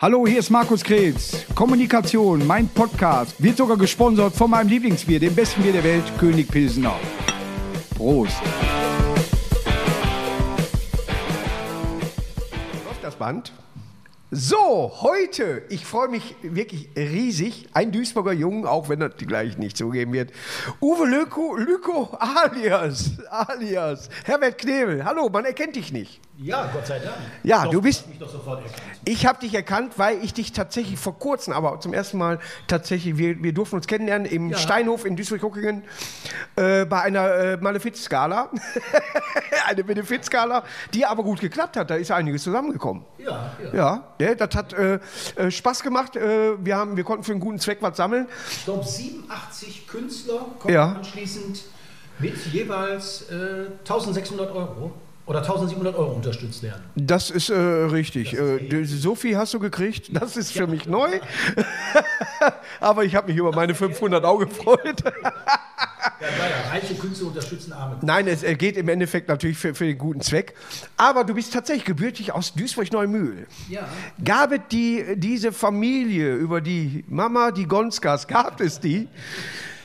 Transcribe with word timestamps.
Hallo, 0.00 0.28
hier 0.28 0.38
ist 0.38 0.50
Markus 0.50 0.84
Kretz. 0.84 1.44
Kommunikation, 1.56 2.46
mein 2.46 2.68
Podcast, 2.68 3.34
wird 3.42 3.56
sogar 3.56 3.76
gesponsert 3.76 4.32
von 4.32 4.48
meinem 4.48 4.68
Lieblingsbier, 4.68 5.18
dem 5.18 5.34
besten 5.34 5.60
Bier 5.60 5.72
der 5.72 5.82
Welt, 5.82 6.04
König 6.20 6.46
Pilsener. 6.46 6.94
Prost. 7.96 8.40
Läuft 12.86 13.02
das 13.02 13.16
Band? 13.16 13.52
So, 14.30 14.92
heute, 15.00 15.64
ich 15.68 15.84
freue 15.84 16.06
mich 16.06 16.36
wirklich 16.42 16.90
riesig, 16.96 17.66
ein 17.72 17.90
Duisburger 17.90 18.34
Jungen, 18.34 18.66
auch 18.66 18.88
wenn 18.88 19.00
er 19.00 19.08
gleich 19.08 19.58
nicht 19.58 19.76
zugeben 19.76 20.12
wird. 20.12 20.30
Uwe 20.80 21.08
Lüko, 21.08 21.56
Lüko 21.56 22.16
alias, 22.20 23.18
alias, 23.28 24.10
Herbert 24.24 24.58
Knebel. 24.58 25.04
Hallo, 25.04 25.28
man 25.28 25.44
erkennt 25.44 25.74
dich 25.74 25.92
nicht. 25.92 26.20
Ja, 26.40 26.70
Gott 26.72 26.86
sei 26.86 27.00
Dank. 27.00 27.16
Ja, 27.42 27.64
Doch, 27.64 27.72
du 27.72 27.82
bist-. 27.82 28.04
Ich 29.04 29.26
habe 29.26 29.40
dich 29.40 29.54
erkannt, 29.54 29.94
weil 29.96 30.22
ich 30.22 30.32
dich 30.32 30.52
tatsächlich 30.52 30.96
vor 30.98 31.18
kurzem, 31.18 31.52
aber 31.52 31.80
zum 31.80 31.92
ersten 31.92 32.16
Mal 32.18 32.38
tatsächlich, 32.68 33.18
wir, 33.18 33.42
wir 33.42 33.52
durften 33.52 33.74
uns 33.76 33.88
kennenlernen 33.88 34.24
im 34.30 34.50
Ja. 34.50 34.56
Steinhof 34.56 35.04
in 35.04 35.16
Duisburg-Guckingen 35.16 35.82
äh, 36.54 36.84
bei 36.84 37.02
einer 37.02 37.28
äh, 37.34 37.56
Malefizskala. 37.56 38.50
eine 39.68 39.82
Benefizskala, 39.82 40.62
die 40.94 41.04
aber 41.04 41.24
gut 41.24 41.40
geklappt 41.40 41.76
hat. 41.76 41.90
Da 41.90 41.96
ist 41.96 42.12
einiges 42.12 42.44
zusammengekommen. 42.44 43.04
Ja, 43.18 43.50
ja. 43.60 43.74
Ja, 43.74 44.14
ja 44.20 44.34
das 44.36 44.54
hat 44.54 44.72
äh, 44.74 45.00
äh, 45.34 45.50
Spaß 45.50 45.82
gemacht. 45.82 46.14
Äh, 46.14 46.64
wir, 46.64 46.76
haben, 46.76 46.96
wir 46.96 47.02
konnten 47.02 47.24
für 47.24 47.32
einen 47.32 47.40
guten 47.40 47.58
Zweck 47.58 47.78
was 47.80 47.96
sammeln. 47.96 48.28
Ich 48.50 48.64
glaube, 48.64 48.84
87 48.84 49.88
Künstler 49.88 50.46
Ja. 50.68 50.92
anschließend 50.92 51.64
mit 52.20 52.36
jeweils 52.46 53.22
äh, 53.30 53.66
1600 53.80 54.52
Euro 54.52 54.92
oder 55.28 55.40
1700 55.40 55.94
Euro 55.94 56.12
unterstützt 56.12 56.62
werden. 56.62 56.82
Das 56.96 57.30
ist 57.30 57.50
äh, 57.50 57.54
richtig. 57.54 58.32
Äh, 58.32 58.60
du- 58.66 58.84
so 58.86 59.14
viel 59.14 59.36
hast 59.36 59.52
du 59.52 59.58
gekriegt. 59.60 60.08
Das 60.16 60.36
ist 60.38 60.52
für 60.52 60.66
mich 60.66 60.86
neu. 60.86 61.20
aber 62.80 63.04
ich 63.04 63.14
habe 63.14 63.28
mich 63.28 63.36
über 63.36 63.52
meine 63.54 63.74
500 63.74 64.24
auch 64.24 64.38
gefreut. 64.38 65.04
Ja, 65.04 65.12
leider. 66.38 66.70
Reiche 66.72 66.94
Künstler 66.94 67.28
unterstützen 67.28 67.72
arme. 67.74 67.98
Nein, 68.00 68.26
es 68.26 68.42
äh, 68.42 68.54
geht 68.54 68.78
im 68.78 68.88
Endeffekt 68.88 69.28
natürlich 69.28 69.58
für, 69.58 69.74
für 69.74 69.84
den 69.84 69.98
guten 69.98 70.22
Zweck. 70.22 70.54
Aber 70.96 71.24
du 71.24 71.34
bist 71.34 71.52
tatsächlich 71.52 71.84
gebürtig 71.84 72.32
aus 72.32 72.54
Duisburg-Neumühl. 72.54 73.46
Ja. 73.68 73.86
Gab 74.24 74.52
es 74.52 74.60
die, 74.72 75.04
diese 75.16 75.52
Familie 75.52 76.34
über 76.36 76.62
die 76.62 77.04
Mama, 77.06 77.50
die 77.50 77.66
Gonskas, 77.66 78.26
gab 78.26 78.60
es 78.62 78.80
die? 78.80 79.08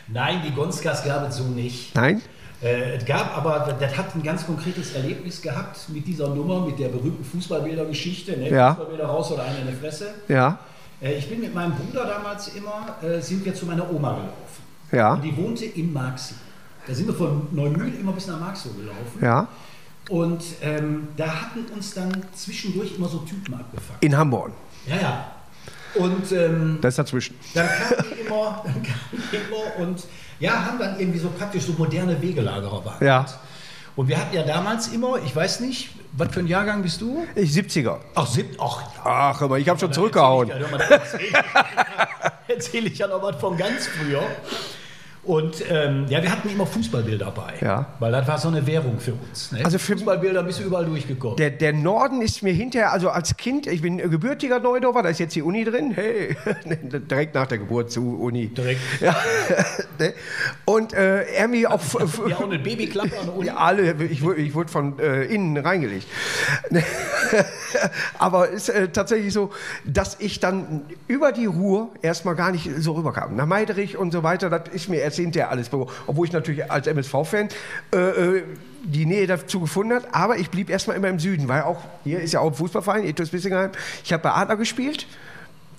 Nein, 0.07 0.41
die 0.45 0.51
Gonskas 0.51 1.03
gab 1.03 1.27
es 1.29 1.35
so 1.37 1.43
nicht. 1.43 1.93
Nein? 1.95 2.21
Äh, 2.63 2.95
es 2.95 3.05
gab 3.05 3.37
aber, 3.37 3.75
das 3.77 3.97
hat 3.97 4.15
ein 4.15 4.23
ganz 4.23 4.45
konkretes 4.45 4.93
Erlebnis 4.93 5.41
gehabt 5.41 5.77
mit 5.89 6.07
dieser 6.07 6.29
Nummer, 6.29 6.65
mit 6.65 6.79
der 6.79 6.87
berühmten 6.87 7.23
Fußballbilder-Geschichte. 7.25 8.37
Ne? 8.37 8.49
Ja. 8.49 8.69
Fußballbilder 8.69 9.05
raus 9.05 9.31
oder 9.31 9.43
einer 9.43 9.59
in 9.59 9.65
der 9.65 9.75
Fresse. 9.75 10.13
Ja? 10.29 10.59
Äh, 11.01 11.15
ich 11.15 11.27
bin 11.29 11.41
mit 11.41 11.53
meinem 11.53 11.73
Bruder 11.73 12.05
damals 12.05 12.49
immer, 12.49 12.95
äh, 13.01 13.19
sind 13.19 13.43
wir 13.43 13.53
zu 13.53 13.65
meiner 13.65 13.91
Oma 13.91 14.11
gelaufen. 14.13 14.63
Ja? 14.91 15.13
Und 15.13 15.23
die 15.23 15.35
wohnte 15.35 15.65
in 15.65 15.91
Marxloh. 15.91 16.37
Da 16.87 16.93
sind 16.93 17.07
wir 17.07 17.13
von 17.13 17.47
Neumühl 17.51 17.93
immer 17.99 18.11
bis 18.13 18.27
nach 18.27 18.39
Marxloh 18.39 18.71
gelaufen. 18.73 19.19
Ja? 19.21 19.47
Und 20.09 20.43
ähm, 20.61 21.07
da 21.15 21.27
hatten 21.27 21.65
uns 21.73 21.93
dann 21.93 22.11
zwischendurch 22.33 22.95
immer 22.97 23.07
so 23.07 23.19
Typen 23.19 23.53
abgefangen. 23.53 23.99
In 24.01 24.17
Hamburg. 24.17 24.51
Ja, 24.85 24.95
ja. 24.97 25.31
Und 25.95 26.31
ähm, 26.31 26.79
Das 26.81 26.93
ist 26.93 26.99
dazwischen. 26.99 27.35
dann 27.53 27.67
kamen 27.67 28.03
die 28.09 28.25
immer, 28.25 28.61
dann 28.65 28.73
kamen 28.73 29.23
die 29.31 29.35
immer 29.35 29.87
und 29.87 30.03
ja, 30.39 30.65
haben 30.65 30.79
dann 30.79 30.99
irgendwie 30.99 31.19
so 31.19 31.29
praktisch 31.29 31.63
so 31.63 31.73
moderne 31.73 32.21
Wegelagerer 32.21 32.81
behandelt. 32.81 33.07
Ja. 33.07 33.25
Und 33.95 34.07
wir 34.07 34.17
hatten 34.17 34.35
ja 34.35 34.43
damals 34.43 34.87
immer, 34.87 35.17
ich 35.23 35.35
weiß 35.35 35.59
nicht, 35.59 35.89
was 36.13 36.31
für 36.31 36.39
ein 36.39 36.47
Jahrgang 36.47 36.81
bist 36.81 37.01
du? 37.01 37.25
Ich 37.35 37.51
70er. 37.51 37.97
Ach, 38.15 38.27
sieb, 38.27 38.57
ach, 38.59 38.81
ja. 38.81 39.01
Ach, 39.03 39.41
aber 39.41 39.59
ich 39.59 39.69
habe 39.69 39.79
schon 39.79 39.93
zurückgehauen. 39.93 40.49
Erzähl 40.49 41.21
ich, 41.21 41.31
ja, 41.31 41.43
erzähl 42.47 42.87
ich 42.87 42.97
ja 42.97 43.07
noch 43.07 43.21
was 43.21 43.35
von 43.35 43.57
ganz 43.57 43.87
früher. 43.87 44.23
Und 45.25 45.63
ähm, 45.69 46.05
ja, 46.09 46.21
wir 46.21 46.29
hatten 46.29 46.49
immer 46.49 46.65
Fußballbilder 46.65 47.25
dabei. 47.25 47.53
Ja. 47.61 47.85
Weil 47.99 48.11
das 48.11 48.27
war 48.27 48.37
so 48.37 48.49
eine 48.49 48.67
Währung 48.67 48.99
für 48.99 49.13
uns. 49.13 49.53
Ne? 49.53 49.59
Also 49.63 49.77
für- 49.77 49.93
Fußballbilder 49.93 50.43
bist 50.43 50.59
du 50.59 50.63
überall 50.65 50.83
durchgekommen. 50.85 51.37
Der, 51.37 51.49
der 51.49 51.71
Norden 51.71 52.21
ist 52.21 52.43
mir 52.43 52.51
hinterher, 52.51 52.91
also 52.91 53.09
als 53.09 53.37
Kind, 53.37 53.65
ich 53.67 53.81
bin 53.81 53.97
gebürtiger 53.99 54.59
Neudorfer, 54.59 55.01
da 55.03 55.09
ist 55.09 55.19
jetzt 55.19 55.33
die 55.35 55.41
Uni 55.41 55.63
drin, 55.63 55.91
hey, 55.95 56.35
direkt 57.09 57.35
nach 57.35 57.47
der 57.47 57.59
Geburt 57.59 57.89
zu 57.89 58.19
Uni. 58.19 58.47
Direkt. 58.47 58.81
Ja, 58.99 59.15
ne? 59.99 60.13
und 60.65 60.91
äh, 60.93 61.23
er 61.23 61.47
mir 61.47 61.71
auch 61.73 61.81
ja, 62.27 62.37
und 62.37 62.51
eine 62.53 62.59
Babyklappe 62.59 63.17
an 63.17 63.25
der 63.27 63.35
Uni. 63.35 63.47
Ja, 63.47 63.55
alle, 63.55 63.93
ich, 64.03 64.21
wurde- 64.23 64.41
ich 64.41 64.53
wurde 64.53 64.69
von 64.71 64.99
äh, 64.99 65.23
innen 65.23 65.55
reingelegt. 65.55 66.05
Aber 68.19 68.49
es 68.51 68.67
ist 68.67 68.75
äh, 68.75 68.87
tatsächlich 68.89 69.33
so, 69.33 69.51
dass 69.85 70.17
ich 70.19 70.39
dann 70.39 70.81
über 71.07 71.31
die 71.31 71.45
Ruhr 71.45 71.89
erstmal 72.01 72.35
gar 72.35 72.51
nicht 72.51 72.69
so 72.79 72.93
rüberkam. 72.93 73.35
Nach 73.35 73.45
Meiderich 73.45 73.97
und 73.97 74.11
so 74.11 74.23
weiter, 74.23 74.49
das 74.49 74.63
ist 74.73 74.89
mir 74.89 74.97
erst 74.99 75.12
hinterher 75.15 75.49
alles 75.51 75.69
bewusst. 75.69 75.91
Obwohl 76.07 76.27
ich 76.27 76.33
natürlich 76.33 76.69
als 76.71 76.87
MSV-Fan 76.87 77.49
äh, 77.93 77.97
äh, 77.97 78.43
die 78.83 79.05
Nähe 79.05 79.27
dazu 79.27 79.59
gefunden 79.61 79.93
habe. 79.93 80.07
Aber 80.13 80.37
ich 80.37 80.49
blieb 80.49 80.69
erstmal 80.69 80.97
immer 80.97 81.07
im 81.09 81.19
Süden, 81.19 81.47
weil 81.47 81.63
auch 81.63 81.81
hier 82.03 82.19
ist 82.19 82.33
ja 82.33 82.39
auch 82.41 82.47
ein 82.47 82.53
Fußballverein, 82.53 83.03
Ethos 83.05 83.29
Bissingheim. 83.29 83.71
Ich 84.03 84.11
habe 84.13 84.23
bei 84.23 84.31
Adler 84.31 84.57
gespielt, 84.57 85.07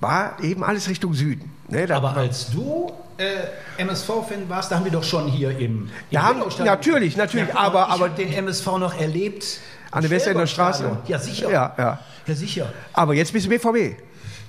war 0.00 0.36
eben 0.42 0.64
alles 0.64 0.88
Richtung 0.88 1.14
Süden. 1.14 1.50
Ne, 1.68 1.86
Aber 1.90 2.16
als 2.16 2.50
du 2.50 2.92
äh, 3.16 3.82
MSV-Fan 3.82 4.48
warst, 4.48 4.70
da 4.70 4.76
haben 4.76 4.84
wir 4.84 4.92
doch 4.92 5.04
schon 5.04 5.26
hier 5.28 5.50
im. 5.50 5.58
im 5.58 5.90
Da 6.10 6.22
haben- 6.22 6.40
natürlich, 6.64 7.16
natürlich, 7.16 7.52
mal, 7.54 7.60
aber- 7.66 7.88
aber- 7.88 8.08
den 8.08 8.32
MSV 8.32 8.66
noch 8.78 8.98
erlebt. 8.98 9.60
An 9.90 10.02
der 10.02 10.10
Westender 10.10 10.46
Straße? 10.46 10.98
Ja, 11.06 11.18
sicher. 11.20 11.50
Ja, 11.50 11.72
ja. 11.78 11.98
Ja, 12.26 12.34
sicher. 12.34 12.72
Aber 12.92 13.14
jetzt 13.14 13.32
bist 13.32 13.46
du 13.46 13.50
BVB. 13.50 13.96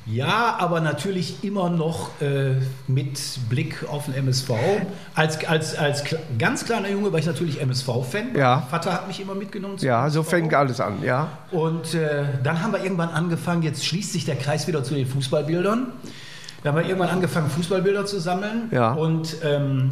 Ja, 0.06 0.58
aber 0.60 0.82
natürlich 0.82 1.44
immer 1.44 1.70
noch 1.70 2.22
äh, 2.22 2.56
mit 2.88 3.20
Blick 3.50 3.86
auf 3.90 4.06
den 4.06 4.14
MSV. 4.14 4.52
Als, 5.16 5.44
als, 5.46 5.76
als 5.76 6.04
ganz 6.38 6.66
kleiner 6.66 6.90
Junge 6.90 7.12
war 7.12 7.20
ich 7.20 7.26
natürlich 7.26 7.60
MSV-Fan. 7.60 8.36
Ja. 8.36 8.68
Vater 8.70 8.94
hat 8.94 9.08
mich 9.08 9.20
immer 9.20 9.34
mitgenommen. 9.34 9.78
Ja, 9.80 10.10
so 10.10 10.22
fängt 10.22 10.54
alles 10.54 10.80
an, 10.80 11.02
ja. 11.04 11.30
Und 11.52 11.96
äh, 11.96 12.26
dann 12.44 12.62
haben 12.62 12.74
wir 12.74 12.84
irgendwann 12.84 13.10
angefangen, 13.10 13.64
jetzt 13.64 13.86
schließt 13.86 14.14
sich 14.14 14.26
der 14.26 14.36
Kreis 14.36 14.68
wieder 14.68 14.84
zu 14.84 14.94
den 14.94 15.08
Fußballbildern. 15.08 15.88
Da 16.64 16.70
haben 16.70 16.78
wir 16.78 16.86
irgendwann 16.86 17.10
angefangen, 17.10 17.50
Fußballbilder 17.50 18.06
zu 18.06 18.20
sammeln. 18.20 18.70
Ja. 18.72 18.94
Und 18.94 19.38
ähm, 19.44 19.92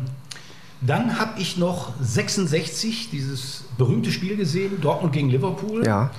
dann 0.81 1.19
habe 1.19 1.39
ich 1.39 1.57
noch 1.57 1.93
66 2.01 3.09
dieses 3.09 3.63
berühmte 3.77 4.11
Spiel 4.11 4.35
gesehen, 4.35 4.81
Dortmund 4.81 5.13
gegen 5.13 5.29
Liverpool. 5.29 5.85
Ja. 5.85 6.11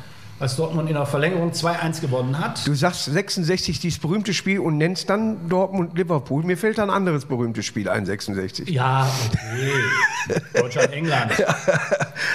Als 0.44 0.56
Dortmund 0.56 0.90
in 0.90 0.94
der 0.94 1.06
Verlängerung 1.06 1.52
2-1 1.52 2.02
gewonnen 2.02 2.38
hat. 2.38 2.66
Du 2.66 2.74
sagst 2.74 3.06
66 3.06 3.80
dieses 3.80 3.98
berühmte 3.98 4.34
Spiel 4.34 4.58
und 4.58 4.76
nennst 4.76 5.08
dann 5.08 5.48
Dortmund 5.48 5.96
Liverpool. 5.96 6.44
Mir 6.44 6.58
fällt 6.58 6.78
ein 6.78 6.90
anderes 6.90 7.24
berühmtes 7.24 7.64
Spiel 7.64 7.88
ein, 7.88 8.04
66. 8.04 8.68
Ja, 8.68 9.08
okay. 9.26 10.42
Deutschland, 10.60 10.92
England. 10.92 11.32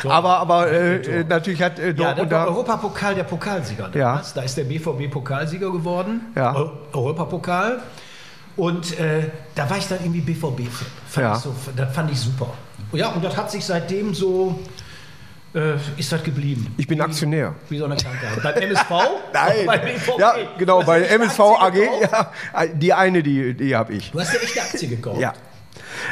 So. 0.02 0.10
Aber, 0.10 0.40
aber 0.40 0.72
äh, 0.72 1.20
äh, 1.20 1.24
natürlich 1.24 1.62
hat 1.62 1.78
äh, 1.78 1.90
Ja, 1.90 1.94
der 1.94 1.94
Dortmund 1.94 2.32
da. 2.32 2.46
Europapokal 2.48 3.14
der 3.14 3.26
Pokalsieger. 3.26 3.92
Ja. 3.94 4.08
damals. 4.10 4.34
Da 4.34 4.42
ist 4.42 4.58
der 4.58 4.64
BVB 4.64 5.12
Pokalsieger 5.12 5.72
geworden. 5.72 6.22
Ja. 6.36 6.56
Eu 6.56 6.70
Europapokal. 6.94 7.84
Und 8.58 9.00
äh, 9.00 9.30
da 9.54 9.70
war 9.70 9.78
ich 9.78 9.88
dann 9.88 10.00
irgendwie 10.02 10.22
BVB-Fan. 10.22 11.24
Ja. 11.24 11.36
So, 11.36 11.54
das 11.76 11.94
fand 11.94 12.12
ich 12.12 12.20
super. 12.20 12.56
Ja, 12.92 13.10
und 13.10 13.24
das 13.24 13.38
hat 13.38 13.52
sich 13.52 13.64
seitdem 13.64 14.16
so, 14.16 14.60
äh, 15.54 15.76
ist 15.98 16.12
das 16.12 16.24
geblieben. 16.24 16.74
Ich 16.78 16.88
bin 16.88 17.02
Aktionär. 17.02 17.56
Wie 17.70 17.78
so 17.78 17.86
eine 17.86 17.96
Krankheit. 17.96 18.42
Beim 18.44 18.56
MSV? 18.70 18.90
Nein. 19.34 19.66
Bei 19.66 19.78
BVB? 19.78 20.20
Ja, 20.20 20.36
genau, 20.58 20.84
bei 20.84 21.02
MSV 21.04 21.40
AG. 21.40 21.76
Ja, 22.02 22.32
die 22.74 22.94
eine, 22.94 23.24
die, 23.24 23.54
die 23.54 23.76
habe 23.76 23.94
ich. 23.94 24.12
Du 24.12 24.20
hast 24.20 24.34
ja 24.34 24.40
echte 24.40 24.62
Aktie 24.62 24.88
gekauft. 24.88 25.20
Ja. 25.20 25.34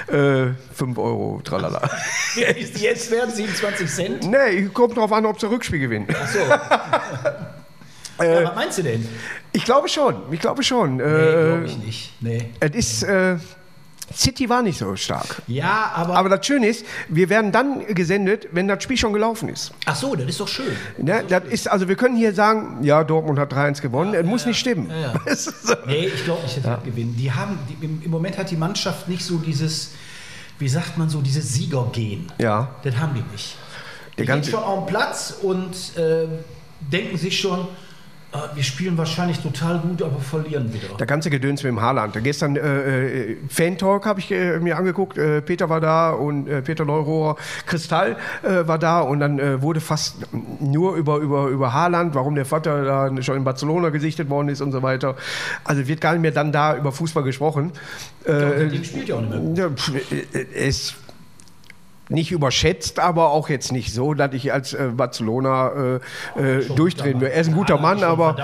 Äh, 0.07 0.53
5 0.73 0.97
Euro, 0.97 1.41
tralala. 1.43 1.81
Jetzt 2.35 3.11
wert 3.11 3.31
27 3.35 3.87
Cent? 3.89 4.23
nee, 4.29 4.63
kommt 4.73 4.97
drauf 4.97 5.11
an, 5.13 5.25
ob 5.25 5.39
sie 5.39 5.47
Rückspiel 5.49 5.79
gewinnen. 5.79 6.07
Achso. 6.09 6.39
Äh, 8.19 8.41
ja, 8.41 8.47
was 8.47 8.55
meinst 8.55 8.77
du 8.79 8.81
denn? 8.81 9.07
Ich 9.51 9.63
glaube 9.63 9.87
schon, 9.87 10.15
ich 10.31 10.39
glaube 10.39 10.63
schon. 10.63 10.95
Nee, 10.97 11.03
Äh, 11.03 11.45
glaube 11.49 11.65
ich 11.67 11.77
nicht. 11.77 12.13
Nee. 12.19 12.49
es 12.59 12.71
ist, 12.71 13.03
äh, 13.03 13.35
City 14.13 14.47
war 14.49 14.61
nicht 14.61 14.77
so 14.79 14.95
stark. 14.95 15.41
Ja, 15.47 15.91
aber. 15.93 16.15
Aber 16.15 16.29
das 16.29 16.45
Schöne 16.45 16.67
ist, 16.67 16.85
wir 17.09 17.27
werden 17.29 17.51
dann 17.51 17.85
gesendet, 17.93 18.47
wenn 18.53 18.67
das 18.67 18.81
Spiel 18.83 18.97
schon 18.97 19.11
gelaufen 19.13 19.49
ist. 19.49 19.73
Ach 19.85 19.95
so, 19.95 20.15
das 20.15 20.27
ist 20.27 20.39
doch 20.39 20.47
schön. 20.47 20.71
Ne, 20.97 21.23
das 21.27 21.43
ist, 21.45 21.69
also 21.69 21.87
wir 21.89 21.95
können 21.95 22.15
hier 22.15 22.33
sagen, 22.33 22.83
ja, 22.83 23.03
Dortmund 23.03 23.37
hat 23.37 23.51
3-1 23.53 23.81
gewonnen. 23.81 24.13
Es 24.13 24.25
muss 24.25 24.45
nicht 24.45 24.59
stimmen. 24.59 24.89
ja. 24.89 25.13
So. 25.35 25.73
Nee, 25.85 26.05
ich 26.07 26.23
glaube 26.23 26.43
nicht, 26.43 26.57
dass 26.57 26.63
wir 26.63 26.77
gewinnen. 26.85 27.15
Die 27.17 27.31
haben, 27.31 27.59
die, 27.69 27.85
im, 27.85 28.09
Moment 28.09 28.37
hat 28.37 28.49
die 28.49 28.55
Mannschaft 28.55 29.07
nicht 29.09 29.23
so 29.23 29.37
dieses, 29.39 29.91
wie 30.59 30.69
sagt 30.69 30.97
man 30.97 31.09
so, 31.09 31.21
dieses 31.21 31.53
Siegergehen. 31.53 32.31
Ja. 32.37 32.69
Das 32.83 32.95
haben 32.97 33.13
die 33.13 33.23
nicht. 33.31 33.55
Die 34.13 34.15
Der 34.17 34.25
gehen 34.25 34.35
ganze- 34.35 34.51
schon 34.51 34.63
auf 34.63 34.85
den 34.85 34.87
Platz 34.93 35.35
und 35.41 35.97
äh, 35.97 36.27
denken 36.79 37.17
sich 37.17 37.37
schon, 37.39 37.67
wir 38.55 38.63
spielen 38.63 38.97
wahrscheinlich 38.97 39.39
total 39.39 39.79
gut, 39.79 40.01
aber 40.01 40.19
verlieren 40.19 40.73
wieder. 40.73 40.95
Der 40.99 41.07
ganze 41.07 41.29
Gedöns 41.29 41.63
mit 41.63 41.71
dem 41.71 41.81
Haarland. 41.81 42.21
Gestern 42.23 42.55
äh, 42.55 43.31
äh, 43.31 43.37
Fan-Talk 43.49 44.05
habe 44.05 44.19
ich 44.19 44.31
äh, 44.31 44.59
mir 44.59 44.77
angeguckt. 44.77 45.17
Äh, 45.17 45.41
Peter 45.41 45.69
war 45.69 45.79
da 45.79 46.11
und 46.11 46.47
äh, 46.47 46.61
Peter 46.61 46.85
Neurohrer. 46.85 47.37
Kristall 47.65 48.17
äh, 48.43 48.67
war 48.67 48.77
da 48.77 48.99
und 48.99 49.19
dann 49.19 49.39
äh, 49.39 49.61
wurde 49.61 49.79
fast 49.79 50.17
nur 50.59 50.95
über, 50.95 51.17
über, 51.17 51.47
über 51.47 51.73
Haaland, 51.73 52.15
warum 52.15 52.35
der 52.35 52.45
Vater 52.45 52.83
da 52.83 53.21
schon 53.23 53.37
in 53.37 53.43
Barcelona 53.43 53.89
gesichtet 53.89 54.29
worden 54.29 54.49
ist 54.49 54.61
und 54.61 54.71
so 54.71 54.83
weiter. 54.83 55.15
Also 55.63 55.87
wird 55.87 56.01
gar 56.01 56.11
nicht 56.13 56.21
mehr 56.21 56.31
dann 56.31 56.51
da 56.51 56.75
über 56.77 56.91
Fußball 56.91 57.23
gesprochen. 57.23 57.71
Ja, 58.27 58.33
Äh, 58.33 58.59
seitdem 58.59 58.83
spielt 58.83 59.07
ja 59.07 59.15
auch 59.15 59.21
nicht 59.21 59.31
mehr 59.31 59.69
gut. 59.69 59.91
ja, 59.93 60.41
es 60.53 60.95
nicht 62.09 62.31
überschätzt, 62.31 62.99
aber 62.99 63.31
auch 63.31 63.49
jetzt 63.49 63.71
nicht 63.71 63.93
so, 63.93 64.13
dass 64.13 64.33
ich 64.33 64.53
als 64.53 64.73
äh, 64.73 64.89
Barcelona 64.95 65.99
äh, 66.37 66.59
äh, 66.59 66.65
durchdrehen 66.75 67.15
würde. 67.19 67.33
Er 67.33 67.41
ist 67.41 67.47
ein 67.47 67.53
guter 67.55 67.75
Ja, 67.75 67.81
Mann, 67.81 68.03
aber 68.03 68.37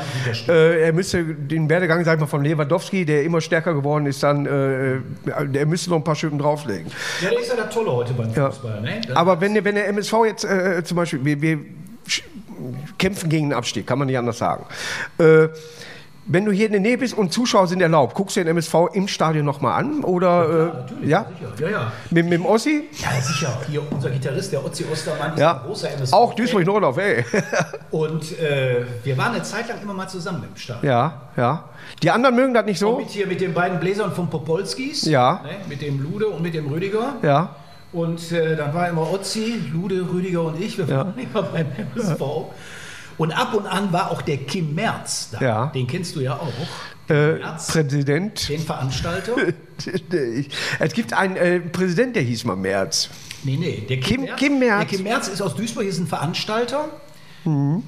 äh, 0.50 0.81
er 0.83 0.94
müsste 0.94 1.24
den 1.24 1.69
Werdegang, 1.69 2.04
sag 2.04 2.15
ich 2.15 2.19
mal, 2.21 2.27
von 2.27 2.44
Lewandowski, 2.44 3.06
der 3.06 3.24
immer 3.24 3.39
stärker 3.42 3.74
geworden 3.74 4.06
ist, 4.06 4.21
dann, 4.24 4.45
äh, 4.45 5.00
der 5.48 5.65
müsste 5.65 5.89
noch 5.92 5.98
ein 5.98 6.04
paar 6.04 6.15
Schippen 6.15 6.39
drauflegen. 6.39 6.92
Ja, 7.21 7.30
der 7.30 7.39
ist 7.39 7.50
ja 7.50 7.56
der 7.56 7.69
Tolle 7.69 7.92
heute 7.92 8.13
beim 8.13 8.33
Ja. 8.33 8.51
Fußball. 8.51 8.81
Ne? 8.81 9.01
Aber 9.15 9.39
wenn, 9.39 9.54
der- 9.54 9.63
wenn 9.63 9.75
der 9.75 9.88
MSV 9.88 10.13
jetzt 10.25 10.48
zum 10.86 10.98
Beispiel, 10.98 11.24
wir, 11.24 11.42
wir 11.42 11.60
kämpfen 12.98 13.30
gegen 13.30 13.50
den 13.50 13.57
Abstieg, 13.57 13.88
kann 13.88 14.00
man 14.00 14.07
nicht 14.07 14.18
anders 14.18 14.38
sagen. 14.38 14.65
Äh, 15.18 15.48
wenn 16.25 16.46
du 16.46 16.52
hier 16.52 16.68
in 16.68 16.72
der 16.72 16.81
Nähe 16.81 16.98
bist 16.98 17.18
und 17.18 17.34
Zuschauer 17.34 17.68
sind 17.68 17.81
erlaubt, 17.81 18.16
guckst 18.16 18.36
du 18.38 18.40
den 18.42 18.48
MSV 18.48 18.74
im 18.94 19.08
Stadion 19.08 19.46
nochmal 19.46 19.80
an? 19.80 20.04
Oder 20.04 20.74
äh, 21.02 21.08
ja? 21.08 21.25
Sicher, 21.58 21.70
ja, 21.70 21.78
ja. 21.78 21.92
Mit, 22.12 22.25
mit 22.25 22.34
dem 22.34 22.46
Ossi? 22.46 22.86
Ja, 22.94 23.22
sicher. 23.22 23.60
Hier 23.70 23.81
unser 23.92 24.10
Gitarrist, 24.10 24.52
der 24.54 24.64
Otzi 24.66 24.86
Ostermann, 24.92 25.34
ist 25.34 25.40
Ja. 25.40 25.58
ein 25.62 25.68
großer 25.68 25.92
MSV. 25.92 26.14
Auch 26.14 26.34
Duisburg-Nordorf, 26.34 26.98
ey. 26.98 27.25
Und 27.92 28.40
äh, 28.40 28.86
wir 29.04 29.18
waren 29.18 29.34
eine 29.34 29.44
Zeit 29.44 29.68
lang 29.68 29.81
immer 29.81 29.94
mal 29.94 30.08
zusammen 30.08 30.44
im 30.50 30.56
Stadion. 30.56 30.86
Ja, 30.92 31.22
ja. 31.36 31.66
Die 32.02 32.10
anderen 32.10 32.36
mögen 32.36 32.54
das 32.54 32.66
nicht 32.66 32.81
Und 32.84 32.90
so? 32.92 32.98
mit 33.00 33.10
hier 33.10 33.28
mit 33.28 33.42
den 33.42 33.54
beiden 33.54 33.80
Bläsern 33.80 34.14
von 34.14 34.30
Popolskis. 34.30 35.06
Ja. 35.06 35.42
Ne, 35.44 35.50
mit 35.68 35.81
dem 35.81 36.02
Lude 36.02 36.28
und 36.28 36.42
mit 36.42 36.54
dem 36.54 36.68
Rüdiger. 36.68 37.16
Ja. 37.22 37.56
Und 37.92 38.31
äh, 38.31 38.56
dann 38.56 38.74
war 38.74 38.90
immer 38.90 39.12
Otzi, 39.12 39.62
Lude, 39.72 40.04
Rüdiger 40.12 40.42
und 40.44 40.60
ich. 40.60 40.78
Wir 40.78 40.86
Ja. 40.86 40.98
waren 41.00 41.14
immer 41.18 41.44
beim 41.44 41.68
MSV. 41.94 42.22
Und 43.18 43.31
ab 43.31 43.54
und 43.54 43.65
an 43.68 43.92
war 43.94 44.12
auch 44.12 44.21
der 44.21 44.38
Kim 44.38 44.74
Merz 44.75 45.30
da. 45.31 45.39
Ja. 45.42 45.65
Den 45.68 45.88
kennst 45.88 46.15
du 46.15 46.21
ja 46.21 46.33
auch. 46.36 46.48
Kim 47.07 47.15
Äh, 47.15 47.33
Merz, 47.33 47.68
Präsident. 47.68 48.50
den 48.50 48.62
Veranstalter. 48.62 49.33
Es 50.80 50.94
gibt 50.94 51.13
einen 51.13 51.36
äh, 51.36 51.60
Präsident, 51.60 52.15
der 52.15 52.24
hieß 52.24 52.45
mal 52.45 52.56
März. 52.56 53.10
Nee, 53.44 53.57
nee, 53.57 53.83
der 53.89 54.00
Kim- 54.00 54.27
Kim 54.38 54.60
Merz. 54.60 54.80
Der 54.80 54.86
Kim 54.98 55.04
Merz 55.04 55.27
ist 55.27 55.42
aus 55.42 55.56
Duisburg, 55.56 55.86
ist 55.86 56.00
ein 56.00 56.07
Veranstalter. 56.07 56.86
Mhm. 57.44 57.83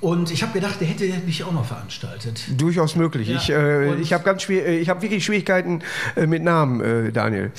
Und 0.00 0.30
ich 0.32 0.42
habe 0.42 0.52
gedacht, 0.52 0.80
der 0.80 0.88
hätte 0.88 1.04
mich 1.24 1.44
auch 1.44 1.52
noch 1.52 1.64
veranstaltet. 1.64 2.42
Durchaus 2.56 2.96
möglich. 2.96 3.28
Ja, 3.28 3.36
Ich, 3.36 3.50
äh, 3.50 3.94
ich 3.96 4.12
habe 4.12 4.24
ganz 4.24 4.42
schwer, 4.42 4.66
äh, 4.66 4.78
ich 4.78 4.88
habe 4.88 5.00
wirklich 5.02 5.24
Schwierigkeiten 5.24 5.82
äh, 6.16 6.26
mit 6.26 6.42
Namen, 6.42 6.80
äh, 6.80 7.12
Daniel. 7.12 7.52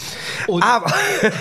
Und- 0.48 0.64
Aber 0.64 0.92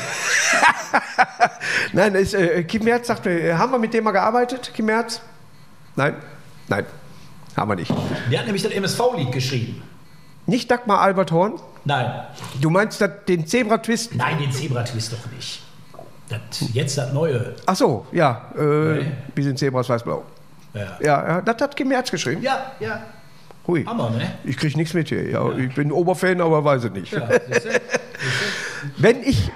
nein, 1.92 2.14
es, 2.14 2.34
äh, 2.34 2.62
Kim 2.64 2.84
Merz 2.84 3.06
sagt 3.08 3.24
mir, 3.24 3.40
äh, 3.40 3.54
haben 3.54 3.72
wir 3.72 3.78
mit 3.78 3.94
dem 3.94 4.04
mal 4.04 4.12
gearbeitet, 4.12 4.70
Kim 4.74 4.86
Merz? 4.86 5.20
Nein, 5.96 6.14
nein, 6.68 6.86
haben 7.56 7.70
wir 7.70 7.76
nicht. 7.76 7.92
Der 8.30 8.38
hat 8.38 8.46
nämlich 8.46 8.62
das 8.62 8.72
MSV-Lied 8.72 9.32
geschrieben. 9.32 9.82
Nicht 10.46 10.70
Dagmar 10.70 11.00
Albert 11.00 11.30
Horn. 11.32 11.60
Nein, 11.84 12.10
Du 12.60 12.70
meinst 12.70 13.00
das, 13.00 13.10
den 13.28 13.46
Zebra-Twist? 13.46 14.14
nein, 14.14 14.38
den 14.38 14.50
Zebra-Twist 14.52 15.12
doch 15.12 15.30
nicht. 15.32 15.62
Das, 16.28 16.40
jetzt 16.72 16.96
das 16.96 17.12
Neue. 17.12 17.54
Ach 17.66 17.76
so, 17.76 18.06
ja. 18.12 18.50
Äh, 18.56 18.60
Nee. 18.62 19.12
Wir 19.34 19.44
sind 19.44 19.58
Zebras 19.58 19.88
weiß-blau. 19.88 20.24
Ja, 20.74 20.80
Ja, 21.00 21.28
ja, 21.28 21.40
das 21.42 21.60
hat 21.60 21.76
Kim 21.76 21.88
Merz 21.88 22.10
geschrieben. 22.10 22.42
ja. 22.42 22.72
ja. 22.80 23.02
Hui. 23.66 23.84
Hammer, 23.84 24.10
ne? 24.10 24.32
Ich 24.42 24.56
krieg 24.56 24.76
nichts 24.76 24.92
mit 24.92 25.08
hier. 25.08 25.28
Ja, 25.30 25.48
Ich 25.56 25.72
bin 25.74 25.92
Oberfan, 25.92 26.40
aber 26.40 26.64
weiß 26.64 26.82
es 26.84 26.90
nicht. 26.90 27.12
Ja? 27.12 27.28
Wenn 28.96 29.22
ich, 29.22 29.50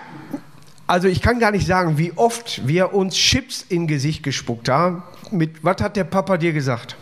also 0.86 1.08
ich 1.08 1.20
kann 1.20 1.40
gar 1.40 1.50
nicht 1.50 1.66
sagen, 1.66 1.98
wie 1.98 2.12
oft 2.16 2.66
wir 2.68 2.94
uns 2.94 3.16
Chips 3.16 3.62
in 3.68 3.88
Gesicht 3.88 4.22
gespuckt 4.22 4.68
haben. 4.68 5.02
Mit 5.30 5.64
was 5.64 5.80
hat 5.80 5.96
der 5.96 6.04
Papa 6.04 6.36
dir 6.36 6.52
gesagt? 6.52 6.96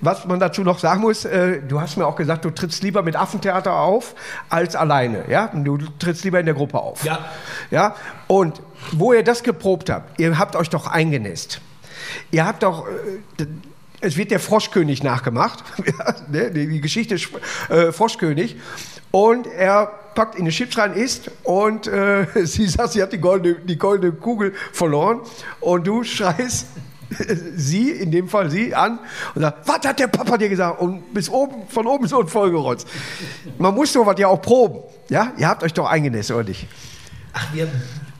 Was 0.00 0.24
man 0.26 0.38
dazu 0.38 0.62
noch 0.62 0.78
sagen 0.78 1.00
muss, 1.00 1.24
äh, 1.24 1.60
du 1.66 1.80
hast 1.80 1.96
mir 1.96 2.06
auch 2.06 2.14
gesagt, 2.16 2.44
du 2.44 2.50
trittst 2.50 2.82
lieber 2.84 3.02
mit 3.02 3.16
Affentheater 3.16 3.74
auf 3.74 4.14
als 4.50 4.76
alleine. 4.76 5.24
Ja? 5.28 5.48
Du 5.52 5.78
trittst 5.98 6.22
lieber 6.24 6.38
in 6.38 6.46
der 6.46 6.54
Gruppe 6.54 6.78
auf. 6.78 7.02
Ja. 7.04 7.18
Ja? 7.70 7.96
Und 8.28 8.62
wo 8.92 9.12
ihr 9.12 9.24
das 9.24 9.42
geprobt 9.42 9.90
habt, 9.90 10.20
ihr 10.20 10.38
habt 10.38 10.54
euch 10.54 10.70
doch 10.70 10.86
eingenässt. 10.86 11.60
Ihr 12.30 12.46
habt 12.46 12.62
doch. 12.62 12.86
Äh, 13.38 13.46
es 14.02 14.16
wird 14.18 14.30
der 14.30 14.38
Froschkönig 14.40 15.02
nachgemacht, 15.02 15.64
ne, 16.30 16.50
die 16.50 16.80
Geschichte 16.82 17.16
Sch- 17.16 17.30
äh, 17.70 17.92
Froschkönig. 17.92 18.56
Und 19.10 19.46
er 19.46 19.86
packt 20.14 20.34
in 20.38 20.44
die 20.44 20.50
Chips 20.50 20.76
rein, 20.76 20.92
isst 20.92 21.30
und 21.44 21.86
äh, 21.86 22.26
sie 22.46 22.66
sagt, 22.66 22.92
sie 22.92 23.02
hat 23.02 23.12
die 23.12 23.18
goldene, 23.18 23.56
die 23.56 23.78
goldene 23.78 24.12
Kugel 24.12 24.52
verloren. 24.72 25.20
Und 25.60 25.86
du 25.86 26.04
schreist 26.04 26.66
sie, 27.56 27.90
in 27.90 28.10
dem 28.10 28.28
Fall 28.28 28.50
sie, 28.50 28.74
an 28.74 28.98
und 29.34 29.42
sagst, 29.42 29.68
was 29.68 29.86
hat 29.88 29.98
der 29.98 30.08
Papa 30.08 30.36
dir 30.38 30.48
gesagt? 30.48 30.80
Und 30.80 31.12
bis 31.14 31.28
oben, 31.28 31.66
von 31.68 31.86
oben 31.86 32.06
so 32.06 32.20
ein 32.20 32.28
vollgerotzt. 32.28 32.86
Man 33.58 33.74
muss 33.74 33.92
sowas 33.92 34.16
ja 34.18 34.28
auch 34.28 34.40
proben. 34.42 34.80
Ja? 35.08 35.32
Ihr 35.38 35.48
habt 35.48 35.62
euch 35.62 35.72
doch 35.72 35.86
eingenässt, 35.86 36.30
oder 36.30 36.44
nicht? 36.44 36.66
Ach, 37.32 37.46
wir 37.54 37.68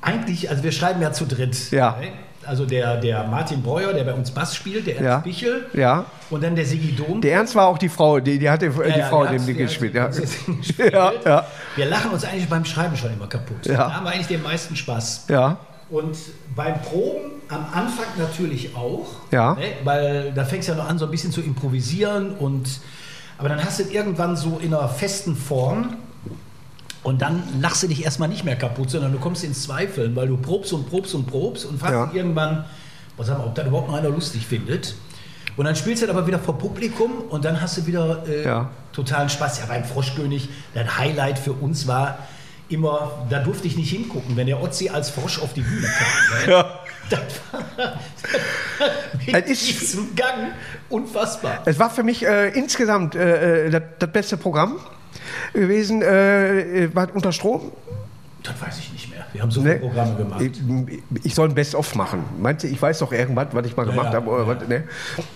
eigentlich, 0.01 0.49
also 0.51 0.63
wir 0.63 0.73
schreiben 0.73 1.01
ja 1.03 1.13
zu 1.13 1.27
dritt. 1.27 1.71
Ja. 1.73 1.97
Ne? 2.01 2.09
Also 2.45 2.65
der, 2.65 2.99
der 3.01 3.25
Martin 3.27 3.61
Breuer, 3.61 3.93
der 3.93 4.05
bei 4.05 4.15
uns 4.15 4.31
Bass 4.31 4.55
spielt, 4.55 4.87
der 4.87 4.99
Ernst 4.99 5.09
Ja. 5.09 5.19
Bichel 5.19 5.67
Ja. 5.73 6.05
und 6.31 6.45
dann 6.45 6.55
der 6.55 6.65
Sigi 6.65 6.95
Dom. 6.95 7.21
Der 7.21 7.33
Ernst 7.33 7.57
war 7.57 7.67
auch 7.67 7.77
die 7.79 7.89
Frau, 7.89 8.21
die, 8.21 8.39
die 8.39 8.49
hatte 8.49 8.67
äh, 8.67 8.93
die 8.93 9.01
Ja, 9.01 9.07
Frau 9.07 9.27
dem 9.27 9.41
hat- 9.41 9.49
Ding 9.49 9.57
gespielt. 9.57 9.95
Ja. 9.97 10.07
gespielt. 10.07 10.93
Ja, 10.93 11.13
ja, 11.25 11.47
Wir 11.75 11.87
lachen 11.87 12.13
uns 12.13 12.25
eigentlich 12.25 12.49
beim 12.49 12.65
Schreiben 12.65 12.97
schon 12.97 13.13
immer 13.13 13.27
kaputt. 13.27 13.67
Ja. 13.67 13.75
Da 13.89 13.95
haben 13.95 14.05
wir 14.05 14.13
eigentlich 14.13 14.29
den 14.29 14.45
meisten 14.45 14.77
Spaß. 14.77 15.25
ja, 15.29 15.57
Und 15.91 16.17
beim 16.55 16.81
Proben 16.83 17.33
am 17.49 17.65
Anfang 17.73 18.07
natürlich 18.19 18.75
auch. 18.77 19.07
Ja. 19.31 19.55
Ne? 19.55 19.65
Weil 19.85 20.33
da 20.33 20.45
fängst 20.45 20.69
du 20.69 20.73
ja 20.73 20.79
noch 20.79 20.89
an, 20.89 20.99
so 20.99 21.05
ein 21.05 21.11
bisschen 21.11 21.33
zu 21.33 21.41
improvisieren. 21.41 22.33
Und, 22.33 22.69
aber 23.39 23.49
dann 23.49 23.63
hast 23.65 23.79
du 23.81 23.85
irgendwann 23.85 24.37
so 24.37 24.59
in 24.63 24.75
einer 24.75 24.89
festen 24.89 25.37
Form. 25.37 25.97
Und 27.03 27.23
dann 27.23 27.43
lachst 27.61 27.85
du 27.85 27.87
dich 27.87 28.05
erstmal 28.05 28.29
nicht 28.29 28.45
mehr 28.45 28.57
kaputt, 28.57 28.91
sondern 28.91 29.13
du 29.13 29.19
kommst 29.19 29.45
ins 29.45 29.63
Zweifeln, 29.63 30.17
weil 30.17 30.27
du 30.27 30.37
probst 30.37 30.73
und 30.73 30.89
probst 30.91 31.15
und 31.15 31.27
probst 31.27 31.65
und 31.65 31.79
fragst 31.79 31.95
Ja. 31.95 32.11
irgendwann, 32.13 32.65
was 33.17 33.29
mal, 33.29 33.39
ob 33.45 33.55
das 33.55 33.67
überhaupt 33.67 33.89
noch 33.89 33.97
einer 33.97 34.09
lustig 34.11 34.45
findet. 34.47 34.97
Und 35.57 35.65
dann 35.67 35.77
spielst 35.77 36.03
du 36.03 36.11
aber 36.11 36.27
wieder 36.27 36.39
vor 36.41 36.59
Publikum 36.59 37.13
und 37.31 37.45
dann 37.45 37.61
hast 37.61 37.79
du 37.79 37.87
wieder 37.87 38.25
äh, 38.29 38.45
Ja. 38.45 38.71
totalen 38.93 39.29
Spaß. 39.29 39.61
Ja, 39.61 39.67
beim 39.67 39.85
Froschkönig, 39.85 40.49
das 40.75 40.99
Highlight 40.99 41.39
für 41.39 41.53
uns 41.53 41.87
war 41.87 42.19
immer, 42.69 43.27
da 43.31 43.41
durfte 43.41 43.67
ich 43.67 43.77
nicht 43.77 43.91
hingucken, 43.91 44.37
wenn 44.37 44.47
der 44.47 44.63
Otzi 44.63 44.89
als 44.89 45.11
Frosch 45.11 45.41
auf 45.41 45.53
die 45.55 45.61
Bühne 45.63 45.87
kam. 45.87 46.47
Ne? 46.47 46.53
Ja. 46.53 46.81
Das 47.09 47.21
war 47.53 47.63
mit 49.27 49.45
Es 49.47 49.51
ist- 49.63 49.81
diesem 49.81 50.15
Gang 50.17 50.53
unfassbar. 50.89 51.63
Es 51.65 51.79
war 51.79 51.89
für 51.91 52.03
mich 52.03 52.27
äh, 52.27 52.49
insgesamt 52.49 53.15
äh, 53.15 53.67
äh, 53.67 53.71
das, 53.71 53.83
das 54.01 54.11
beste 54.11 54.37
Programm 54.37 54.81
gewesen. 55.53 56.03
Äh, 56.03 56.85
äh, 56.85 56.95
war 56.95 57.09
unter 57.15 57.31
Strom. 57.33 57.71
Das 58.43 58.61
weiß 58.61 58.79
ich. 58.81 58.86
Wir 59.37 59.43
haben 59.43 59.51
so 59.51 59.61
viele 59.61 59.75
Ne? 59.75 59.81
Programme 59.81 60.15
gemacht. 60.17 60.41
Ich, 60.41 61.25
ich 61.25 61.35
soll 61.35 61.49
ein 61.49 61.55
Best-of 61.55 61.95
machen. 61.95 62.25
Meinst 62.41 62.65
du, 62.65 62.69
ich 62.69 62.81
weiß 62.81 63.01
doch 63.01 63.13
irgendwas, 63.13 63.49
was 63.53 63.67
ich 63.67 63.77
mal 63.77 63.85
gemacht 63.85 64.09
ja, 64.09 64.15
habe? 64.15 64.31
Oder 64.31 64.43
ja. 64.43 64.61
was, 64.61 64.69
ne? 64.69 64.85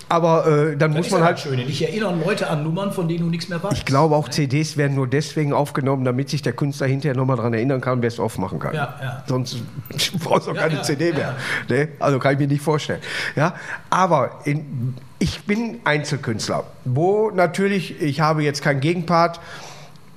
Aber 0.09 0.47
äh, 0.47 0.77
dann 0.77 0.93
Das 0.93 0.97
muss 0.99 1.07
ist 1.07 1.13
man 1.13 1.25
halt. 1.25 1.37
das 1.37 1.43
Schöne. 1.43 1.65
Dich 1.67 1.83
erinnern 1.83 2.21
Leute 2.25 2.49
an 2.49 2.63
Nummern, 2.63 2.93
von 2.93 3.09
denen 3.09 3.21
du 3.21 3.27
nichts 3.27 3.49
mehr 3.51 3.63
weißt. 3.63 3.77
Ich 3.77 3.85
glaube, 3.85 4.17
auch 4.17 4.29
CDs 4.31 4.79
werden 4.79 4.97
nur 4.97 5.07
deswegen 5.07 5.53
aufgenommen, 5.53 6.05
damit 6.05 6.31
sich 6.31 6.41
der 6.41 6.55
Künstler 6.55 6.87
hinterher 6.87 7.15
nochmal 7.15 7.37
daran 7.37 7.53
erinnern 7.53 7.83
kann, 7.83 8.01
Best-of 8.01 8.39
machen 8.39 8.59
kann. 8.59 8.75
Ja, 8.75 8.95
ja. 9.03 9.23
Sonst 9.27 9.59
brauchst 10.25 10.47
du 10.47 10.53
auch 10.53 10.57
keine 10.57 10.81
CD 10.81 11.13
mehr. 11.13 11.37
Ne? 11.69 11.89
Also 11.99 12.19
kann 12.19 12.33
ich 12.33 12.39
mir 12.39 12.49
nicht 12.49 12.63
vorstellen. 12.63 13.01
Ja? 13.37 13.55
Aber 13.91 14.41
in, 14.45 14.95
ich 15.19 15.45
bin 15.45 15.81
Einzelkünstler, 15.85 16.65
wo 16.87 17.31
natürlich, 17.31 18.01
ich 18.01 18.21
habe 18.21 18.43
jetzt 18.43 18.63
keinen 18.63 18.81
Gegenpart, 18.81 19.41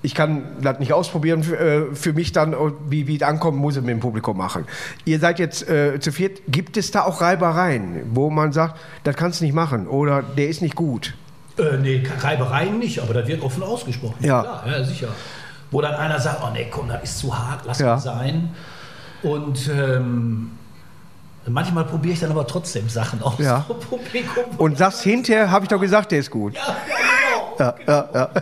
ich 0.03 0.13
kann 0.13 0.43
das 0.61 0.79
nicht 0.79 0.93
ausprobieren 0.93 1.43
für, 1.43 1.57
äh, 1.57 1.95
für 1.95 2.13
mich 2.13 2.31
dann, 2.33 2.53
und 2.53 2.75
wie, 2.89 3.07
wie 3.07 3.15
es 3.15 3.21
ankommt, 3.23 3.57
muss 3.57 3.75
ich 3.77 3.81
mit 3.81 3.89
dem 3.91 3.99
Publikum 4.01 4.37
machen. 4.37 4.65
Ihr 5.05 5.17
seid 5.19 5.39
jetzt 5.39 5.67
äh, 5.67 5.99
zu 5.99 6.11
viert, 6.11 6.41
gibt 6.47 6.77
es 6.77 6.91
da 6.91 7.03
auch 7.03 7.21
Reibereien, 7.21 8.01
wo 8.13 8.29
man 8.29 8.51
sagt, 8.51 8.79
das 9.05 9.15
kannst 9.15 9.39
du 9.39 9.45
nicht 9.45 9.53
machen 9.55 9.87
oder 9.87 10.21
der 10.21 10.49
ist 10.49 10.61
nicht 10.61 10.75
gut? 10.75 11.13
Äh, 11.57 11.77
nee, 11.81 12.03
Reibereien 12.19 12.79
nicht, 12.79 12.99
aber 12.99 13.13
das 13.13 13.27
wird 13.27 13.41
offen 13.41 13.63
ausgesprochen. 13.63 14.15
Ja. 14.21 14.41
Klar, 14.41 14.63
ja, 14.67 14.83
sicher. 14.83 15.07
Wo 15.71 15.81
dann 15.81 15.95
einer 15.95 16.19
sagt, 16.19 16.41
oh 16.43 16.49
nee, 16.53 16.67
komm, 16.69 16.89
das 16.89 17.01
ist 17.03 17.19
zu 17.19 17.35
hart, 17.37 17.61
lass 17.65 17.79
Ja. 17.79 17.87
mal 17.95 17.99
sein. 17.99 18.49
Und 19.23 19.69
ähm, 19.73 20.51
manchmal 21.47 21.85
probiere 21.85 22.13
ich 22.13 22.19
dann 22.19 22.31
aber 22.31 22.45
trotzdem 22.45 22.89
Sachen 22.89 23.21
aus 23.23 23.39
Ja. 23.39 23.59
Publikum. 23.89 24.43
Und 24.57 24.77
sagst 24.77 25.01
hinterher, 25.01 25.49
habe 25.49 25.65
ich 25.65 25.69
doch 25.69 25.79
gesagt, 25.79 26.11
der 26.11 26.19
ist 26.19 26.29
gut. 26.29 26.55
ja, 26.55 26.59
ja, 26.61 26.73
genau. 26.75 27.32
Ja, 27.59 27.75
ja. 27.87 28.29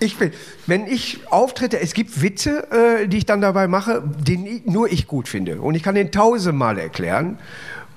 Ich 0.00 0.18
bin, 0.18 0.32
wenn 0.66 0.86
ich 0.86 1.20
auftrete, 1.30 1.80
es 1.80 1.94
gibt 1.94 2.20
Witze, 2.20 2.70
äh, 2.70 3.08
die 3.08 3.18
ich 3.18 3.26
dann 3.26 3.40
dabei 3.40 3.68
mache, 3.68 4.02
den 4.04 4.62
nur 4.66 4.90
ich 4.90 5.06
gut 5.06 5.28
finde. 5.28 5.60
Und 5.60 5.76
ich 5.76 5.82
kann 5.82 5.94
den 5.94 6.10
tausendmal 6.10 6.78
erklären. 6.78 7.38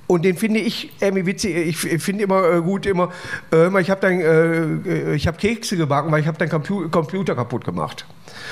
Und 0.08 0.24
den 0.24 0.38
finde 0.38 0.62
ich 0.62 0.90
irgendwie 1.02 1.26
witzig. 1.26 1.54
Ich 1.56 1.84
f- 1.84 2.02
finde 2.02 2.24
immer 2.24 2.50
äh, 2.50 2.62
gut, 2.62 2.86
immer, 2.86 3.12
äh, 3.54 3.82
ich 3.82 3.90
habe 3.90 4.00
dann, 4.00 4.20
äh, 4.22 5.12
äh, 5.12 5.16
ich 5.16 5.28
habe 5.28 5.38
Kekse 5.38 5.76
gebacken, 5.76 6.10
weil 6.14 6.22
ich 6.22 6.28
habe 6.28 6.38
deinen 6.38 6.48
Compu 6.50 6.88
Computer 6.90 7.36
kaputt 7.36 7.66
gemacht. 7.66 8.06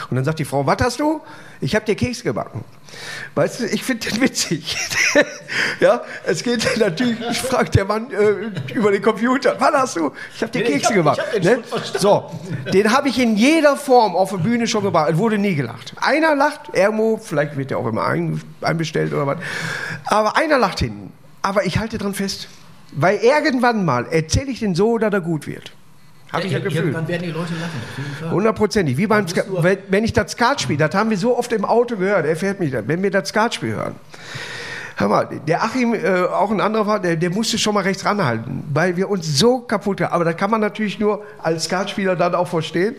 Und 0.10 0.16
dann 0.18 0.26
sagt 0.26 0.40
die 0.40 0.46
Frau, 0.46 0.66
was 0.66 0.78
hast 0.82 1.00
du? 1.00 1.22
Ich 1.62 1.74
habe 1.74 1.86
dir 1.86 1.96
Kekse 1.96 2.24
gebacken. 2.24 2.66
Weißt 3.36 3.62
du, 3.62 3.66
ich 3.68 3.84
finde 3.84 4.10
den 4.10 4.20
witzig. 4.22 4.76
ja, 5.80 6.02
es 6.26 6.44
geht 6.44 6.68
natürlich, 6.78 7.38
fragt 7.40 7.76
der 7.76 7.86
Mann 7.86 8.12
äh, 8.12 8.74
über 8.74 8.92
den 8.92 9.02
Computer, 9.02 9.56
was 9.58 9.72
hast 9.74 9.96
du? 9.96 10.12
Ich 10.36 10.42
habe 10.42 10.52
dir 10.52 10.60
Nee, 10.60 10.66
ich 10.66 10.74
Kekse 10.74 10.88
hab- 10.90 10.96
gebacken. 10.96 11.22
ich 11.38 11.42
den 11.42 11.60
ne? 11.60 11.64
So, 11.98 12.32
den 12.74 12.92
habe 12.92 13.08
ich 13.08 13.18
in 13.18 13.38
jeder 13.38 13.78
Form 13.78 14.14
auf 14.18 14.32
der 14.32 14.38
Bühne 14.40 14.68
schon 14.68 14.84
gebracht. 14.84 15.12
Es 15.12 15.18
wurde 15.18 15.38
nie 15.38 15.56
gelacht. 15.56 15.94
Einer 16.02 16.36
lacht, 16.36 16.72
irgendwo, 16.74 17.16
vielleicht 17.16 17.56
wird 17.56 17.70
der 17.72 17.78
auch 17.78 17.88
immer 17.88 18.06
ein, 18.06 18.42
einbestellt 18.60 19.14
oder 19.14 19.26
was. 19.26 19.38
Aber 20.08 20.36
einer 20.36 20.58
lacht 20.58 20.80
hinten. 20.80 21.14
Aber 21.46 21.64
ich 21.64 21.78
halte 21.78 22.00
dran 22.00 22.16
fest. 22.16 22.48
Weil 22.92 23.18
irgendwann 23.18 23.86
mal 23.86 24.08
erzähle 24.08 24.50
ich 24.50 24.62
den 24.62 24.74
so, 24.74 24.98
dass 24.98 25.14
er 25.14 25.22
gut 25.22 25.46
wird. 25.46 25.74
Habe 26.32 26.48
ich 26.48 26.52
ja 26.52 26.58
gefühlt. 26.58 26.86
Irgendwann 26.86 27.08
werden 27.08 27.22
die 27.22 27.30
Leute 27.30 27.54
lachen. 27.54 28.32
Hundertprozentig. 28.32 28.98
Wie 28.98 29.06
beim 29.06 29.28
wenn, 29.60 29.78
wenn 29.90 30.04
ich 30.04 30.12
das 30.12 30.32
Skat 30.32 30.62
spiele, 30.62 30.80
das 30.80 30.96
haben 30.96 31.12
wir 31.12 31.18
so 31.18 31.38
oft 31.38 31.52
im 31.54 31.64
Auto 31.64 31.98
gehört, 31.98 32.26
er 32.26 32.36
fährt 32.36 32.60
mich 32.60 32.72
das, 32.72 32.88
wenn 32.88 33.04
wir 33.04 33.12
das 33.12 33.30
Skatspiel 33.30 33.74
hören. 33.76 33.96
Hör 34.98 35.10
mal, 35.10 35.28
der 35.46 35.62
Achim, 35.62 35.94
äh, 35.94 36.22
auch 36.24 36.50
ein 36.52 36.62
anderer 36.62 36.88
war, 36.88 37.00
der, 37.02 37.18
der 37.18 37.30
musste 37.30 37.58
schon 37.58 37.74
mal 37.74 37.84
rechts 37.84 38.06
ranhalten, 38.06 38.64
weil 38.74 38.96
wir 38.96 39.10
uns 39.10 39.38
so 39.38 39.60
kaputt 39.60 40.00
haben. 40.00 40.14
Aber 40.14 40.24
das 40.24 40.38
kann 40.38 40.50
man 40.50 40.62
natürlich 40.62 41.00
nur 41.00 41.22
als 41.44 41.66
Skatspieler 41.66 42.16
dann 42.16 42.34
auch 42.34 42.48
verstehen. 42.48 42.96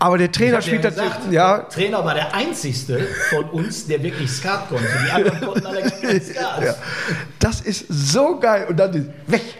Aber 0.00 0.18
der 0.18 0.32
Trainer 0.32 0.60
spielt 0.60 0.82
ja 0.82 0.90
gesagt, 0.90 1.30
ja, 1.30 1.58
Der 1.58 1.68
Trainer 1.68 2.04
war 2.04 2.14
der 2.14 2.34
einzigste 2.34 3.06
von 3.30 3.44
uns, 3.50 3.86
der 3.86 4.02
wirklich 4.02 4.28
Skat 4.28 4.68
konnte. 4.68 4.84
Die 5.06 5.10
anderen 5.12 5.40
konnten 5.40 5.66
alle 5.66 5.82
gar 5.82 5.90
kein 5.90 6.20
Skat. 6.20 6.64
ja, 6.64 6.74
das 7.38 7.60
ist 7.60 7.84
so 7.88 8.40
geil. 8.40 8.66
Und 8.68 8.76
dann 8.76 8.92
ist 8.92 9.06
weg. 9.26 9.42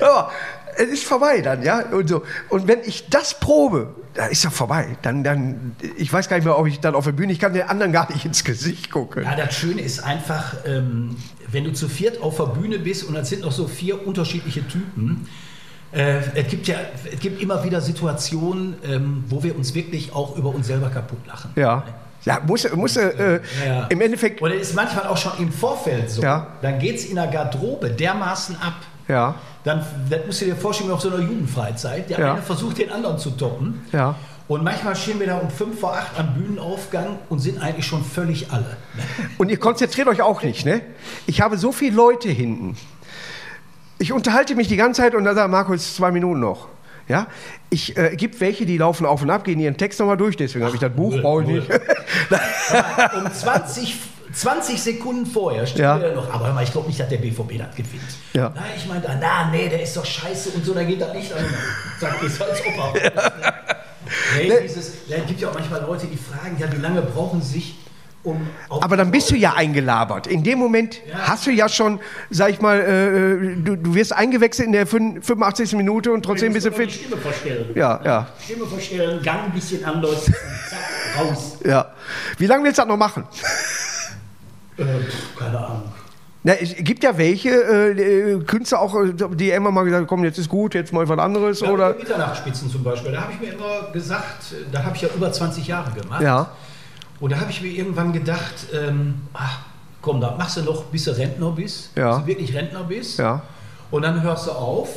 Aber 0.00 0.30
es 0.78 0.88
ist 0.88 1.04
vorbei 1.04 1.40
dann, 1.40 1.62
ja. 1.62 1.80
Und, 1.90 2.08
so. 2.08 2.22
und 2.48 2.68
wenn 2.68 2.80
ich 2.84 3.08
das 3.08 3.38
probe, 3.38 3.94
da 4.14 4.26
ist 4.26 4.44
ja 4.44 4.50
vorbei. 4.50 4.96
Dann, 5.02 5.24
dann, 5.24 5.76
ich 5.96 6.12
weiß 6.12 6.28
gar 6.28 6.36
nicht 6.36 6.44
mehr, 6.44 6.58
ob 6.58 6.66
ich 6.66 6.80
dann 6.80 6.94
auf 6.94 7.04
der 7.04 7.12
Bühne, 7.12 7.32
ich 7.32 7.38
kann 7.38 7.52
den 7.52 7.62
anderen 7.62 7.92
gar 7.92 8.10
nicht 8.12 8.24
ins 8.24 8.44
Gesicht 8.44 8.90
gucken. 8.90 9.24
Ja, 9.24 9.34
das 9.36 9.54
Schöne 9.54 9.82
ist 9.82 10.00
einfach, 10.00 10.54
ähm, 10.66 11.16
wenn 11.50 11.64
du 11.64 11.72
zu 11.72 11.88
viert 11.88 12.22
auf 12.22 12.36
der 12.36 12.46
Bühne 12.46 12.78
bist 12.78 13.04
und 13.04 13.14
dann 13.14 13.24
sind 13.24 13.42
noch 13.42 13.52
so 13.52 13.66
vier 13.68 14.06
unterschiedliche 14.06 14.66
Typen. 14.66 15.28
Äh, 15.92 16.20
es 16.34 16.48
gibt 16.48 16.68
ja, 16.68 16.76
es 17.12 17.20
gibt 17.20 17.40
immer 17.40 17.64
wieder 17.64 17.80
Situationen, 17.80 18.76
ähm, 18.84 19.24
wo 19.28 19.42
wir 19.42 19.56
uns 19.56 19.74
wirklich 19.74 20.12
auch 20.14 20.36
über 20.36 20.50
uns 20.54 20.66
selber 20.66 20.90
kaputt 20.90 21.26
lachen. 21.26 21.50
Ja. 21.56 21.84
Ja, 22.24 22.40
muss, 22.44 22.70
muss 22.74 22.96
äh, 22.96 23.40
Ja. 23.64 23.86
im 23.86 24.00
Endeffekt, 24.00 24.42
Oder 24.42 24.54
ist 24.54 24.74
manchmal 24.74 25.06
auch 25.06 25.16
schon 25.16 25.32
im 25.38 25.52
Vorfeld 25.52 26.10
so. 26.10 26.20
Ja. 26.20 26.48
Dann 26.60 26.78
geht 26.78 26.96
es 26.96 27.06
in 27.06 27.14
der 27.14 27.28
Garderobe 27.28 27.90
dermaßen 27.90 28.56
ab. 28.56 28.74
Ja, 29.08 29.34
Dann 29.64 29.84
das 30.10 30.20
musst 30.26 30.40
du 30.40 30.44
dir 30.46 30.56
vorstellen, 30.56 30.90
auf 30.90 31.00
so 31.00 31.08
einer 31.08 31.20
Jugendfreizeit. 31.20 32.08
Der 32.10 32.18
Ja. 32.18 32.32
eine 32.34 32.42
versucht, 32.42 32.78
den 32.78 32.90
anderen 32.92 33.18
zu 33.18 33.30
toppen. 33.30 33.82
Ja. 33.92 34.14
Und 34.46 34.64
manchmal 34.64 34.96
stehen 34.96 35.20
wir 35.20 35.26
da 35.26 35.36
um 35.38 35.50
5 35.50 35.78
vor 35.78 35.94
8 35.94 36.18
am 36.18 36.34
Bühnenaufgang 36.34 37.18
und 37.28 37.38
sind 37.40 37.60
eigentlich 37.60 37.84
schon 37.86 38.02
völlig 38.02 38.50
alle. 38.50 38.76
Und 39.36 39.50
ihr 39.50 39.58
konzentriert 39.58 40.08
euch 40.08 40.22
auch 40.22 40.42
nicht, 40.42 40.64
ne? 40.64 40.80
Ich 41.26 41.40
habe 41.42 41.58
so 41.58 41.70
viele 41.70 41.94
Leute 41.94 42.30
hinten. 42.30 42.76
Ich 43.98 44.12
unterhalte 44.12 44.54
mich 44.54 44.68
die 44.68 44.76
ganze 44.76 45.02
Zeit 45.02 45.14
und 45.14 45.24
dann 45.24 45.34
sagt 45.34 45.50
Markus, 45.50 45.94
zwei 45.96 46.10
Minuten 46.12 46.40
noch. 46.40 46.68
Ja, 47.08 47.26
ich 47.70 47.96
äh, 47.96 48.16
gibt 48.16 48.38
welche, 48.40 48.64
die 48.66 48.76
laufen 48.78 49.06
auf 49.06 49.22
und 49.22 49.30
ab, 49.30 49.44
gehen 49.44 49.58
ihren 49.58 49.76
Text 49.78 49.98
nochmal 49.98 50.18
durch, 50.18 50.36
deswegen 50.36 50.64
habe 50.66 50.74
ich 50.74 50.80
das 50.80 50.92
Buch, 50.92 51.16
brauche 51.22 51.42
ich 51.42 51.48
nicht. 51.48 51.68
Um 53.16 53.32
20, 53.32 53.96
20 54.40 54.80
Sekunden 54.82 55.26
vorher 55.26 55.66
steht 55.66 55.80
Ja. 55.80 55.98
er 55.98 56.14
noch, 56.14 56.32
aber 56.32 56.46
hör 56.46 56.54
mal, 56.54 56.62
ich 56.64 56.72
glaube 56.72 56.86
nicht, 56.86 57.00
dass 57.00 57.08
der 57.08 57.16
BVB 57.18 57.58
das 57.58 57.74
gewinnt. 57.74 58.02
Ja. 58.34 58.52
Na, 58.54 58.62
ich 58.76 58.86
meinte, 58.86 59.08
na, 59.20 59.50
nee, 59.50 59.68
der 59.68 59.82
ist 59.82 59.96
doch 59.96 60.04
scheiße 60.04 60.50
und 60.50 60.64
so, 60.64 60.74
da 60.74 60.84
geht 60.84 61.00
das 61.00 61.12
nicht 61.12 61.32
an. 61.32 61.44
Sagt 62.00 62.22
das 62.22 62.40
als 62.40 62.60
Opa. 62.66 62.92
Nee, 64.38 64.50
dieses, 64.62 64.92
ja, 65.06 65.18
es 65.18 65.26
gibt 65.26 65.40
ja 65.40 65.48
auch 65.50 65.54
manchmal 65.54 65.82
Leute, 65.82 66.06
die 66.06 66.16
fragen, 66.16 66.56
ja, 66.58 66.70
wie 66.72 66.80
lange 66.80 67.02
brauchen 67.02 67.42
sie 67.42 67.54
sich, 67.54 67.78
um 68.22 68.46
Aber 68.70 68.96
dann 68.96 69.10
bist 69.10 69.30
du 69.30 69.36
ja 69.36 69.52
eingelabert. 69.54 70.26
In 70.26 70.42
dem 70.42 70.58
Moment 70.58 71.00
Ja. 71.06 71.18
hast 71.28 71.46
du 71.46 71.50
ja 71.50 71.68
schon, 71.68 72.00
sag 72.30 72.50
ich 72.50 72.60
mal, 72.60 72.80
äh, 72.80 73.56
du, 73.62 73.76
du 73.76 73.94
wirst 73.94 74.14
eingewechselt 74.14 74.66
in 74.66 74.72
der 74.72 74.86
fün- 74.86 75.20
85. 75.22 75.74
Minute 75.74 76.10
und 76.12 76.22
trotzdem 76.24 76.52
bist 76.54 76.64
du 76.66 76.72
fit. 76.72 76.90
Stimme 76.90 77.16
verstellen. 77.18 77.70
Ja, 77.74 78.00
ja, 78.04 78.26
Stimme 78.42 78.66
verstellen, 78.66 79.22
Gang 79.22 79.44
ein 79.44 79.52
bisschen 79.52 79.84
anders 79.84 80.24
zack, 80.24 81.18
raus. 81.18 81.58
ja. 81.64 81.92
Wie 82.38 82.46
lange 82.46 82.64
willst 82.64 82.78
du 82.78 82.82
das 82.82 82.88
noch 82.88 82.96
machen? 82.96 83.24
Äh, 84.78 84.84
pff, 84.84 85.36
keine 85.38 85.58
Ahnung. 85.58 85.82
Na, 86.44 86.52
es 86.54 86.74
gibt 86.76 87.02
ja 87.02 87.16
welche 87.18 87.50
äh, 87.50 88.32
äh, 88.34 88.44
Künstler 88.44 88.80
auch, 88.80 88.94
äh, 88.94 89.12
die 89.34 89.50
immer 89.50 89.70
mal 89.72 89.82
gesagt 89.84 90.02
haben, 90.02 90.06
komm, 90.06 90.24
jetzt 90.24 90.38
ist 90.38 90.48
gut, 90.48 90.74
jetzt 90.74 90.92
mal 90.92 91.06
was 91.08 91.18
anderes, 91.18 91.60
Ja, 91.60 91.70
oder? 91.70 91.92
die 91.94 91.98
Mitternachtsspitzen 91.98 92.70
zum 92.70 92.84
Beispiel, 92.84 93.12
da 93.12 93.22
habe 93.22 93.32
ich 93.32 93.40
mir 93.40 93.52
immer 93.54 93.90
gesagt, 93.92 94.54
da 94.70 94.84
habe 94.84 94.94
ich 94.94 95.02
ja 95.02 95.08
über 95.14 95.30
20 95.32 95.66
Jahre 95.66 95.90
gemacht. 96.00 96.22
Ja. 96.22 96.50
Und 97.20 97.32
da 97.32 97.40
habe 97.40 97.50
ich 97.50 97.60
mir 97.60 97.68
irgendwann 97.72 98.12
gedacht, 98.12 98.54
ähm, 98.72 99.14
ach, 99.34 99.58
komm, 100.00 100.20
da 100.20 100.36
machst 100.38 100.56
du 100.58 100.62
noch, 100.62 100.84
bis 100.84 101.04
du 101.04 101.10
Rentner 101.16 101.50
bist, 101.50 101.90
Ja. 101.96 102.12
bis 102.14 102.20
du 102.22 102.26
wirklich 102.28 102.54
Rentner 102.54 102.84
bist. 102.84 103.18
Ja. 103.18 103.42
Und 103.90 104.02
dann 104.02 104.22
hörst 104.22 104.46
du 104.46 104.52
auf. 104.52 104.88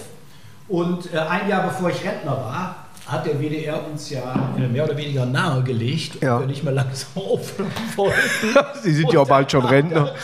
Und 0.68 1.12
äh, 1.14 1.18
ein 1.18 1.50
Jahr 1.50 1.64
bevor 1.68 1.90
ich 1.90 2.06
Rentner 2.06 2.32
war, 2.38 2.81
hat 3.12 3.26
der 3.26 3.40
WDR 3.40 3.86
uns 3.92 4.10
ja 4.10 4.54
äh, 4.58 4.68
mehr 4.68 4.86
oder 4.86 4.96
weniger 4.98 5.26
nahegelegt, 5.26 6.22
Ja. 6.22 6.36
ob 6.36 6.42
wir 6.42 6.48
nicht 6.48 6.64
mehr 6.64 6.74
langsam 6.74 7.10
aufhören 7.16 7.72
wollten. 7.96 8.18
Sie 8.84 8.94
sind 8.94 9.12
ja 9.12 9.20
auch 9.20 9.28
bald 9.28 9.52
schon 9.52 9.66
Rentner. 9.66 10.12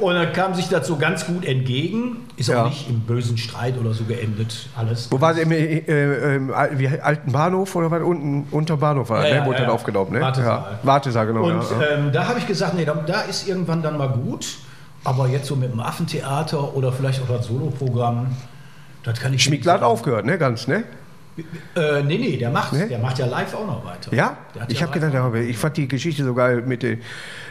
Und 0.00 0.14
dann 0.14 0.32
kam 0.32 0.54
sich 0.54 0.68
das 0.68 0.86
so 0.86 0.96
ganz 0.96 1.26
gut 1.26 1.44
entgegen. 1.44 2.26
Ist 2.36 2.48
Ja. 2.48 2.64
auch 2.64 2.68
nicht 2.70 2.88
im 2.88 3.00
bösen 3.00 3.36
Streit 3.38 3.78
oder 3.78 3.92
so 3.94 4.04
geendet, 4.04 4.68
alles. 4.76 5.08
Wo 5.12 5.20
war 5.20 5.34
sie? 5.34 5.42
Im, 5.42 5.52
äh, 5.52 5.78
äh, 5.78 6.40
wie, 6.78 6.88
alten 6.88 7.30
Bahnhof 7.30 7.76
oder 7.76 7.90
was? 7.90 8.02
Unten, 8.02 8.46
unter 8.50 8.76
Bahnhof 8.78 9.10
war, 9.10 9.26
Ja, 9.28 9.40
ne? 9.40 9.46
Wurde 9.46 9.58
dann 9.58 9.70
aufgenommen, 9.70 10.12
ne? 10.12 10.20
Wartesaal. 10.20 10.78
Wartesaal, 10.82 11.26
genau. 11.26 11.44
Und 11.44 11.62
ähm, 11.92 12.10
da 12.12 12.26
habe 12.26 12.38
ich 12.40 12.46
gesagt, 12.46 12.74
nee, 12.74 12.84
da, 12.84 12.94
da 12.94 13.20
ist 13.22 13.46
irgendwann 13.46 13.82
dann 13.82 13.96
mal 13.96 14.08
gut. 14.08 14.46
Aber 15.04 15.28
jetzt 15.28 15.46
so 15.46 15.54
mit 15.54 15.70
dem 15.70 15.80
Affentheater 15.80 16.74
oder 16.74 16.90
vielleicht 16.90 17.22
auch 17.22 17.28
das 17.28 17.46
Soloprogramm, 17.46 18.28
das 19.02 19.20
kann 19.20 19.34
ich 19.34 19.44
Schmiegler 19.44 19.74
hat 19.74 19.82
aufgehört, 19.82 20.24
ne? 20.24 20.38
Ganz, 20.38 20.66
ne? 20.66 20.84
Äh, 21.74 22.02
nee, 22.04 22.18
nee, 22.18 22.36
der 22.36 22.50
macht, 22.50 22.72
Nee? 22.72 22.86
der 22.86 22.98
macht 23.00 23.18
ja 23.18 23.26
live 23.26 23.52
auch 23.54 23.66
noch 23.66 23.84
weiter. 23.84 24.14
Ja? 24.14 24.36
Der 24.54 24.66
Ich 24.68 24.78
ja 24.80 24.86
habe 24.86 24.98
gedacht, 25.00 25.16
auch- 25.16 25.34
ich 25.34 25.58
fand 25.58 25.76
die 25.76 25.88
Geschichte 25.88 26.22
so 26.24 26.32
geil 26.34 26.62
mit, 26.64 26.82
den, 26.84 27.02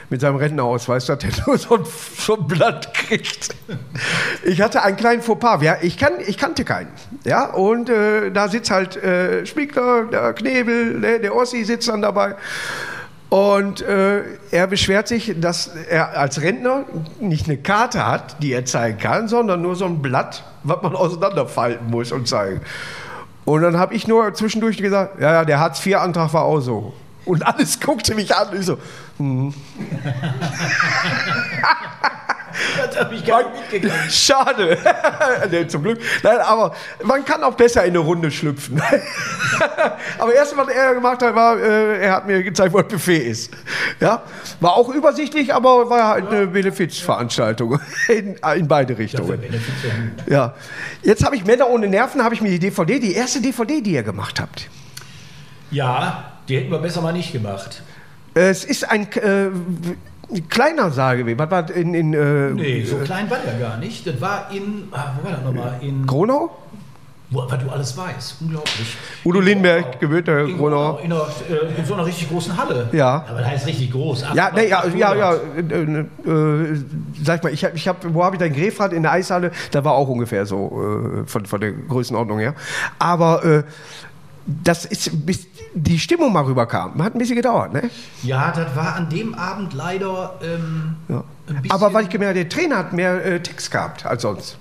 mit 0.09 0.21
seinem 0.21 0.37
Rentnerausweis, 0.37 1.05
dass 1.07 1.21
er 1.23 1.29
nur 1.47 1.57
so 1.57 1.75
ein, 1.75 1.83
so 2.17 2.37
ein 2.37 2.47
Blatt 2.47 2.93
kriegt. 2.93 3.49
Ich 4.45 4.61
hatte 4.61 4.83
einen 4.83 4.95
kleinen 4.95 5.21
Fauxpas. 5.21 5.61
Ja, 5.63 5.77
ich, 5.81 5.97
kann, 5.97 6.13
ich 6.25 6.37
kannte 6.37 6.63
keinen. 6.63 6.87
Ja, 7.25 7.51
und 7.51 7.89
äh, 7.89 8.31
da 8.31 8.47
sitzt 8.47 8.71
halt 8.71 8.95
äh, 8.95 9.45
Schmiegler, 9.45 10.05
der 10.05 10.33
Knebel, 10.33 10.99
ne, 10.99 11.19
der 11.19 11.35
Ossi 11.35 11.65
sitzt 11.65 11.89
dann 11.89 12.01
dabei. 12.01 12.35
Und 13.29 13.81
äh, 13.81 14.21
er 14.51 14.67
beschwert 14.67 15.07
sich, 15.07 15.33
dass 15.41 15.71
er 15.89 16.17
als 16.17 16.39
Rentner 16.41 16.85
nicht 17.19 17.47
eine 17.47 17.57
Karte 17.57 18.05
hat, 18.05 18.41
die 18.43 18.53
er 18.53 18.63
zeigen 18.65 18.99
kann, 18.99 19.27
sondern 19.27 19.61
nur 19.61 19.75
so 19.75 19.85
ein 19.85 20.01
Blatt, 20.03 20.43
was 20.63 20.81
man 20.83 20.95
auseinanderfalten 20.95 21.89
muss 21.89 22.11
und 22.11 22.27
zeigen. 22.27 22.61
Und 23.45 23.61
dann 23.61 23.77
habe 23.77 23.93
ich 23.93 24.07
nur 24.07 24.33
zwischendurch 24.33 24.77
gesagt, 24.77 25.19
ja, 25.19 25.33
ja, 25.33 25.45
der 25.45 25.59
Hartz-IV-Antrag 25.59 26.33
war 26.33 26.43
auch 26.43 26.59
so. 26.61 26.93
Und 27.25 27.45
alles 27.45 27.79
guckte 27.79 28.15
mich 28.15 28.35
an 28.35 28.47
ich 28.53 28.65
so, 28.65 28.77
Das 32.77 32.99
habe 32.99 33.15
ich 33.15 33.25
gar 33.25 33.43
nicht 33.43 33.71
mitgekriegt. 33.71 33.93
schade. 34.11 34.77
nee, 35.51 35.67
zum 35.67 35.83
Glück. 35.83 35.99
Nein, 36.21 36.37
aber 36.39 36.75
man 37.03 37.25
kann 37.25 37.43
auch 37.43 37.55
besser 37.55 37.83
in 37.83 37.91
eine 37.91 37.99
Runde 37.99 38.31
schlüpfen. 38.31 38.81
aber 40.19 40.33
erst 40.33 40.55
was 40.57 40.67
er 40.67 40.93
gemacht 40.93 41.21
hat, 41.21 41.35
war, 41.35 41.57
äh, 41.59 42.01
er 42.01 42.13
hat 42.13 42.27
mir 42.27 42.43
gezeigt, 42.43 42.73
wo 42.73 42.81
das 42.81 42.87
Buffet 42.87 43.17
ist. 43.17 43.51
Ja? 43.99 44.23
War 44.59 44.73
auch 44.75 44.89
übersichtlich, 44.89 45.53
aber 45.53 45.89
war 45.89 46.07
halt 46.09 46.27
eine 46.27 46.47
Benefizveranstaltung 46.47 47.79
in, 48.07 48.35
in 48.55 48.67
beide 48.67 48.97
Richtungen. 48.97 49.43
Ja. 50.27 50.53
Jetzt 51.01 51.25
habe 51.25 51.35
ich 51.35 51.45
Männer 51.45 51.69
ohne 51.69 51.87
Nerven, 51.87 52.23
habe 52.23 52.35
ich 52.35 52.41
mir 52.41 52.49
die 52.49 52.59
DVD, 52.59 52.99
die 52.99 53.13
erste 53.13 53.41
DVD, 53.41 53.81
die 53.81 53.93
ihr 53.93 54.03
gemacht 54.03 54.39
habt. 54.39 54.69
Ja, 55.71 56.33
die 56.47 56.57
hätten 56.57 56.71
wir 56.71 56.79
besser 56.79 57.01
mal 57.01 57.13
nicht 57.13 57.31
gemacht. 57.31 57.81
Es 58.35 58.63
ist 58.63 58.89
ein 58.89 59.11
äh, 59.13 59.49
kleiner 60.49 60.91
Saal 60.91 61.17
gewesen. 61.17 61.39
Was 61.39 61.51
war 61.51 61.71
in, 61.71 61.93
in 61.93 62.13
äh, 62.13 62.51
Nee, 62.51 62.83
so 62.83 62.97
klein 62.97 63.29
war 63.29 63.37
der 63.37 63.59
gar 63.59 63.77
nicht. 63.77 64.05
Das 64.07 64.19
war 64.21 64.49
in, 64.51 64.87
ah, 64.91 65.13
wo 65.17 65.25
war 65.25 65.31
das 65.31 65.43
nochmal? 65.43 65.77
In, 65.81 66.05
Gronau? 66.05 66.49
wo, 67.33 67.49
weil 67.49 67.57
du 67.57 67.69
alles 67.69 67.97
weißt. 67.97 68.37
Unglaublich. 68.41 68.97
Udo 69.25 69.39
In 69.39 69.45
Lindenberg, 69.45 69.83
Gronau. 69.83 69.99
gewöhnter 69.99 70.39
In 70.41 70.57
Gronau. 70.57 70.97
In, 70.99 71.11
einer, 71.11 71.27
äh, 71.49 71.79
in 71.79 71.85
so 71.85 71.93
einer 71.95 72.05
richtig 72.05 72.29
großen 72.29 72.55
Halle. 72.55 72.89
Ja. 72.91 73.25
Aber 73.27 73.39
das 73.39 73.49
heißt 73.49 73.67
richtig 73.67 73.91
groß. 73.91 74.21
Ja, 74.33 74.47
800, 74.47 74.55
nee, 74.55 74.69
ja, 74.69 74.85
ja, 74.87 75.15
ja. 75.15 75.29
800. 75.31 76.07
Äh, 76.25 76.29
äh, 76.29 76.77
sag 77.23 77.43
mal, 77.43 77.51
ich 77.53 77.65
habe, 77.65 77.75
ich 77.75 77.87
hab, 77.87 78.13
wo 78.13 78.23
habe 78.23 78.35
ich 78.35 78.39
dein 78.39 78.53
Grefrad 78.53 78.93
in 78.93 79.03
der 79.03 79.11
Eishalle? 79.13 79.51
Da 79.71 79.83
war 79.83 79.93
auch 79.93 80.07
ungefähr 80.07 80.45
so 80.45 81.23
äh, 81.23 81.27
von, 81.27 81.45
von 81.45 81.59
der 81.59 81.71
Größenordnung 81.71 82.39
her. 82.39 82.53
Aber 82.99 83.43
äh, 83.43 83.63
das 84.45 84.85
ist, 84.85 85.25
bis 85.25 85.47
die 85.73 85.97
Stimmung 85.99 86.33
mal 86.33 86.43
rüberkam. 86.43 87.01
Hat 87.03 87.15
ein 87.15 87.19
bisschen 87.19 87.35
gedauert, 87.37 87.73
ne? 87.73 87.89
Ja, 88.23 88.51
das 88.51 88.75
war 88.75 88.95
an 88.95 89.09
dem 89.09 89.33
Abend 89.35 89.73
leider 89.73 90.35
ähm, 90.43 90.95
Ja. 91.07 91.23
ein 91.47 91.61
bisschen. 91.61 91.71
Aber 91.71 91.93
weil 91.93 92.03
ich 92.03 92.09
gemerkt 92.09 92.35
habe, 92.37 92.45
der 92.45 92.49
Trainer 92.49 92.77
hat 92.77 92.93
mehr 92.93 93.23
äh, 93.25 93.39
Text 93.41 93.71
gehabt 93.71 94.05
als 94.05 94.21
sonst. 94.23 94.57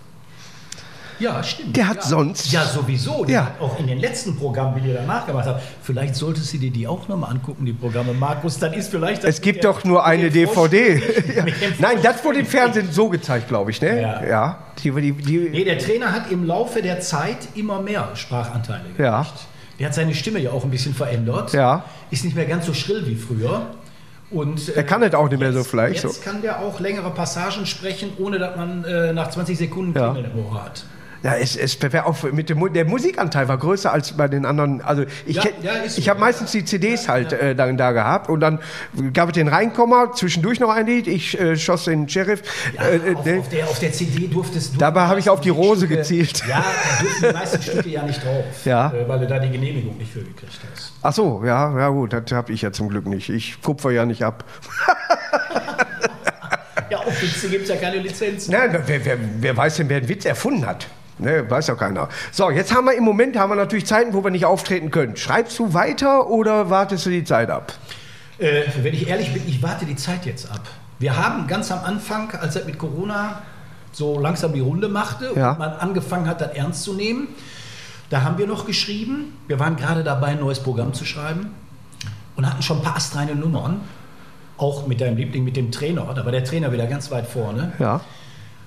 Ja, 1.18 1.40
stimmt. 1.44 1.76
Der 1.76 1.86
hat 1.88 1.96
ja. 1.98 2.02
sonst- 2.02 2.50
Ja, 2.50 2.64
sowieso. 2.64 3.24
Der 3.24 3.34
Ja. 3.34 3.44
hat 3.46 3.60
auch 3.60 3.78
in 3.78 3.86
den 3.86 3.98
letzten 3.98 4.36
Programmen, 4.36 4.82
die 4.82 4.88
ihr 4.88 4.94
danach 4.94 5.24
gemacht 5.26 5.46
habt. 5.46 5.62
Vielleicht 5.82 6.16
solltest 6.16 6.52
du 6.52 6.58
dir 6.58 6.70
die 6.72 6.88
auch 6.88 7.06
nochmal 7.06 7.30
angucken, 7.30 7.64
die 7.64 7.72
Programme, 7.72 8.12
Markus. 8.12 8.58
Dann 8.58 8.72
ist 8.72 8.90
vielleicht. 8.90 9.22
Es 9.22 9.40
gibt 9.40 9.64
doch 9.64 9.84
nur 9.84 10.04
eine 10.04 10.30
DVD. 10.30 11.00
Ja. 11.36 11.44
Nein, 11.78 11.98
das 12.02 12.24
wurde 12.24 12.40
im 12.40 12.46
Fernsehen 12.46 12.90
so 12.90 13.08
gezeigt, 13.08 13.46
glaube 13.48 13.70
ich, 13.70 13.80
ne? 13.80 14.00
Ja. 14.00 14.24
ja. 14.24 14.58
Die, 14.82 14.90
die, 14.90 15.12
die, 15.12 15.38
Nee, 15.50 15.64
der 15.64 15.78
Trainer 15.78 16.10
hat 16.12 16.30
im 16.32 16.44
Laufe 16.44 16.82
der 16.82 17.00
Zeit 17.00 17.36
immer 17.54 17.80
mehr 17.80 18.08
Sprachanteile 18.14 18.80
gekriegt. 18.82 18.98
Ja. 19.00 19.26
Der 19.82 19.88
hat 19.88 19.96
seine 19.96 20.14
Stimme 20.14 20.38
ja 20.38 20.52
auch 20.52 20.62
ein 20.62 20.70
bisschen 20.70 20.94
verändert. 20.94 21.52
Ja. 21.54 21.84
Ist 22.12 22.24
nicht 22.24 22.36
mehr 22.36 22.44
ganz 22.44 22.66
so 22.66 22.72
schrill 22.72 23.04
wie 23.04 23.16
früher. 23.16 23.66
Und, 24.30 24.68
äh, 24.68 24.74
Er 24.74 24.84
kann 24.84 25.00
das 25.00 25.12
auch 25.14 25.28
nicht 25.28 25.40
mehr 25.40 25.52
so 25.52 25.64
vielleicht 25.64 26.04
Jetzt 26.04 26.22
so. 26.22 26.30
kann 26.30 26.40
der 26.40 26.60
auch 26.60 26.78
längere 26.78 27.10
Passagen 27.10 27.66
sprechen, 27.66 28.10
ohne 28.16 28.38
dass 28.38 28.56
man 28.56 28.84
äh, 28.84 29.12
nach 29.12 29.30
20 29.30 29.58
Sekunden 29.58 29.98
Ja. 29.98 30.12
Klingeln 30.12 30.32
im 30.36 30.46
Ohr 30.46 30.62
hat. 30.64 30.84
Ja, 31.22 31.36
es, 31.36 31.56
es 31.56 31.78
auch 32.04 32.22
mit 32.32 32.48
dem, 32.48 32.72
der 32.72 32.84
Musikanteil 32.84 33.46
war 33.48 33.58
größer 33.58 33.92
als 33.92 34.12
bei 34.16 34.28
den 34.28 34.44
anderen. 34.44 34.80
Also 34.80 35.04
ich, 35.26 35.36
Ja, 35.36 35.44
ja, 35.62 35.88
so. 35.88 35.98
ich 35.98 36.08
habe 36.08 36.18
meistens 36.20 36.50
die 36.52 36.64
CDs 36.64 37.08
halt 37.08 37.32
Äh, 37.32 37.54
dann 37.54 37.76
da 37.76 37.92
gehabt 37.92 38.28
und 38.28 38.40
dann 38.40 38.58
gab 39.14 39.28
es 39.30 39.34
den 39.34 39.48
Reinkommer, 39.48 40.12
zwischendurch 40.12 40.60
noch 40.60 40.70
ein 40.70 40.86
Lied, 40.86 41.06
ich 41.06 41.38
äh, 41.40 41.56
schoss 41.56 41.84
den 41.84 42.08
Sheriff. 42.08 42.42
Äh, 42.78 42.96
äh, 42.96 43.14
auf, 43.14 43.26
auf, 43.26 43.48
der, 43.48 43.64
auf 43.68 43.78
der 43.78 43.92
CD 43.92 44.26
durftest 44.28 44.74
du. 44.74 44.78
Dabei 44.78 45.02
habe 45.02 45.20
ich 45.20 45.30
auf 45.30 45.40
die 45.40 45.50
Rose 45.50 45.86
gezielt. 45.88 46.42
Ja, 46.48 46.64
da 46.64 47.02
durften 47.02 47.26
die 47.28 47.32
meisten 47.32 47.62
Stücke 47.62 47.88
ja 47.88 48.02
nicht 48.02 48.24
drauf. 48.24 48.44
Ja. 48.64 48.92
Äh, 48.92 49.08
weil 49.08 49.20
du 49.20 49.26
da 49.26 49.38
die 49.38 49.50
Genehmigung 49.50 49.96
nicht 49.98 50.12
für 50.12 50.20
gekriegt 50.20 50.58
hast. 50.74 50.92
Ach 51.02 51.12
so, 51.12 51.42
ja, 51.44 51.76
ja 51.78 51.88
gut, 51.88 52.12
das 52.12 52.30
habe 52.32 52.52
ich 52.52 52.62
ja 52.62 52.72
zum 52.72 52.88
Glück 52.88 53.06
nicht. 53.06 53.28
Ich 53.28 53.60
kupfer 53.62 53.90
ja 53.90 54.04
nicht 54.04 54.22
ab. 54.24 54.44
Ja, 56.90 56.98
auf 56.98 57.22
Witze 57.22 57.48
gibt 57.48 57.62
es 57.64 57.70
ja 57.70 57.76
keine 57.76 57.96
Lizenz. 57.96 58.48
Nein, 58.48 58.78
wer, 58.86 59.04
wer, 59.04 59.18
wer 59.38 59.56
weiß 59.56 59.76
denn, 59.76 59.88
wer 59.88 59.96
einen 59.96 60.08
Witz 60.10 60.26
erfunden 60.26 60.66
hat? 60.66 60.86
Ne, 61.22 61.48
weiß 61.50 61.68
ja 61.68 61.74
keiner. 61.74 62.08
So, 62.30 62.50
jetzt 62.50 62.74
haben 62.74 62.84
wir 62.86 62.94
im 62.94 63.04
Moment 63.04 63.36
haben 63.36 63.50
wir 63.50 63.56
natürlich 63.56 63.86
Zeiten, 63.86 64.12
wo 64.12 64.22
wir 64.24 64.30
nicht 64.30 64.44
auftreten 64.44 64.90
können. 64.90 65.16
Schreibst 65.16 65.58
du 65.58 65.72
weiter 65.74 66.28
oder 66.28 66.68
wartest 66.70 67.06
du 67.06 67.10
die 67.10 67.24
Zeit 67.24 67.48
ab? 67.50 67.72
Äh, 68.38 68.62
wenn 68.82 68.92
ich 68.94 69.08
ehrlich 69.08 69.32
bin, 69.32 69.42
ich 69.46 69.62
warte 69.62 69.84
die 69.86 69.96
Zeit 69.96 70.26
jetzt 70.26 70.50
ab. 70.50 70.60
Wir 70.98 71.16
haben 71.16 71.46
ganz 71.46 71.70
am 71.72 71.84
Anfang, 71.84 72.30
als 72.32 72.56
er 72.56 72.64
mit 72.64 72.78
Corona 72.78 73.42
so 73.92 74.18
langsam 74.18 74.52
die 74.52 74.60
Runde 74.60 74.88
machte 74.88 75.30
Ja. 75.36 75.52
und 75.52 75.58
man 75.58 75.70
angefangen 75.72 76.26
hat, 76.26 76.40
das 76.40 76.52
ernst 76.54 76.82
zu 76.82 76.94
nehmen, 76.94 77.28
da 78.10 78.22
haben 78.22 78.38
wir 78.38 78.46
noch 78.46 78.66
geschrieben. 78.66 79.36
Wir 79.48 79.58
waren 79.58 79.76
gerade 79.76 80.02
dabei, 80.04 80.28
ein 80.28 80.40
neues 80.40 80.60
Programm 80.60 80.92
zu 80.92 81.04
schreiben 81.04 81.50
und 82.36 82.46
hatten 82.46 82.62
schon 82.62 82.78
ein 82.78 82.82
paar 82.82 82.96
astreine 82.96 83.34
Nummern. 83.34 83.80
Auch 84.58 84.86
mit 84.86 85.00
deinem 85.00 85.16
Liebling, 85.16 85.44
mit 85.44 85.56
dem 85.56 85.70
Trainer. 85.72 86.06
Da 86.14 86.24
war 86.24 86.30
der 86.32 86.44
Trainer 86.44 86.70
wieder 86.72 86.86
ganz 86.86 87.10
weit 87.10 87.26
vorne. 87.26 87.72
Ja. 87.78 88.00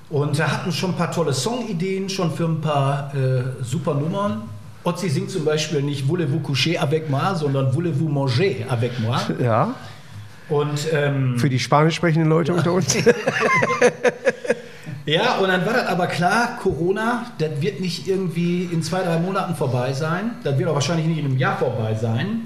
Und 0.09 0.37
wir 0.37 0.51
hatten 0.51 0.71
schon 0.71 0.91
ein 0.91 0.97
paar 0.97 1.11
tolle 1.11 1.33
Songideen, 1.33 2.09
schon 2.09 2.31
für 2.31 2.45
ein 2.45 2.61
paar 2.61 3.13
äh, 3.15 3.63
super 3.63 3.95
Nummern. 3.95 4.43
Otzi 4.83 5.09
singt 5.09 5.31
zum 5.31 5.45
Beispiel 5.45 5.81
nicht 5.81 6.07
Voulez-vous 6.07 6.41
coucher 6.41 6.79
avec 6.79 7.09
moi, 7.09 7.33
sondern 7.33 7.73
Voulez-vous 7.73 8.07
manger 8.07 8.69
avec 8.69 8.99
moi. 8.99 9.19
Ja. 9.39 9.73
Und 10.47 10.93
ähm, 10.93 11.39
Für 11.39 11.49
die 11.49 11.57
spanisch 11.57 11.95
sprechenden 11.95 12.29
Leute 12.29 12.53
unter 12.53 12.71
uns. 12.71 12.93
ja, 15.07 15.37
und 15.37 15.47
dann 15.47 15.65
war 15.65 15.73
das 15.73 15.87
aber 15.87 16.05
klar, 16.05 16.59
Corona, 16.61 17.31
das 17.39 17.61
wird 17.61 17.79
nicht 17.79 18.07
irgendwie 18.07 18.65
in 18.65 18.83
zwei, 18.83 19.01
drei 19.01 19.17
Monaten 19.17 19.55
vorbei 19.55 19.91
sein. 19.93 20.35
Das 20.43 20.55
wird 20.59 20.69
auch 20.69 20.75
wahrscheinlich 20.75 21.07
nicht 21.07 21.17
in 21.17 21.25
einem 21.25 21.39
Jahr 21.39 21.57
vorbei 21.57 21.95
sein. 21.95 22.41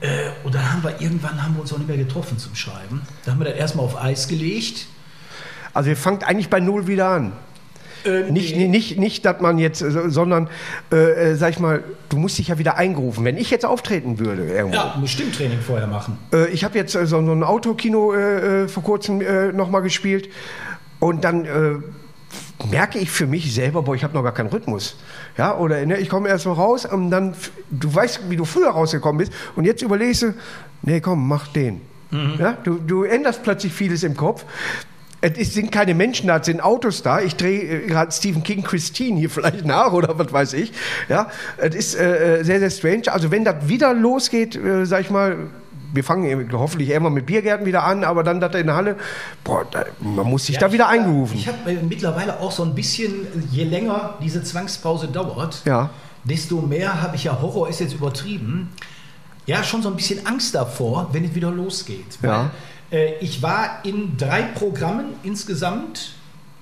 Äh, 0.00 0.08
und 0.42 0.52
dann 0.52 0.72
haben 0.72 0.82
wir 0.82 1.00
irgendwann 1.00 1.40
haben 1.40 1.54
wir 1.54 1.60
uns 1.60 1.72
auch 1.72 1.78
nicht 1.78 1.86
mehr 1.86 1.96
getroffen 1.96 2.38
zum 2.38 2.56
Schreiben. 2.56 3.02
Da 3.24 3.30
haben 3.30 3.38
wir 3.38 3.44
das 3.44 3.54
erstmal 3.54 3.84
auf 3.84 4.02
Eis 4.02 4.26
gelegt. 4.26 4.88
Also 5.76 5.90
ihr 5.90 5.96
fangt 5.96 6.24
eigentlich 6.26 6.48
bei 6.48 6.58
Null 6.58 6.86
wieder 6.86 7.08
an. 7.08 7.32
Äh, 8.06 8.30
Nicht, 8.30 8.56
nee. 8.56 8.66
nicht, 8.66 8.98
nicht, 8.98 9.26
dass 9.26 9.42
man 9.42 9.58
jetzt, 9.58 9.82
äh, 9.82 10.08
sondern, 10.08 10.48
äh, 10.90 11.32
äh, 11.32 11.34
sag 11.34 11.50
ich 11.50 11.58
mal, 11.58 11.84
du 12.08 12.16
musst 12.16 12.38
dich 12.38 12.48
ja 12.48 12.56
wieder 12.56 12.78
eingerufen. 12.78 13.26
Wenn 13.26 13.36
ich 13.36 13.50
jetzt 13.50 13.66
auftreten 13.66 14.18
würde 14.18 14.46
irgendwo. 14.46 14.76
Ja, 14.76 14.96
muss 14.98 15.10
Stimmtraining 15.10 15.60
vorher 15.60 15.86
machen. 15.86 16.16
Äh, 16.32 16.48
ich 16.48 16.64
habe 16.64 16.78
jetzt 16.78 16.94
äh, 16.94 17.04
so, 17.04 17.22
so 17.22 17.32
ein 17.32 17.42
Autokino 17.42 18.14
äh, 18.14 18.68
vor 18.68 18.82
kurzem 18.84 19.20
äh, 19.20 19.52
nochmal 19.52 19.82
gespielt 19.82 20.30
und 20.98 21.24
dann 21.24 21.46
merke 22.70 22.98
ich 22.98 23.10
für 23.10 23.26
mich 23.26 23.52
selber, 23.54 23.82
boah, 23.82 23.94
ich 23.94 24.02
habe 24.02 24.14
noch 24.14 24.22
gar 24.22 24.32
keinen 24.32 24.48
Rhythmus. 24.48 24.96
Ja, 25.36 25.58
oder 25.58 25.84
ne, 25.84 25.98
ich 25.98 26.08
komme 26.08 26.30
erst 26.30 26.46
mal 26.46 26.52
raus 26.52 26.86
und 26.86 27.10
dann, 27.10 27.34
du 27.70 27.94
weißt, 27.94 28.30
wie 28.30 28.36
du 28.36 28.46
früher 28.46 28.70
rausgekommen 28.70 29.18
bist 29.18 29.32
und 29.56 29.66
jetzt 29.66 29.82
überlegst 29.82 30.22
du, 30.22 30.34
nee, 30.82 31.00
komm, 31.00 31.28
mach 31.28 31.48
den. 31.48 31.82
Ja, 32.38 32.56
du, 32.64 32.78
du 32.78 33.02
änderst 33.02 33.42
plötzlich 33.42 33.72
vieles 33.74 34.02
im 34.04 34.16
Kopf. 34.16 34.44
Es 35.22 35.54
sind 35.54 35.72
keine 35.72 35.94
Menschen 35.94 36.28
da, 36.28 36.36
es 36.36 36.46
sind 36.46 36.60
Autos 36.62 37.02
da. 37.02 37.20
Ich 37.20 37.36
drehe 37.36 37.84
äh, 37.84 37.86
gerade 37.86 38.12
Stephen 38.12 38.42
King 38.42 38.62
Christine 38.62 39.18
hier 39.18 39.30
vielleicht 39.36 39.64
nach 39.64 39.92
oder 39.92 40.18
was 40.18 40.32
weiß 40.32 40.52
ich. 40.52 40.72
Ja, 41.08 41.28
es 41.56 41.74
ist 41.74 41.94
äh, 41.94 42.40
äh, 42.40 42.44
sehr, 42.44 42.58
sehr 42.60 42.70
strange. 42.70 43.04
Also 43.12 43.30
wenn 43.30 43.44
das 43.44 43.68
wieder 43.68 43.94
losgeht, 43.94 44.56
äh, 44.56 44.84
sag 44.84 45.00
ich 45.00 45.10
mal, 45.10 45.36
wir 45.94 46.04
fangen 46.04 46.50
hoffentlich 46.52 46.90
irgendwann 46.90 47.14
mit 47.14 47.24
Biergärten 47.26 47.64
wieder 47.64 47.84
an, 47.84 48.04
aber 48.04 48.22
dann 48.22 48.40
das 48.40 48.54
in 48.54 48.66
der 48.66 48.76
Halle, 48.76 48.96
boah, 49.44 49.64
da, 49.70 49.86
man 50.00 50.26
muss 50.26 50.44
sich 50.46 50.58
da 50.58 50.70
wieder 50.70 50.88
eingerufen. 50.88 51.38
Ich 51.38 51.48
habe 51.48 51.70
äh, 51.70 51.82
mittlerweile 51.82 52.38
auch 52.40 52.52
so 52.52 52.62
ein 52.64 52.74
bisschen, 52.74 53.26
je 53.50 53.64
länger 53.64 54.18
diese 54.22 54.42
Zwangspause 54.44 55.08
dauert, 55.08 55.62
Ja. 55.64 55.90
desto 56.24 56.60
mehr 56.60 57.00
habe 57.00 57.16
ich 57.16 57.24
ja, 57.24 57.40
Horror 57.40 57.68
ist 57.70 57.80
jetzt 57.80 57.94
übertrieben, 57.94 58.68
ja, 59.46 59.62
schon 59.62 59.80
so 59.80 59.88
ein 59.88 59.96
bisschen 59.96 60.26
Angst 60.26 60.54
davor, 60.54 61.08
wenn 61.12 61.24
es 61.24 61.34
wieder 61.34 61.50
losgeht. 61.50 62.18
Ja. 62.20 62.28
Weil, 62.28 62.44
äh, 62.46 62.48
ich 63.20 63.42
war 63.42 63.80
in 63.84 64.16
drei 64.16 64.42
Programmen 64.42 65.06
insgesamt 65.22 66.12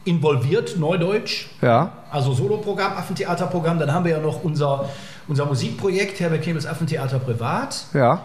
involviert, 0.07 0.77
Neudeutsch, 0.79 1.47
Ja, 1.63 1.93
also 2.11 2.33
Soloprogramm, 2.35 2.93
Affentheaterprogramm, 2.95 3.79
dann 3.79 3.93
haben 3.93 4.05
wir 4.05 4.13
ja 4.13 4.21
noch 4.21 4.43
unser, 4.45 4.89
unser 5.29 5.47
Musikprojekt, 5.47 6.21
Herbert 6.21 6.43
Kemels 6.43 6.67
Affentheater 6.67 7.19
Privat. 7.19 7.87
ja, 7.95 8.23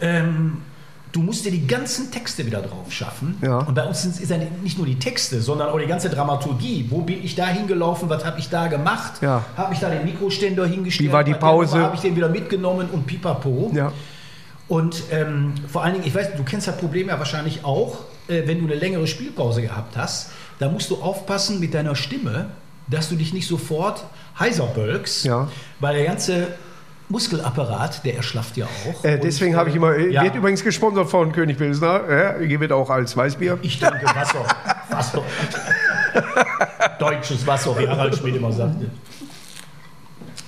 Ähm, 0.00 0.58
du 1.12 1.22
musst 1.22 1.46
dir 1.46 1.50
die 1.50 1.66
ganzen 1.66 2.10
Texte 2.10 2.44
wieder 2.44 2.60
drauf 2.60 2.92
schaffen. 2.92 3.38
Ja. 3.40 3.60
Und 3.60 3.74
bei 3.74 3.84
uns 3.84 4.02
sind- 4.02 4.20
ist 4.20 4.30
ja 4.30 4.36
nicht 4.62 4.76
nur 4.76 4.86
die 4.86 4.98
Texte, 4.98 5.40
sondern 5.40 5.70
auch 5.70 5.78
die 5.78 5.86
ganze 5.86 6.10
Dramaturgie. 6.10 6.86
Wo 6.90 7.00
bin 7.00 7.24
ich 7.24 7.34
da 7.34 7.46
hingelaufen? 7.46 8.10
Was 8.10 8.22
habe 8.26 8.38
ich 8.38 8.50
da 8.50 8.66
gemacht? 8.66 9.14
Ja. 9.22 9.42
Habe 9.56 9.72
ich 9.72 9.80
da 9.80 9.88
den 9.88 10.04
Mikroständer 10.04 10.66
hingestellt? 10.66 11.08
Wie 11.08 11.12
war 11.14 11.24
die 11.24 11.32
Pause? 11.32 11.78
Habe 11.80 11.94
ich 11.94 12.02
den 12.02 12.14
wieder 12.14 12.28
mitgenommen 12.28 12.88
und 12.92 13.06
pipapo. 13.06 13.70
ja. 13.74 13.90
Und 14.68 15.04
ähm, 15.12 15.54
vor 15.70 15.84
allen 15.84 15.94
Dingen, 15.94 16.06
ich 16.06 16.14
weiß, 16.14 16.34
du 16.36 16.42
kennst 16.42 16.66
das 16.66 16.76
Problem 16.76 17.08
ja 17.08 17.18
wahrscheinlich 17.18 17.64
auch, 17.64 17.98
äh, 18.28 18.42
wenn 18.46 18.58
du 18.58 18.64
eine 18.66 18.74
längere 18.74 19.06
Spielpause 19.06 19.62
gehabt 19.62 19.96
hast, 19.96 20.30
da 20.58 20.68
musst 20.68 20.90
du 20.90 20.96
aufpassen 20.96 21.60
mit 21.60 21.74
deiner 21.74 21.94
Stimme, 21.94 22.50
dass 22.88 23.08
du 23.08 23.14
dich 23.16 23.32
nicht 23.32 23.46
sofort 23.46 24.04
heiser 24.38 24.66
bölkst, 24.66 25.24
Ja. 25.24 25.48
weil 25.80 25.96
der 25.96 26.06
ganze 26.06 26.48
Muskelapparat, 27.08 28.04
der 28.04 28.16
erschlafft 28.16 28.56
ja 28.56 28.66
auch. 28.66 29.04
Äh, 29.04 29.18
deswegen 29.18 29.54
äh, 29.54 29.56
habe 29.56 29.70
ich 29.70 29.76
immer, 29.76 29.94
äh, 29.94 30.10
ja. 30.10 30.22
wird 30.24 30.34
übrigens 30.34 30.64
gesponsert 30.64 31.08
von 31.08 31.30
König 31.30 31.56
Pilsner, 31.58 32.00
ja, 32.10 32.36
ihr 32.38 32.58
wird 32.58 32.72
auch 32.72 32.90
als 32.90 33.16
Weißbier. 33.16 33.58
Ich 33.62 33.78
trinke 33.78 34.04
Wasser. 34.06 34.44
Wasser. 34.90 35.22
Deutsches 36.98 37.46
Wasser, 37.46 37.78
wie 37.78 37.86
Harald 37.86 38.16
Schmidt 38.16 38.34
immer 38.36 38.50
sagte. 38.50 38.90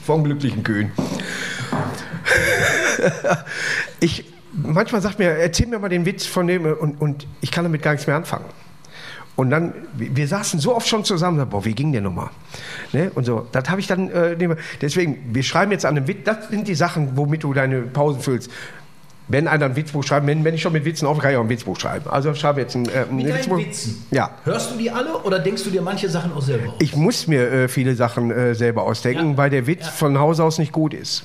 Vom 0.04 0.24
glücklichen 0.24 0.62
Köhn. 0.64 0.90
Ich, 4.00 4.24
manchmal 4.52 5.00
sagt 5.02 5.18
mir, 5.18 5.30
erzähl 5.30 5.66
mir 5.66 5.78
mal 5.78 5.88
den 5.88 6.06
Witz 6.06 6.26
von 6.26 6.46
dem 6.46 6.64
und, 6.64 7.00
und 7.00 7.26
ich 7.40 7.50
kann 7.50 7.64
damit 7.64 7.82
gar 7.82 7.92
nichts 7.92 8.06
mehr 8.06 8.16
anfangen. 8.16 8.44
Und 9.36 9.50
dann, 9.50 9.72
wir 9.94 10.26
saßen 10.26 10.58
so 10.58 10.74
oft 10.74 10.88
schon 10.88 11.04
zusammen, 11.04 11.48
boah, 11.48 11.64
wie 11.64 11.72
ging 11.72 11.92
der 11.92 12.00
nochmal? 12.00 12.30
Ne? 12.92 13.12
Und 13.14 13.24
so, 13.24 13.46
das 13.52 13.70
habe 13.70 13.80
ich 13.80 13.86
dann, 13.86 14.10
äh, 14.10 14.36
deswegen, 14.80 15.18
wir 15.32 15.44
schreiben 15.44 15.70
jetzt 15.70 15.86
an 15.86 15.96
einem 15.96 16.08
Witz, 16.08 16.18
das 16.24 16.48
sind 16.48 16.66
die 16.66 16.74
Sachen, 16.74 17.16
womit 17.16 17.44
du 17.44 17.54
deine 17.54 17.82
Pausen 17.82 18.20
füllst. 18.20 18.50
Wenn 19.28 19.46
einer 19.46 19.66
ein 19.66 19.76
Witzbuch 19.76 20.02
schreibt, 20.02 20.26
wenn, 20.26 20.42
wenn 20.42 20.54
ich 20.54 20.62
schon 20.62 20.72
mit 20.72 20.84
Witzen 20.86 21.06
aufhöre, 21.06 21.22
kann 21.22 21.30
ich 21.32 21.36
auch 21.36 21.42
ein 21.44 21.48
Witzbuch 21.50 21.78
schreiben. 21.78 22.08
Also 22.10 22.34
schreibe 22.34 22.62
jetzt 22.62 22.74
ein, 22.74 22.88
äh, 22.88 23.04
ein 23.08 23.14
Mit 23.16 23.26
Witzbuch. 23.28 23.58
Witzen. 23.58 24.06
Ja. 24.10 24.30
Hörst 24.44 24.72
du 24.72 24.76
die 24.78 24.90
alle 24.90 25.18
oder 25.18 25.38
denkst 25.38 25.62
du 25.64 25.70
dir 25.70 25.82
manche 25.82 26.08
Sachen 26.08 26.32
auch 26.32 26.42
selber 26.42 26.70
aus? 26.70 26.76
Ich 26.80 26.96
muss 26.96 27.26
mir 27.28 27.48
äh, 27.52 27.68
viele 27.68 27.94
Sachen 27.94 28.30
äh, 28.32 28.54
selber 28.56 28.82
ausdenken, 28.84 29.32
Ja. 29.32 29.36
weil 29.36 29.50
der 29.50 29.66
Witz 29.68 29.84
Ja. 29.84 29.92
von 29.92 30.18
Haus 30.18 30.40
aus 30.40 30.58
nicht 30.58 30.72
gut 30.72 30.94
ist. 30.94 31.22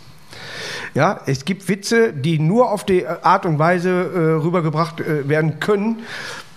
Ja, 0.96 1.22
es 1.26 1.46
gibt 1.46 1.68
Witze, 1.70 2.14
die 2.14 2.40
nur 2.40 2.72
auf 2.72 2.86
die 2.86 3.02
äh, 3.02 3.08
Art 3.22 3.46
und 3.46 3.58
Weise 3.60 3.90
äh, 3.90 4.44
rübergebracht 4.44 5.00
äh, 5.00 5.28
werden 5.28 5.60
können. 5.60 6.04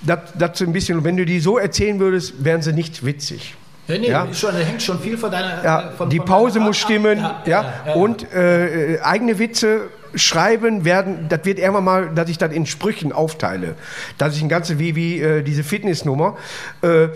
Das, 0.03 0.21
das 0.39 0.59
so 0.59 0.65
ein 0.65 0.73
bisschen, 0.73 1.03
wenn 1.05 1.17
du 1.17 1.25
die 1.25 1.41
so 1.41 1.59
erzählen 1.59 1.99
würdest, 1.99 2.45
wären 2.45 2.63
sie 2.63 2.73
nicht 2.73 3.05
witzig. 3.05 3.55
Ja, 3.89 3.99
nee, 3.99 4.09
Ja. 4.09 4.33
Schon, 4.33 4.53
da 4.53 4.59
hängt 4.59 4.83
schon 4.83 5.01
viel 5.01 5.17
von 5.17 5.31
deiner. 5.31 5.65
Ja, 5.65 5.89
äh, 5.89 5.93
von, 5.93 6.11
die 6.11 6.19
von 6.19 6.27
Pause 6.27 6.61
muss 6.61 6.77
Art 6.77 6.85
ab. 6.85 6.91
stimmen, 6.91 7.27
ja, 7.47 7.75
und 7.95 8.33
äh, 8.33 8.95
äh, 8.95 9.01
eigene 9.01 9.39
Witze 9.39 9.89
schreiben 10.15 10.85
werden, 10.85 11.27
das 11.29 11.45
wird 11.45 11.59
irgendwann 11.59 11.85
mal, 11.85 12.11
dass 12.15 12.29
ich 12.29 12.39
das 12.39 12.53
in 12.53 12.67
Sprüchen 12.67 13.13
aufteile. 13.13 13.75
Dass 14.19 14.37
ich 14.37 14.43
ein 14.43 14.49
ganze, 14.49 14.79
wie, 14.79 14.97
wie 14.97 15.21
äh, 15.21 15.43
diese 15.43 15.63
Fitnessnummer, 15.63 16.37
äh, 16.83 17.09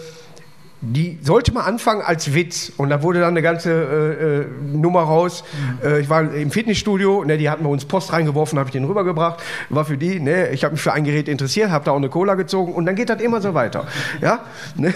die 0.83 1.19
sollte 1.23 1.53
mal 1.53 1.65
anfangen 1.65 2.03
als 2.03 2.35
Witz. 2.35 2.73
Und 2.77 2.91
da 2.91 3.03
wurde 3.03 3.21
dann 3.21 3.31
eine 3.31 3.43
ganze 3.43 3.71
äh, 3.71 4.41
äh, 4.41 4.47
Nummer 4.77 5.03
raus. 5.03 5.45
Äh, 5.85 6.01
ich 6.01 6.09
war 6.09 6.33
im 6.33 6.51
Fitnessstudio, 6.51 7.25
ne, 7.25 7.37
die 7.37 7.51
hatten 7.51 7.65
bei 7.65 7.71
uns 7.71 7.85
Post 7.85 8.13
reingeworfen, 8.13 8.59
habe 8.59 8.69
ich 8.69 8.73
den 8.73 8.85
rübergebracht. 8.85 9.43
War 9.69 9.85
für 9.85 9.97
die, 9.97 10.21
ne, 10.21 10.49
ich 10.51 10.65
habe 10.65 10.73
mich 10.73 10.83
für 10.83 10.93
ein 10.93 11.05
Gerät 11.05 11.29
interessiert, 11.29 11.71
habe 11.71 11.85
da 11.85 11.91
auch 11.93 11.97
eine 11.97 12.09
Cola 12.09 12.35
gezogen 12.35 12.73
und 12.73 12.87
dann 12.87 12.95
geht 12.95 13.11
das 13.11 13.21
immer 13.21 13.41
so 13.41 13.55
weiter. 13.55 13.87
Ja? 14.21 14.41
Ne? 14.77 14.95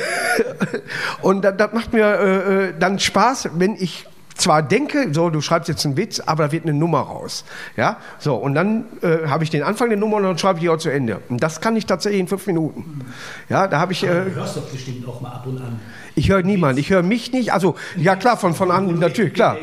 Und 1.23 1.43
das, 1.43 1.57
das 1.57 1.73
macht 1.73 1.93
mir 1.93 2.05
äh, 2.05 2.69
äh, 2.69 2.75
dann 2.79 2.99
Spaß, 2.99 3.51
wenn 3.55 3.77
ich 3.77 4.07
zwar 4.35 4.63
denke, 4.63 5.09
so, 5.13 5.31
du 5.31 5.41
schreibst 5.41 5.69
jetzt 5.69 5.85
einen 5.85 5.97
Witz, 5.97 6.21
aber 6.21 6.47
da 6.47 6.53
wird 6.53 6.65
eine 6.65 6.75
Nummer 6.75 7.01
raus. 7.01 7.45
Ja, 7.77 7.99
so, 8.19 8.35
und 8.35 8.55
dann 8.55 8.87
äh, 9.03 9.29
habe 9.29 9.45
ich 9.45 9.51
den 9.51 9.63
Anfang 9.63 9.89
der 9.89 9.99
Nummer 9.99 10.17
und 10.17 10.25
dann 10.25 10.39
schreibe 10.39 10.59
ich 10.59 10.65
die 10.65 10.69
auch 10.69 10.77
zu 10.77 10.91
Ende. 10.91 11.21
Und 11.29 11.43
das 11.43 11.61
kann 11.61 11.77
ich 11.77 11.87
tatsächlich 11.87 12.21
in 12.21 12.29
fünf 12.29 12.47
Minuten. 12.47 13.05
Ja, 13.49 13.67
da 13.69 13.79
habe 13.79 13.93
ich, 13.93 14.05
äh, 14.05 14.25
Du 14.25 14.35
hörst 14.35 14.57
doch 14.57 14.63
bestimmt 14.69 15.07
auch 15.09 15.21
mal 15.21 15.31
ab 15.31 15.47
und 15.47 15.59
an. 15.59 15.81
ich 16.15 16.31
höre 16.31 16.43
niemanden, 16.43 16.79
ich 16.79 16.91
höre 16.91 17.03
mich 17.03 17.33
nicht, 17.33 17.53
also, 17.53 17.77
ja 17.97 18.17
klar, 18.17 18.37
von, 18.37 18.55
von 18.55 18.71
an, 18.71 18.99
natürlich, 18.99 19.35
klar. 19.35 19.57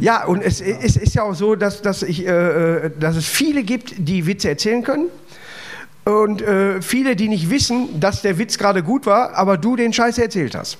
Ja, 0.00 0.24
und 0.24 0.42
es, 0.42 0.60
es 0.60 0.96
ist 0.96 1.14
ja 1.14 1.22
auch 1.22 1.34
so, 1.34 1.54
dass, 1.54 1.82
dass, 1.82 2.02
ich, 2.02 2.26
äh, 2.26 2.86
äh, 2.86 2.90
dass 2.98 3.16
es 3.16 3.26
viele 3.26 3.62
gibt, 3.62 3.94
die 3.98 4.26
Witze 4.26 4.48
erzählen 4.48 4.82
können. 4.82 5.06
Und 6.04 6.40
äh, 6.42 6.80
viele, 6.80 7.14
die 7.14 7.28
nicht 7.28 7.50
wissen, 7.50 8.00
dass 8.00 8.22
der 8.22 8.38
Witz 8.38 8.56
gerade 8.58 8.82
gut 8.82 9.06
war, 9.06 9.34
aber 9.34 9.58
du 9.58 9.76
den 9.76 9.92
Scheiß 9.92 10.18
erzählt 10.18 10.54
hast. 10.54 10.78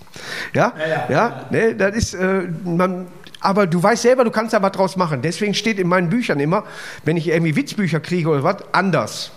Ja, 0.54 0.72
ja, 0.78 1.10
ja, 1.10 1.46
Ne, 1.50 1.74
das 1.74 1.94
ist, 1.94 2.14
äh, 2.14 2.44
man, 2.64 3.06
aber 3.40 3.66
du 3.66 3.82
weißt 3.82 4.02
selber, 4.02 4.24
du 4.24 4.30
kannst 4.30 4.54
da 4.54 4.62
was 4.62 4.72
draus 4.72 4.96
machen. 4.96 5.20
Deswegen 5.22 5.54
steht 5.54 5.78
in 5.78 5.88
meinen 5.88 6.08
Büchern 6.08 6.40
immer, 6.40 6.64
wenn 7.04 7.16
ich 7.16 7.28
irgendwie 7.28 7.54
Witzbücher 7.54 8.00
kriege 8.00 8.28
oder 8.30 8.42
was, 8.42 8.56
anders. 8.72 9.30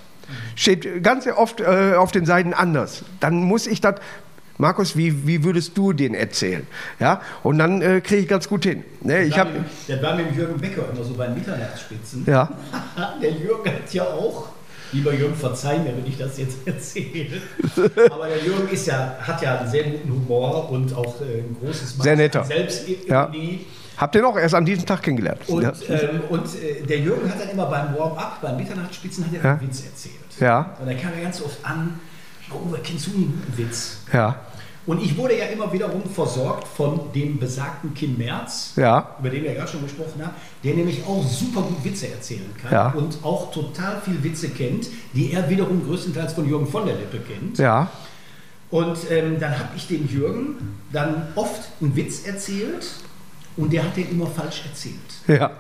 Steht 0.56 1.04
ganz 1.04 1.28
oft 1.28 1.60
äh, 1.60 1.94
auf 1.96 2.12
den 2.12 2.26
Seiten 2.26 2.54
anders. 2.54 3.04
Dann 3.20 3.36
muss 3.44 3.68
ich 3.68 3.82
das, 3.82 3.96
Markus, 4.58 4.96
wie, 4.96 5.28
wie 5.28 5.44
würdest 5.44 5.78
du 5.78 5.92
den 5.94 6.14
erzählen? 6.14 6.66
Ja, 7.00 7.22
und 7.44 7.58
dann 7.58 7.82
äh, 7.82 8.00
kriege 8.02 8.22
ich 8.22 8.28
ganz 8.28 8.48
gut 8.48 8.64
hin. 8.64 8.84
Ne, 9.02 9.24
ich 9.24 9.32
war 9.34 9.40
habe, 9.40 9.52
mit- 9.60 9.64
Das 9.88 10.02
war 10.02 10.16
mit 10.16 10.30
dem 10.30 10.36
Jürgen 10.38 10.60
Becker 10.62 10.84
immer 10.94 11.04
so 11.04 11.14
bei 11.14 11.26
den 11.26 11.36
Mitternachtsspitzen. 11.36 12.24
ja. 12.26 12.50
Der 13.22 13.32
Jürgen 13.32 13.70
hat 13.70 13.94
ja 13.94 14.04
auch, 14.06 14.48
lieber 14.94 15.14
Jürgen, 15.14 15.36
verzeih 15.36 15.78
mir, 15.80 15.96
wenn 15.98 16.06
ich 16.06 16.18
das 16.18 16.38
jetzt 16.38 16.58
erzähle. 16.68 17.42
Aber 18.12 18.28
der 18.28 18.44
Jürgen 18.44 18.68
ist 18.70 18.88
ja, 18.88 19.16
hat 19.20 19.42
ja 19.42 19.60
einen 19.60 19.70
sehr 19.70 19.84
guten 19.84 20.10
Humor 20.12 20.70
und 20.70 20.94
auch 20.96 21.20
äh, 21.22 21.40
ein 21.40 21.56
großes 21.62 21.98
Maß 21.98 22.04
Sehr 22.04 22.16
netter. 22.16 22.44
Selbstironie. 22.44 23.08
Ja. 23.08 23.60
Hab 23.98 24.12
den 24.12 24.26
auch 24.26 24.38
erst 24.38 24.56
an 24.56 24.66
diesem 24.66 24.86
Tag 24.86 25.04
kennengelernt. 25.04 25.42
Und, 25.48 25.62
ja. 25.62 25.72
ähm, 25.90 26.22
und 26.30 26.46
äh, 26.62 26.82
der 26.84 27.00
Jürgen 27.00 27.30
hat 27.30 27.40
dann 27.40 27.50
immer 27.50 27.66
beim 27.68 27.96
Warm-up, 27.98 28.42
beim 28.42 28.58
Mitternachtsspitzen, 28.58 29.26
hat 29.26 29.34
er 29.34 29.44
Ja. 29.44 29.52
einen 29.52 29.62
Witz 29.62 29.84
erzählt. 29.86 30.16
Ja. 30.40 30.76
Und 30.80 30.88
da 30.88 30.94
kam 30.96 31.12
er 31.16 31.22
ganz 31.22 31.42
oft 31.42 31.64
an, 31.64 32.00
oh, 32.52 32.76
kennst 32.84 33.08
du 33.08 33.12
einen 33.12 33.44
Witz? 33.56 33.98
ja, 34.12 34.36
Und 34.86 35.02
ich 35.02 35.16
wurde 35.18 35.38
ja 35.40 35.46
immer 35.46 35.72
wiederum 35.72 36.04
versorgt 36.14 36.68
von 36.68 37.00
dem 37.16 37.40
besagten 37.40 37.94
Kim 37.94 38.18
Merz, 38.18 38.74
Ja. 38.76 39.16
über 39.20 39.30
den 39.30 39.44
wir 39.44 39.52
ja 39.52 39.60
gerade 39.60 39.72
schon 39.72 39.84
gesprochen 39.84 40.22
haben, 40.22 40.34
der 40.64 40.74
nämlich 40.74 41.04
auch 41.08 41.26
super 41.26 41.62
gut 41.62 41.84
Witze 41.86 42.10
erzählen 42.10 42.54
kann 42.62 42.72
Ja. 42.72 42.88
und 42.90 43.18
auch 43.24 43.52
total 43.52 44.02
viel 44.02 44.22
Witze 44.24 44.50
kennt, 44.50 44.88
die 45.14 45.32
er 45.32 45.50
wiederum 45.50 45.86
größtenteils 45.86 46.34
von 46.34 46.48
Jürgen 46.50 46.68
von 46.68 46.86
der 46.86 46.96
Lippe 46.96 47.20
kennt. 47.20 47.58
ja, 47.60 47.90
Und 48.72 48.98
ähm, 49.10 49.40
dann 49.40 49.58
habe 49.58 49.70
ich 49.78 49.88
dem 49.88 50.06
Jürgen 50.10 50.78
dann 50.92 51.28
oft 51.36 51.62
einen 51.80 51.96
Witz 51.96 52.26
erzählt 52.26 52.86
und 53.56 53.72
der 53.72 53.84
hat 53.84 53.96
den 53.96 54.12
immer 54.12 54.28
falsch 54.28 54.64
erzählt. 54.68 54.96
ja, 55.40 55.52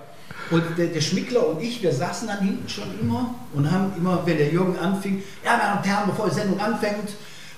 Und 0.52 0.64
der, 0.78 0.88
der 0.88 1.00
Schmickler 1.02 1.48
und 1.48 1.62
ich, 1.62 1.82
wir 1.82 1.94
saßen 1.94 2.28
dann 2.28 2.40
hinten 2.40 2.68
schon 2.68 2.86
immer 3.00 3.36
und 3.54 3.72
haben 3.72 3.94
immer, 3.96 4.22
wenn 4.26 4.38
der 4.38 4.50
Jürgen 4.52 4.78
anfing, 4.78 5.24
ja, 5.46 5.52
meine 5.52 5.64
Damen 5.64 5.78
und 5.78 5.86
Herren, 5.88 6.10
bevor 6.10 6.28
die 6.28 6.36
Sendung 6.36 6.60
anfängt, 6.60 7.10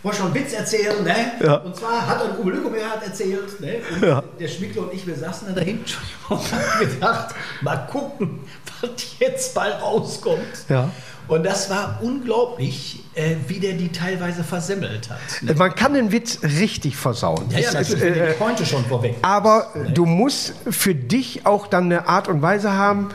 wollte 0.06 0.20
schon 0.20 0.28
einen 0.28 0.36
Witz 0.36 0.54
erzählen, 0.54 1.04
ne? 1.04 1.32
Ja. 1.44 1.56
Und 1.56 1.76
zwar 1.76 2.08
hat 2.08 2.22
er 2.22 2.40
Uwe 2.40 2.52
Lückemeyer 2.52 2.92
hat 2.92 3.04
erzählt, 3.04 3.60
ne? 3.60 3.78
Ja. 4.02 4.24
der 4.40 4.48
Schmickler 4.48 4.84
und 4.84 4.94
ich, 4.94 5.06
wir 5.06 5.16
saßen 5.16 5.54
da 5.54 5.62
hinten 5.62 5.88
schon 5.88 6.04
immer 6.30 6.40
und 6.40 6.52
haben 6.54 6.80
gedacht, 6.80 7.36
mal 7.62 7.78
gucken, 7.92 8.40
was 8.82 8.92
jetzt 9.20 9.54
bald 9.54 9.82
rauskommt. 9.82 10.40
Ja. 10.70 10.90
Und 11.28 11.44
das 11.44 11.72
war 11.72 12.00
unglaublich, 12.04 13.04
äh, 13.16 13.36
wie 13.48 13.60
der 13.60 13.74
die 13.74 13.92
teilweise 13.92 14.44
versemmelt 14.44 15.10
hat. 15.10 15.42
Ne? 15.42 15.56
Man 15.56 15.74
kann 15.74 15.96
den 15.96 16.12
Witz 16.12 16.40
richtig 16.44 16.96
versauen. 16.96 17.46
Ja, 17.50 17.60
ja, 17.60 17.72
das 17.72 17.90
ist, 17.90 18.02
äh, 18.02 18.28
die 18.28 18.34
Pointe 18.34 18.64
schon 18.64 18.86
vorweg. 18.86 19.16
aber 19.24 19.74
du 19.92 20.06
musst 20.06 20.54
für 20.70 20.94
dich 20.94 21.48
auch 21.48 21.66
dann 21.66 21.86
eine 21.86 22.08
Art 22.08 22.28
und 22.28 22.44
Weise 22.44 22.74
haben, 22.74 23.10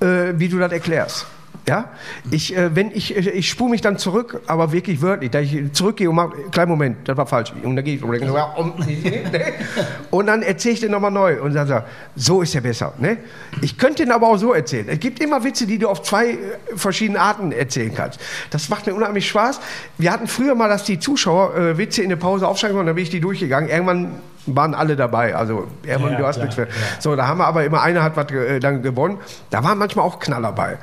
äh, 0.00 0.32
wie 0.34 0.48
du 0.48 0.58
das 0.58 0.72
erklärst. 0.72 1.26
Ja, 1.68 1.90
ich, 2.30 2.56
äh, 2.56 2.76
wenn 2.76 2.92
ich, 2.92 3.16
äh, 3.16 3.30
ich 3.30 3.48
spule 3.50 3.70
mich 3.72 3.80
dann 3.80 3.98
zurück, 3.98 4.40
aber 4.46 4.70
wirklich 4.70 5.02
wörtlich, 5.02 5.32
da 5.32 5.40
ich 5.40 5.72
zurückgehe 5.72 6.08
und 6.08 6.14
mache, 6.14 6.30
kleinen 6.52 6.70
Moment, 6.70 7.08
das 7.08 7.16
war 7.16 7.26
falsch. 7.26 7.52
Und 7.60 7.74
dann 7.74 7.84
gehe 7.84 7.96
ich 7.96 8.04
und, 8.04 8.20
und 10.10 10.26
dann 10.26 10.42
erzähle 10.42 10.74
ich 10.74 10.80
den 10.80 10.92
nochmal 10.92 11.10
neu 11.10 11.42
und 11.42 11.54
dann 11.54 11.66
sage, 11.66 11.86
so 12.14 12.40
ist 12.42 12.54
er 12.54 12.60
besser. 12.60 12.92
Ne? 12.98 13.16
Ich 13.62 13.78
könnte 13.78 14.04
ihn 14.04 14.12
aber 14.12 14.28
auch 14.28 14.36
so 14.36 14.52
erzählen. 14.52 14.86
Es 14.88 15.00
gibt 15.00 15.20
immer 15.20 15.42
Witze, 15.42 15.66
die 15.66 15.78
du 15.78 15.88
auf 15.88 16.02
zwei 16.02 16.30
äh, 16.30 16.36
verschiedene 16.76 17.20
Arten 17.20 17.50
erzählen 17.50 17.92
kannst. 17.92 18.20
Das 18.50 18.68
macht 18.68 18.86
mir 18.86 18.94
unheimlich 18.94 19.28
Spaß. 19.28 19.58
Wir 19.98 20.12
hatten 20.12 20.28
früher 20.28 20.54
mal, 20.54 20.68
dass 20.68 20.84
die 20.84 21.00
Zuschauer 21.00 21.56
äh, 21.56 21.78
Witze 21.78 22.00
in 22.02 22.10
der 22.10 22.16
Pause 22.16 22.46
aufschreiben 22.46 22.76
konnten, 22.76 22.86
dann 22.86 22.94
bin 22.94 23.02
ich 23.02 23.10
die 23.10 23.20
durchgegangen. 23.20 23.68
Irgendwann 23.68 24.20
waren 24.46 24.74
alle 24.74 24.94
dabei. 24.94 25.34
Also, 25.34 25.66
irgendwann, 25.84 26.12
Ja, 26.12 26.18
du 26.18 26.26
hast 26.26 26.36
klar, 26.36 26.44
nichts 26.46 26.56
mehr. 26.56 26.66
ja. 26.68 27.00
So, 27.00 27.16
da 27.16 27.26
haben 27.26 27.38
wir 27.38 27.46
aber 27.46 27.64
immer 27.64 27.82
einer 27.82 28.04
hat 28.04 28.16
was 28.16 28.30
äh, 28.30 28.60
dann 28.60 28.82
gewonnen. 28.82 29.18
Da 29.50 29.64
waren 29.64 29.78
manchmal 29.78 30.04
auch 30.04 30.20
Knaller 30.20 30.52
bei. 30.52 30.78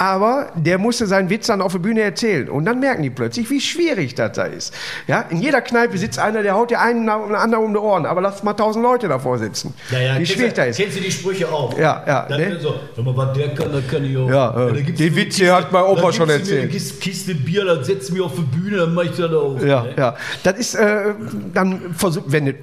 Aber 0.00 0.48
der 0.54 0.78
musste 0.78 1.06
seinen 1.06 1.28
Witz 1.28 1.48
dann 1.48 1.60
auf 1.60 1.72
der 1.72 1.78
Bühne 1.80 2.00
erzählen. 2.00 2.48
Und 2.48 2.64
dann 2.64 2.80
merken 2.80 3.02
die 3.02 3.10
plötzlich, 3.10 3.50
wie 3.50 3.60
schwierig 3.60 4.14
das 4.14 4.32
da 4.32 4.44
ist. 4.44 4.72
Ja, 5.06 5.26
in 5.28 5.42
jeder 5.42 5.60
Kneipe 5.60 5.98
sitzt 5.98 6.18
einer, 6.18 6.42
der 6.42 6.54
haut 6.54 6.70
dir 6.70 6.80
einen 6.80 7.04
nach 7.04 7.22
dem 7.22 7.34
anderen 7.34 7.66
um 7.66 7.74
die 7.74 7.80
Ohren. 7.80 8.06
Aber 8.06 8.22
lass 8.22 8.42
mal 8.42 8.54
tausend 8.54 8.82
Leute 8.82 9.08
davor 9.08 9.36
sitzen. 9.36 9.74
wie 9.90 9.96
kennst 9.96 10.32
schwierig 10.32 10.54
du, 10.54 10.60
das 10.62 10.68
ist. 10.70 10.76
Kennst 10.78 10.96
du 10.96 11.02
die 11.02 11.10
Sprüche 11.10 11.52
auch? 11.52 11.76
Ja, 11.76 12.02
ja, 12.06 12.26
Dann 12.30 12.40
ne? 12.40 12.58
so, 12.58 12.76
sag 12.96 13.04
mal, 13.04 13.14
was 13.14 13.36
der 13.36 13.54
kann, 13.54 13.70
das 13.70 13.86
kann 13.88 14.02
ich 14.02 14.16
auch. 14.16 14.30
Ja, 14.30 14.68
äh, 14.68 14.82
gibt's 14.82 14.98
die 14.98 15.14
Witze 15.14 15.54
hat 15.54 15.70
mein 15.70 15.82
Opa 15.82 16.00
dann 16.00 16.12
schon 16.14 16.28
du 16.28 16.32
mir 16.32 16.38
erzählt. 16.38 16.62
eine 16.62 16.70
Kiste, 16.70 17.34
Bier, 17.34 17.66
dann 17.66 17.84
setzt 17.84 18.10
mich 18.10 18.22
auf 18.22 18.32
die 18.36 18.56
Bühne, 18.56 18.78
dann 18.78 18.94
mach 18.94 19.02
ich 19.02 19.10
das 19.10 19.30
auch. 19.30 19.60
Ja, 19.60 19.82
ne? 19.82 19.94
ja. 19.98 20.16
Das 20.42 20.58
ist, 20.58 20.76
äh, 20.76 21.12
dann 21.52 21.92
versuch, 21.94 22.22
wenn 22.24 22.54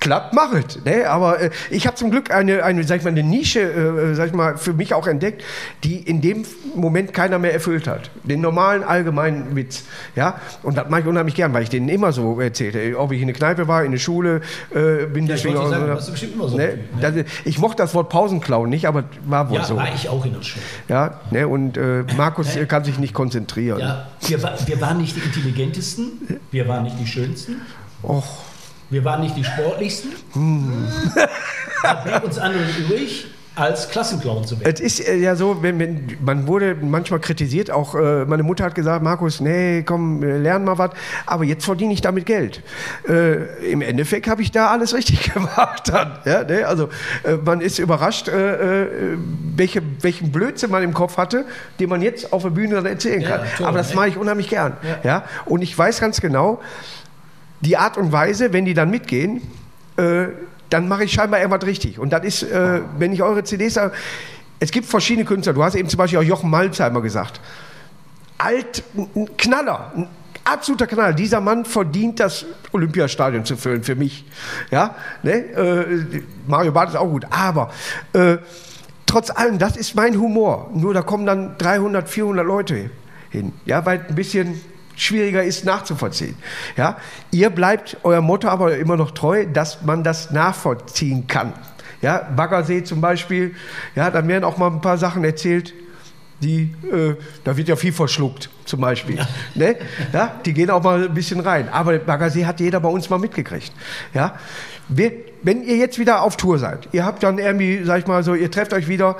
klappt, 0.00 0.34
mach 0.34 0.52
es. 0.52 0.82
Ne? 0.84 1.08
Aber 1.08 1.40
äh, 1.40 1.50
ich 1.70 1.86
habe 1.86 1.96
zum 1.96 2.10
Glück 2.10 2.30
eine, 2.30 2.64
eine, 2.64 2.82
sag 2.84 2.98
ich 2.98 3.04
mal, 3.04 3.10
eine 3.10 3.22
Nische, 3.22 3.60
äh, 3.60 4.14
sag 4.14 4.28
ich 4.28 4.32
mal, 4.32 4.56
für 4.56 4.72
mich 4.72 4.94
auch 4.94 5.06
entdeckt, 5.06 5.42
die 5.84 5.96
in 6.00 6.20
dem 6.20 6.44
Moment 6.74 7.12
keiner 7.12 7.38
mehr 7.38 7.52
erfüllt 7.52 7.86
hat. 7.86 8.10
Den 8.24 8.40
normalen 8.40 8.82
allgemeinen 8.82 9.54
Witz. 9.54 9.84
Ja? 10.16 10.40
Und 10.62 10.76
das 10.78 10.88
mache 10.88 11.02
ich 11.02 11.06
unheimlich 11.06 11.34
gern, 11.34 11.52
weil 11.52 11.62
ich 11.62 11.68
den 11.70 11.88
immer 11.88 12.12
so 12.12 12.40
erzählte. 12.40 12.98
Ob 12.98 13.12
ich 13.12 13.20
in 13.20 13.26
der 13.28 13.36
Kneipe 13.36 13.68
war, 13.68 13.84
in 13.84 13.92
der 13.92 13.98
Schule, 13.98 14.40
äh, 14.74 15.06
bin 15.06 15.26
Ja, 15.26 15.34
ich 15.34 15.42
sagen, 15.42 15.96
so- 16.00 16.10
bestimmt 16.12 16.34
immer 16.34 16.48
so 16.48 16.56
Ne? 16.56 16.78
Das, 17.00 17.14
ich 17.44 17.58
mochte 17.58 17.76
das 17.76 17.94
Wort 17.94 18.08
Pausenklauen 18.08 18.70
nicht, 18.70 18.86
aber 18.86 19.04
war 19.26 19.50
wohl 19.50 19.58
Ja, 19.58 19.64
so. 19.64 19.76
war 19.76 19.88
ich 19.94 20.08
auch 20.08 20.24
in 20.24 20.32
der 20.34 20.42
Schule. 20.42 20.64
Ja, 20.88 21.20
ne? 21.30 21.46
Und 21.46 21.76
äh, 21.76 22.04
Markus 22.16 22.56
äh, 22.56 22.66
kann 22.66 22.84
sich 22.84 22.98
nicht 22.98 23.12
konzentrieren. 23.14 23.80
Ja, 23.80 24.06
wir, 24.26 24.38
wir 24.66 24.80
waren 24.80 24.98
nicht 24.98 25.16
die 25.16 25.20
intelligentesten, 25.20 26.38
wir 26.50 26.66
waren 26.68 26.84
nicht 26.84 26.96
die 26.98 27.06
schönsten, 27.06 27.60
Och. 28.02 28.24
Wir 28.90 29.04
waren 29.04 29.20
nicht 29.20 29.36
die 29.36 29.44
sportlichsten. 29.44 30.12
Hm. 30.32 30.86
Da 31.82 31.94
blieb 31.94 32.24
uns 32.24 32.38
andere 32.38 32.62
übrig, 32.78 33.26
als 33.56 33.88
Klassenclown 33.90 34.44
zu 34.44 34.58
werden. 34.60 34.72
Es 34.72 34.80
ist 34.80 35.00
äh, 35.06 35.16
ja 35.16 35.34
so, 35.34 35.62
wenn, 35.62 35.78
wenn, 35.78 36.16
man 36.24 36.46
wurde 36.46 36.76
manchmal 36.80 37.20
kritisiert, 37.20 37.70
auch 37.70 37.94
äh, 37.94 38.24
meine 38.24 38.42
Mutter 38.42 38.64
hat 38.64 38.74
gesagt, 38.74 39.02
Markus, 39.02 39.40
nee, 39.40 39.82
komm, 39.82 40.22
äh, 40.22 40.38
lern 40.38 40.64
mal 40.64 40.78
was, 40.78 40.90
aber 41.26 41.44
jetzt 41.44 41.64
verdiene 41.64 41.92
ich 41.92 42.00
damit 42.00 42.26
Geld. 42.26 42.62
Äh, 43.08 43.70
Im 43.70 43.82
Endeffekt 43.82 44.28
habe 44.28 44.40
ich 44.42 44.50
da 44.50 44.68
alles 44.68 44.94
richtig 44.94 45.32
gemacht 45.34 45.88
dann. 45.88 46.18
Ja, 46.24 46.44
ne? 46.44 46.66
Also 46.66 46.88
äh, 47.24 47.34
man 47.44 47.60
ist 47.60 47.78
überrascht, 47.78 48.28
äh, 48.28 49.16
welche, 49.56 49.82
welchen 50.00 50.32
Blödsinn 50.32 50.70
man 50.70 50.82
im 50.82 50.94
Kopf 50.94 51.16
hatte, 51.16 51.44
den 51.80 51.88
man 51.88 52.02
jetzt 52.02 52.32
auf 52.32 52.42
der 52.42 52.50
Bühne 52.50 52.76
dann 52.76 52.86
erzählen 52.86 53.20
Ja, 53.20 53.28
kann. 53.28 53.40
toll, 53.56 53.66
aber 53.66 53.78
das 53.78 53.90
ne? 53.90 53.96
mache 53.96 54.08
ich 54.08 54.16
unheimlich 54.16 54.48
gern. 54.48 54.76
Ja. 55.02 55.24
Und 55.44 55.62
ich 55.62 55.76
weiß 55.76 56.00
ganz 56.00 56.20
genau, 56.20 56.60
die 57.60 57.76
Art 57.76 57.96
und 57.96 58.12
Weise, 58.12 58.52
wenn 58.52 58.64
die 58.64 58.74
dann 58.74 58.90
mitgehen, 58.90 59.42
äh, 59.96 60.26
dann 60.70 60.88
mache 60.88 61.04
ich 61.04 61.12
scheinbar 61.12 61.40
irgendwas 61.40 61.66
richtig. 61.66 61.98
Und 61.98 62.10
das 62.12 62.24
ist, 62.24 62.42
äh, 62.44 62.80
wenn 62.98 63.12
ich 63.12 63.22
eure 63.22 63.42
CDs 63.44 63.74
sage, 63.74 63.92
es 64.60 64.70
gibt 64.70 64.86
verschiedene 64.86 65.24
Künstler. 65.24 65.52
Du 65.52 65.64
hast 65.64 65.74
eben 65.74 65.88
zum 65.88 65.98
Beispiel 65.98 66.18
auch 66.18 66.22
Jochen 66.22 66.48
Malzheimer 66.50 67.00
gesagt. 67.00 67.40
Alt, 68.38 68.82
ein- 68.96 69.36
Knaller, 69.36 69.92
ein 69.96 70.06
absoluter 70.44 70.86
Knaller. 70.86 71.12
Dieser 71.12 71.40
Mann 71.40 71.64
verdient 71.64 72.20
das 72.20 72.46
Olympiastadion 72.72 73.44
zu 73.44 73.56
füllen 73.56 73.82
für 73.82 73.94
mich. 73.96 74.24
Ja, 74.70 74.94
ne? 75.22 75.32
äh, 75.32 76.22
Mario 76.46 76.72
Barth 76.72 76.90
ist 76.90 76.96
auch 76.96 77.08
gut. 77.08 77.26
Aber 77.30 77.70
äh, 78.12 78.38
trotz 79.06 79.30
allem, 79.30 79.58
das 79.58 79.76
ist 79.76 79.94
mein 79.94 80.18
Humor. 80.18 80.70
Nur 80.74 80.94
da 80.94 81.02
kommen 81.02 81.26
dann 81.26 81.58
300, 81.58 82.08
400 82.08 82.46
Leute 82.46 82.90
hin. 83.30 83.52
Ja, 83.66 83.84
weil 83.84 84.04
ein 84.08 84.14
bisschen 84.14 84.60
schwieriger 85.00 85.42
ist 85.42 85.64
nachzuvollziehen. 85.64 86.36
Ja, 86.76 86.98
ihr 87.30 87.50
bleibt 87.50 87.96
euer 88.02 88.20
Motto 88.20 88.48
aber 88.48 88.76
immer 88.76 88.96
noch 88.96 89.12
treu, 89.12 89.46
dass 89.46 89.82
man 89.82 90.04
das 90.04 90.30
nachvollziehen 90.30 91.26
kann. 91.26 91.52
Ja, 92.02 92.28
Baggersee 92.34 92.84
zum 92.84 93.00
Beispiel, 93.00 93.54
ja, 93.94 94.10
dann 94.10 94.26
werden 94.28 94.44
auch 94.44 94.56
mal 94.56 94.68
ein 94.68 94.80
paar 94.80 94.98
Sachen 94.98 95.24
erzählt, 95.24 95.74
die, 96.42 96.74
äh, 96.90 97.16
da 97.44 97.56
wird 97.56 97.68
ja 97.68 97.76
viel 97.76 97.92
verschluckt, 97.92 98.48
zum 98.64 98.80
Beispiel. 98.80 99.18
Ne? 99.54 99.76
Ja, 100.12 100.40
die 100.44 100.54
gehen 100.54 100.70
auch 100.70 100.82
mal 100.82 101.04
ein 101.04 101.12
bisschen 101.12 101.40
rein. 101.40 101.68
Aber 101.68 101.98
Baggersee 101.98 102.46
hat 102.46 102.60
jeder 102.60 102.80
bei 102.80 102.88
uns 102.88 103.10
mal 103.10 103.18
mitgekriegt. 103.18 103.72
Ja? 104.14 104.36
Wir, 104.88 105.12
wenn 105.42 105.62
ihr 105.62 105.76
jetzt 105.76 105.98
wieder 105.98 106.22
auf 106.22 106.36
Tour 106.38 106.58
seid, 106.58 106.88
ihr 106.92 107.04
habt 107.04 107.22
dann 107.22 107.38
irgendwie, 107.38 107.84
sag 107.84 107.98
ich 107.98 108.06
mal 108.06 108.22
so, 108.22 108.34
ihr 108.34 108.50
trefft 108.50 108.72
euch 108.72 108.88
wieder, 108.88 109.16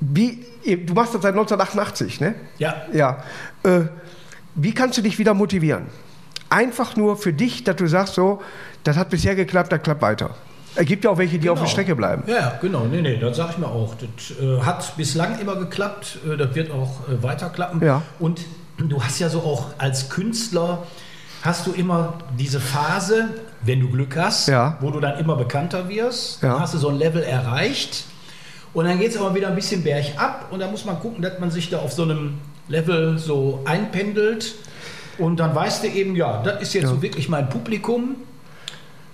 wie, 0.00 0.46
ihr, 0.62 0.84
du 0.84 0.94
machst 0.94 1.14
das 1.14 1.22
seit 1.22 1.34
1988, 1.34 2.20
ne? 2.20 2.34
Ja. 2.58 2.86
Ja. 2.92 3.22
Äh, 3.62 3.82
wie 4.54 4.72
kannst 4.72 4.98
du 4.98 5.02
dich 5.02 5.18
wieder 5.18 5.34
motivieren? 5.34 5.86
Einfach 6.50 6.96
nur 6.96 7.16
für 7.16 7.32
dich, 7.32 7.64
dass 7.64 7.76
du 7.76 7.86
sagst 7.86 8.14
so, 8.14 8.40
das 8.84 8.96
hat 8.96 9.10
bisher 9.10 9.34
geklappt, 9.34 9.72
das 9.72 9.82
klappt 9.82 10.02
weiter. 10.02 10.30
Es 10.76 10.86
gibt 10.86 11.04
ja 11.04 11.10
auch 11.10 11.18
welche, 11.18 11.38
die 11.38 11.48
auf 11.50 11.60
der 11.60 11.68
Strecke 11.68 11.94
bleiben. 11.94 12.24
Ja, 12.26 12.58
genau. 12.60 12.84
Nee, 12.84 13.00
nee, 13.00 13.16
das 13.16 13.36
sage 13.36 13.50
ich 13.52 13.58
mir 13.58 13.68
auch. 13.68 13.94
Das 13.94 14.36
äh, 14.38 14.60
hat 14.60 14.96
bislang 14.96 15.38
immer 15.38 15.54
geklappt. 15.56 16.18
Äh, 16.28 16.36
das 16.36 16.54
wird 16.54 16.70
auch 16.72 17.08
äh, 17.08 17.22
weiter 17.22 17.48
klappen. 17.50 17.80
Ja. 17.84 18.02
Und 18.18 18.40
du 18.78 19.02
hast 19.02 19.20
ja 19.20 19.28
so 19.28 19.40
auch 19.40 19.66
als 19.78 20.10
Künstler, 20.10 20.82
hast 21.42 21.66
du 21.68 21.72
immer 21.72 22.14
diese 22.36 22.58
Phase, 22.58 23.28
wenn 23.62 23.80
du 23.80 23.88
Glück 23.88 24.16
hast, 24.16 24.48
Ja. 24.48 24.76
wo 24.80 24.90
du 24.90 24.98
dann 24.98 25.18
immer 25.20 25.36
bekannter 25.36 25.88
wirst. 25.88 26.42
Ja. 26.42 26.54
Dann 26.54 26.60
hast 26.60 26.74
du 26.74 26.78
so 26.78 26.88
ein 26.88 26.96
Level 26.96 27.22
erreicht. 27.22 28.04
Und 28.72 28.86
dann 28.86 28.98
geht 28.98 29.12
es 29.12 29.16
aber 29.16 29.32
wieder 29.36 29.48
ein 29.48 29.54
bisschen 29.54 29.84
bergab. 29.84 30.48
Und 30.50 30.58
da 30.58 30.66
muss 30.68 30.84
man 30.84 30.98
gucken, 30.98 31.22
dass 31.22 31.38
man 31.38 31.52
sich 31.52 31.70
da 31.70 31.78
auf 31.78 31.92
so 31.92 32.02
einem 32.02 32.38
Level 32.68 33.18
so 33.18 33.60
einpendelt. 33.64 34.54
Und 35.18 35.38
dann 35.38 35.54
weißt 35.54 35.84
du 35.84 35.88
eben, 35.88 36.16
ja, 36.16 36.42
das 36.42 36.60
ist 36.62 36.74
jetzt 36.74 36.88
so 36.88 37.00
wirklich 37.02 37.28
mein 37.28 37.48
Publikum. 37.48 38.16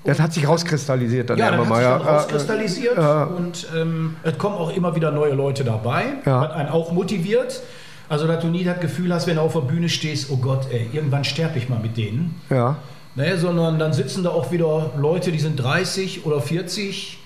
Das 0.05 0.19
hat 0.19 0.33
sich 0.33 0.49
rauskristallisiert 0.49 1.29
dann 1.29 1.37
Ja, 1.39 1.51
dann 1.51 1.61
hat 1.61 1.69
mal. 1.69 1.77
sich 1.77 1.85
dann 1.87 2.01
ja. 2.01 2.07
rauskristallisiert 2.17 2.97
Ja. 2.97 3.25
und 3.25 3.67
ähm, 3.77 4.17
es 4.23 4.39
kommen 4.39 4.57
auch 4.57 4.75
immer 4.75 4.97
wieder 4.97 5.11
neue 5.11 5.35
Leute 5.35 5.63
dabei, 5.63 6.05
Ja. 6.25 6.41
was 6.41 6.53
einen 6.53 6.71
auch 6.71 6.93
motiviert. 6.93 7.61
Also, 8.09 8.27
dass 8.27 8.41
du 8.41 8.49
nie 8.49 8.65
das 8.65 8.81
Gefühl 8.81 9.13
hast, 9.13 9.27
wenn 9.27 9.37
du 9.37 9.43
auf 9.43 9.53
der 9.53 9.61
Bühne 9.61 9.89
stehst, 9.91 10.31
oh 10.31 10.39
Gott, 10.39 10.67
ey, 10.73 10.89
irgendwann 10.93 11.23
sterbe 11.23 11.59
ich 11.59 11.69
mal 11.69 11.79
mit 11.79 11.97
denen. 11.97 12.41
ja. 12.51 12.77
Ne, 13.17 13.37
sondern 13.37 13.81
dann 13.81 13.93
sitzen 13.93 14.23
da 14.23 14.31
auch 14.31 14.53
wieder 14.53 14.93
Leute, 14.97 15.33
die 15.33 15.41
sind 15.41 15.57
30 15.57 16.25
oder 16.27 16.41
40, 16.41 17.19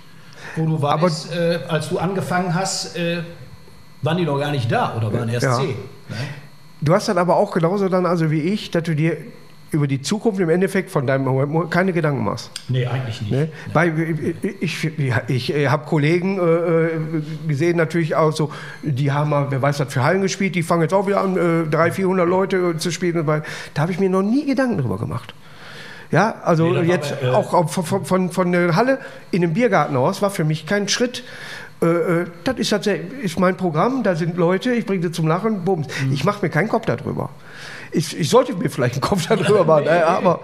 wo 0.56 0.64
du 0.64 0.80
weißt, 0.80 1.34
äh, 1.36 1.58
als 1.68 1.90
du 1.90 1.98
angefangen 1.98 2.54
hast, 2.54 2.96
äh, 2.96 3.18
waren 4.04 4.16
die 4.16 4.24
noch 4.24 4.38
gar 4.38 4.50
nicht 4.50 4.70
da 4.70 4.94
oder 4.96 5.12
waren 5.12 5.28
erst 5.28 5.44
Ja. 5.44 5.56
10. 5.56 5.68
Ne? 5.68 5.74
Du 6.80 6.92
hast 6.92 7.08
dann 7.08 7.18
aber 7.18 7.36
auch 7.36 7.52
genauso 7.52 7.88
dann, 7.88 8.04
also 8.06 8.30
wie 8.30 8.40
ich, 8.40 8.70
dass 8.70 8.82
du 8.82 8.94
dir 8.94 9.16
über 9.70 9.88
die 9.88 10.00
Zukunft 10.00 10.38
im 10.38 10.48
Endeffekt 10.48 10.90
von 10.90 11.06
deinem 11.06 11.24
Moment 11.24 11.70
keine 11.70 11.92
Gedanken 11.92 12.24
machst. 12.24 12.50
Nee, 12.68 12.86
eigentlich 12.86 13.20
nicht. 13.22 13.32
Ne? 13.32 13.48
Weil 13.72 14.36
ich, 14.60 14.84
ich, 14.84 14.98
ich, 15.28 15.54
ich 15.54 15.68
habe 15.68 15.84
Kollegen 15.86 16.38
äh, 16.38 17.48
gesehen, 17.48 17.76
natürlich 17.76 18.14
auch 18.14 18.32
so, 18.32 18.52
die 18.82 19.10
haben 19.10 19.30
mal, 19.30 19.46
wer 19.50 19.60
weiß 19.60 19.80
was 19.80 19.92
für 19.92 20.04
Hallen 20.04 20.22
gespielt, 20.22 20.54
die 20.54 20.62
fangen 20.62 20.82
jetzt 20.82 20.94
auch 20.94 21.06
wieder 21.06 21.20
an, 21.20 21.36
äh, 21.36 21.68
300, 21.68 21.94
400 21.94 22.28
Leute 22.28 22.76
zu 22.76 22.92
spielen. 22.92 23.26
Da 23.74 23.82
habe 23.82 23.92
ich 23.92 23.98
mir 23.98 24.08
noch 24.08 24.22
nie 24.22 24.46
Gedanken 24.46 24.78
drüber 24.78 24.98
gemacht. 24.98 25.34
Ja, 26.10 26.36
also 26.44 26.68
Nee, 26.68 26.82
jetzt 26.82 27.12
aber, 27.12 27.22
äh, 27.22 27.30
auch 27.34 27.68
von, 27.68 28.04
von, 28.04 28.30
von 28.30 28.52
der 28.52 28.76
Halle 28.76 29.00
in 29.32 29.40
den 29.40 29.54
Biergarten 29.54 29.96
aus 29.96 30.22
war 30.22 30.30
für 30.30 30.44
mich 30.44 30.66
kein 30.66 30.88
Schritt. 30.88 31.24
Äh, 31.84 32.22
äh, 32.22 32.26
das 32.44 32.56
ist, 32.58 32.72
das 32.72 32.86
ist 33.22 33.38
mein 33.38 33.56
Programm, 33.56 34.02
da 34.02 34.14
sind 34.16 34.36
Leute, 34.36 34.72
ich 34.72 34.86
bringe 34.86 35.02
sie 35.02 35.12
zum 35.12 35.26
Lachen, 35.28 35.64
bums. 35.64 35.86
Mhm. 36.06 36.12
Ich 36.12 36.24
mache 36.24 36.40
mir 36.42 36.50
keinen 36.50 36.68
Kopf 36.68 36.86
darüber. 36.86 37.30
Ich, 37.92 38.18
ich 38.18 38.28
sollte 38.30 38.54
mir 38.54 38.70
vielleicht 38.70 38.94
einen 38.94 39.00
Kopf 39.02 39.26
darüber 39.28 39.64
machen, 39.64 39.86
äh, 39.86 40.00
aber 40.02 40.40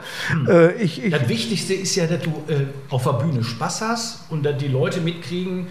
äh, 0.49 0.73
ich, 0.75 1.03
ich, 1.05 1.11
Das 1.13 1.29
Wichtigste 1.29 1.75
ist 1.75 1.97
ja, 1.97 2.07
dass 2.07 2.21
du 2.23 2.31
äh, 2.49 2.67
auf 2.91 3.05
der 3.05 3.13
Bühne 3.15 3.43
Spaß 3.43 3.81
hast 3.83 4.31
und 4.31 4.45
dass 4.45 4.57
die 4.59 4.69
Leute 4.69 5.01
mitkriegen, 5.01 5.67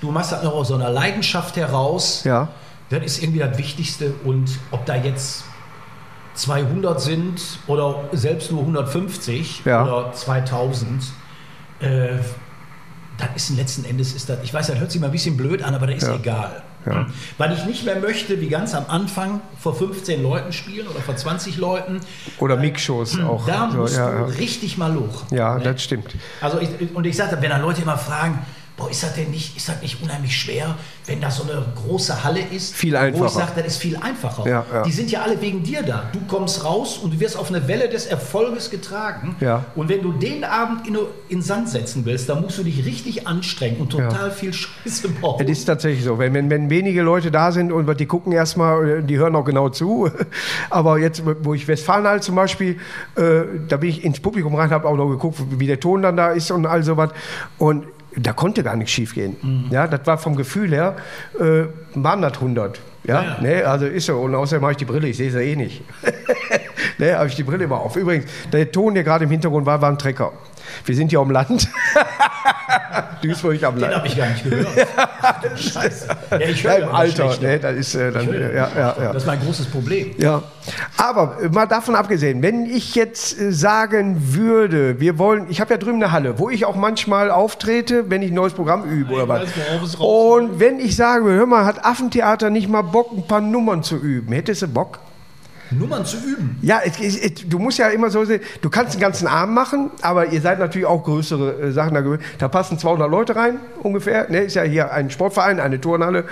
du 0.00 0.10
machst 0.10 0.32
das 0.32 0.42
noch 0.42 0.54
aus 0.54 0.68
so 0.68 0.74
einer 0.74 0.90
Leidenschaft 0.90 1.56
heraus. 1.56 2.24
ja. 2.24 2.48
Das 2.90 3.02
ist 3.04 3.22
irgendwie 3.22 3.38
das 3.38 3.56
Wichtigste. 3.56 4.12
Und 4.24 4.50
ob 4.70 4.84
da 4.84 4.94
jetzt 4.96 5.44
200 6.34 7.00
sind 7.00 7.40
oder 7.66 8.04
selbst 8.12 8.50
nur 8.52 8.60
150 8.60 9.62
Ja. 9.64 9.82
oder 9.84 10.12
2000, 10.12 11.02
äh, 11.80 12.18
das 13.34 13.50
ist 13.50 13.56
letzten 13.56 13.84
Endes, 13.84 14.12
ist 14.14 14.28
das, 14.28 14.38
ich 14.42 14.52
weiß, 14.52 14.66
das 14.68 14.78
hört 14.78 14.90
sich 14.90 15.00
mal 15.00 15.08
ein 15.08 15.12
bisschen 15.12 15.36
blöd 15.36 15.62
an, 15.62 15.74
aber 15.74 15.86
das 15.86 15.96
ist 15.96 16.08
Ja. 16.08 16.14
egal. 16.16 16.62
Ja. 16.84 17.06
Weil 17.38 17.52
ich 17.52 17.64
nicht 17.64 17.84
mehr 17.84 17.96
möchte, 18.00 18.40
wie 18.40 18.48
ganz 18.48 18.74
am 18.74 18.86
Anfang 18.88 19.40
vor 19.60 19.74
15 19.76 20.20
Leuten 20.20 20.52
spielen 20.52 20.88
oder 20.88 20.98
vor 21.00 21.14
20 21.14 21.56
Leuten. 21.56 22.00
Oder 22.38 22.56
Mixshows 22.56 23.20
auch. 23.20 23.46
Da 23.46 23.66
musst 23.68 23.96
ja, 23.96 24.10
du 24.10 24.24
richtig 24.24 24.78
mal 24.78 24.92
hoch. 24.96 25.24
ja, 25.30 25.58
Ne? 25.58 25.62
das 25.62 25.82
stimmt. 25.82 26.16
Also 26.40 26.58
ich, 26.58 26.68
und 26.94 27.06
ich 27.06 27.16
sage, 27.16 27.36
wenn 27.40 27.50
dann 27.50 27.62
Leute 27.62 27.82
immer 27.82 27.96
fragen, 27.96 28.40
boah, 28.82 28.90
ist 28.90 29.02
das 29.02 29.14
denn 29.14 29.30
nicht, 29.30 29.56
ist 29.56 29.68
das 29.68 29.80
nicht 29.80 30.02
unheimlich 30.02 30.36
schwer, 30.36 30.74
wenn 31.06 31.20
da 31.20 31.30
so 31.30 31.44
eine 31.44 31.64
große 31.74 32.24
Halle 32.24 32.40
ist? 32.40 32.74
Viel 32.74 32.94
Wo 32.94 32.98
einfacher. 32.98 33.26
ich 33.26 33.32
sage, 33.32 33.52
das 33.56 33.66
ist 33.66 33.76
viel 33.78 33.96
einfacher. 33.96 34.48
Ja, 34.48 34.64
ja. 34.72 34.82
Die 34.82 34.92
sind 34.92 35.10
ja 35.10 35.22
alle 35.22 35.40
wegen 35.40 35.62
dir 35.62 35.82
da. 35.82 36.04
Du 36.12 36.20
kommst 36.28 36.64
raus 36.64 36.98
und 36.98 37.14
du 37.14 37.20
wirst 37.20 37.36
auf 37.36 37.48
eine 37.48 37.68
Welle 37.68 37.88
des 37.88 38.06
Erfolges 38.06 38.70
getragen. 38.70 39.36
Ja. 39.40 39.64
Und 39.76 39.88
wenn 39.88 40.02
du 40.02 40.12
den 40.12 40.44
Abend 40.44 40.86
in, 40.86 40.98
in 41.28 41.42
Sand 41.42 41.68
setzen 41.68 42.04
willst, 42.04 42.28
dann 42.28 42.42
musst 42.42 42.58
du 42.58 42.64
dich 42.64 42.84
richtig 42.84 43.26
anstrengen 43.26 43.80
und 43.80 43.90
total 43.90 44.30
viel 44.30 44.52
Scheiße 44.52 45.08
bauen. 45.20 45.44
Es 45.44 45.58
ist 45.58 45.64
tatsächlich 45.64 46.04
so. 46.04 46.18
Wenn, 46.18 46.34
wenn, 46.34 46.50
wenn 46.50 46.70
wenige 46.70 47.02
Leute 47.02 47.30
da 47.30 47.52
sind 47.52 47.72
und 47.72 47.88
die 48.00 48.06
gucken 48.06 48.32
erstmal, 48.32 49.02
die 49.02 49.18
hören 49.18 49.36
auch 49.36 49.44
genau 49.44 49.68
zu. 49.68 50.10
Aber 50.70 50.98
jetzt, 50.98 51.22
wo 51.42 51.54
ich 51.54 51.68
Westfalenhall 51.68 52.22
zum 52.22 52.34
Beispiel, 52.34 52.78
äh, 53.16 53.42
da 53.68 53.76
bin 53.76 53.90
ich 53.90 54.04
ins 54.04 54.20
Publikum 54.20 54.54
rein, 54.54 54.70
habe 54.70 54.88
auch 54.88 54.96
noch 54.96 55.08
geguckt, 55.08 55.38
wie 55.58 55.66
der 55.66 55.78
Ton 55.78 56.02
dann 56.02 56.16
da 56.16 56.30
ist 56.30 56.50
und 56.50 56.66
all 56.66 56.82
sowas. 56.82 57.10
Und 57.58 57.84
da 58.16 58.32
konnte 58.32 58.62
gar 58.62 58.76
nichts 58.76 58.92
schief 58.92 59.14
gehen. 59.14 59.36
Mhm. 59.42 59.66
Ja, 59.70 59.86
das 59.86 60.06
war 60.06 60.18
vom 60.18 60.36
Gefühl 60.36 60.70
her, 60.70 60.96
äh, 61.38 61.64
waren 61.94 62.22
das 62.22 62.34
100. 62.34 62.80
Ja, 63.04 63.22
Ja, 63.22 63.22
ja. 63.22 63.40
Ne, 63.40 63.64
also 63.64 63.86
ist 63.86 64.06
so. 64.06 64.18
Und 64.18 64.34
außerdem 64.34 64.62
habe 64.62 64.72
ich 64.72 64.78
die 64.78 64.84
Brille, 64.84 65.08
ich 65.08 65.16
sehe 65.16 65.30
sie 65.30 65.40
eh 65.40 65.56
nicht. 65.56 65.82
ne, 66.98 67.16
habe 67.16 67.28
ich 67.28 67.34
die 67.34 67.42
Brille 67.42 67.64
immer 67.64 67.80
auf. 67.80 67.96
Übrigens, 67.96 68.26
der 68.52 68.70
Ton, 68.70 68.94
der 68.94 69.02
gerade 69.02 69.24
im 69.24 69.30
Hintergrund 69.30 69.66
war, 69.66 69.80
war 69.80 69.90
ein 69.90 69.98
Trecker. 69.98 70.32
Wir 70.84 70.94
sind 70.94 71.10
hier 71.10 71.20
am 71.20 71.30
Land. 71.30 71.68
Duisburg 73.22 73.62
am 73.62 73.74
Den 73.74 73.82
Land. 73.82 73.94
habe 73.96 74.06
ich 74.06 74.16
gar 74.16 74.28
nicht 74.28 74.44
gehört. 74.44 74.68
Ach, 74.96 75.56
Scheiße. 75.56 76.08
Ja, 76.30 76.38
ich 76.40 76.64
höre 76.64 76.72
Ja, 76.72 76.78
ja 76.78 76.86
im 76.88 76.94
Alter, 76.94 77.36
ne, 77.40 77.58
das 77.58 77.76
ist 77.76 77.94
äh, 77.94 78.10
dann, 78.10 78.32
ja, 78.32 78.50
ja, 78.50 78.68
ja. 78.76 79.12
Das 79.12 79.22
ist 79.22 79.26
mein 79.26 79.40
großes 79.40 79.66
Problem. 79.66 80.10
Ja, 80.18 80.42
aber 80.96 81.38
äh, 81.42 81.48
mal 81.48 81.66
davon 81.66 81.94
abgesehen, 81.94 82.42
wenn 82.42 82.66
ich 82.66 82.94
jetzt 82.94 83.38
äh, 83.38 83.52
sagen 83.52 84.34
würde, 84.34 84.98
wir 85.00 85.18
wollen, 85.18 85.46
ich 85.48 85.60
habe 85.60 85.72
ja 85.74 85.78
drüben 85.78 86.02
eine 86.02 86.12
Halle, 86.12 86.38
wo 86.38 86.50
ich 86.50 86.64
auch 86.64 86.76
manchmal 86.76 87.30
auftrete, 87.30 88.10
wenn 88.10 88.22
ich 88.22 88.30
ein 88.30 88.34
neues 88.34 88.52
Programm 88.54 88.84
übe 88.84 89.14
oder 89.14 89.28
was. 89.28 89.42
Und 89.98 90.58
wenn 90.58 90.80
ich 90.80 90.96
sage, 90.96 91.24
hör 91.30 91.46
mal, 91.46 91.64
hat 91.64 91.84
Affentheater 91.84 92.50
nicht 92.50 92.68
mal 92.68 92.82
Bock, 92.82 93.12
ein 93.12 93.26
paar 93.26 93.40
Nummern 93.40 93.82
zu 93.82 93.96
üben, 93.96 94.32
hättest 94.32 94.62
du 94.62 94.68
Bock? 94.68 94.98
Nummern 95.78 96.04
zu 96.04 96.16
üben. 96.18 96.58
Ja, 96.62 96.80
es, 96.84 96.98
es, 96.98 97.48
du 97.48 97.58
musst 97.58 97.78
ja 97.78 97.88
immer 97.88 98.10
so 98.10 98.24
sehen, 98.24 98.40
du 98.60 98.70
kannst 98.70 98.94
den 98.94 99.00
ganzen 99.00 99.26
Abend 99.26 99.54
machen, 99.54 99.90
aber 100.00 100.26
ihr 100.32 100.40
seid 100.40 100.58
natürlich 100.58 100.86
auch 100.86 101.02
größere 101.04 101.60
äh, 101.60 101.72
Sachen 101.72 101.94
da 101.94 102.00
gewöhnt. 102.00 102.22
Da 102.38 102.48
passen 102.48 102.78
200 102.78 103.10
Leute 103.10 103.36
rein, 103.36 103.58
ungefähr. 103.82 104.30
Ne, 104.30 104.40
ist 104.40 104.54
ja 104.54 104.62
hier 104.62 104.92
ein 104.92 105.10
Sportverein, 105.10 105.60
eine 105.60 105.80
Turnhalle. 105.80 106.24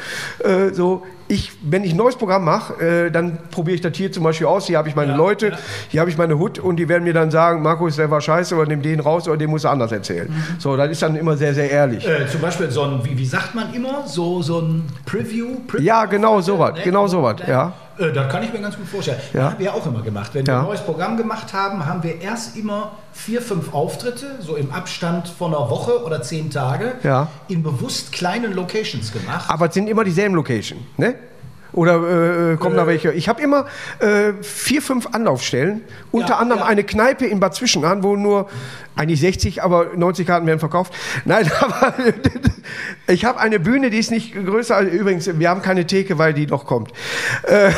Äh, 0.45 0.73
so. 0.73 1.03
Ich, 1.33 1.53
wenn 1.63 1.85
ich 1.85 1.93
ein 1.93 1.97
neues 1.97 2.17
Programm 2.17 2.45
mache, 2.45 2.75
äh, 3.07 3.11
dann 3.13 3.39
probiere 3.53 3.77
ich 3.77 3.81
das 3.81 3.97
hier 3.97 4.11
zum 4.11 4.25
Beispiel 4.25 4.49
aus. 4.49 4.67
Hier 4.67 4.79
habe 4.79 4.89
ich 4.89 4.97
meine 4.97 5.13
Ja, 5.13 5.17
Leute, 5.17 5.51
ja. 5.51 5.59
hier 5.89 6.01
habe 6.01 6.11
ich 6.11 6.19
meine 6.19 6.37
Hut 6.39 6.59
und 6.59 6.75
die 6.77 6.89
werden 6.89 7.05
mir 7.05 7.15
dann 7.15 7.31
sagen, 7.31 7.63
Markus, 7.63 7.95
der 7.95 8.11
war 8.11 8.21
scheiße 8.21 8.57
oder 8.57 8.67
nimm 8.67 8.83
den 8.83 8.99
raus 8.99 9.29
oder 9.29 9.37
den 9.37 9.49
musst 9.49 9.65
du 9.65 9.69
anders 9.69 9.93
erzählen. 9.93 10.29
Mhm. 10.29 10.59
So, 10.61 10.77
das 10.77 10.91
ist 10.91 11.01
dann 11.03 11.15
immer 11.15 11.37
sehr, 11.37 11.55
sehr 11.55 11.71
ehrlich. 11.71 12.05
Äh, 12.05 12.27
zum 12.27 12.41
Beispiel 12.41 12.69
so 12.73 12.83
ein, 12.83 13.05
wie, 13.05 13.17
wie 13.17 13.25
sagt 13.27 13.55
man 13.55 13.73
immer, 13.73 14.03
so, 14.07 14.43
so 14.43 14.59
ein 14.59 14.89
Preview? 15.07 15.61
Preview 15.69 15.85
Ja, 15.85 16.05
genau 16.07 16.41
sowas, 16.41 16.75
Ne? 16.75 16.81
genau 16.83 17.07
sowas, 17.07 17.37
ja. 17.47 17.73
Äh, 17.97 18.13
das 18.13 18.29
kann 18.33 18.43
ich 18.43 18.53
mir 18.53 18.61
ganz 18.61 18.77
gut 18.77 18.89
vorstellen. 18.89 19.19
Ja. 19.33 19.41
Das 19.43 19.51
haben 19.53 19.59
wir 19.61 19.67
ja 19.67 19.73
auch 19.73 19.87
immer 19.87 20.03
gemacht. 20.03 20.31
Wenn 20.33 20.45
wir 20.47 20.59
ein 20.59 20.65
neues 20.65 20.81
Programm 20.81 21.17
gemacht 21.17 21.53
haben, 21.53 21.87
haben 21.87 22.03
wir 22.03 22.21
erst 22.21 22.57
immer 22.57 22.91
vier, 23.13 23.43
fünf 23.43 23.75
Auftritte, 23.75 24.39
so 24.41 24.57
im 24.57 24.71
Abstand 24.73 25.29
von 25.29 25.55
einer 25.55 25.69
Woche 25.71 26.05
oder 26.05 26.23
zehn 26.23 26.51
Tage, 26.51 26.93
Ja. 27.03 27.29
in 27.49 27.63
bewusst 27.63 28.13
kleinen 28.13 28.53
Locations 28.55 29.13
gemacht. 29.13 29.45
Aber 29.49 29.67
es 29.69 29.75
sind 29.75 29.89
immer 29.89 30.05
dieselben 30.05 30.35
Location, 30.35 30.79
ne? 30.97 31.15
Oder 31.73 32.53
äh, 32.55 32.57
kommen 32.57 32.75
da 32.75 32.89
welche? 32.89 33.13
Ich 33.13 33.29
habe 33.29 33.41
immer 33.41 33.65
äh, 34.01 34.33
vier, 34.43 34.83
fünf 34.83 35.07
Anlaufstellen. 35.13 35.83
Unter 36.11 36.31
Ja, 36.31 36.37
anderem 36.39 36.63
ja. 36.63 36.67
eine 36.67 36.83
Kneipe 36.83 37.27
in 37.27 37.39
Bad 37.39 37.55
Zwischenahn, 37.55 38.03
wo 38.03 38.17
nur 38.17 38.49
eigentlich 38.97 39.21
60, 39.21 39.63
aber 39.63 39.87
90 39.95 40.27
Karten 40.27 40.49
werden 40.49 40.59
verkauft. 40.59 40.93
Nein, 41.25 41.49
aber 41.61 41.95
ich 43.07 43.25
habe 43.25 43.39
eine 43.39 43.61
Bühne, 43.61 43.91
die 43.91 43.99
ist 43.99 44.11
nicht 44.11 44.35
größer. 44.35 44.75
als- 44.75 44.91
Übrigens, 44.93 45.39
wir 45.39 45.49
haben 45.49 45.63
keine 45.63 45.87
Theke, 45.87 46.19
weil 46.19 46.35
die 46.35 46.47
noch 46.49 46.65
kommt. 46.67 46.91
Äh, 47.45 47.71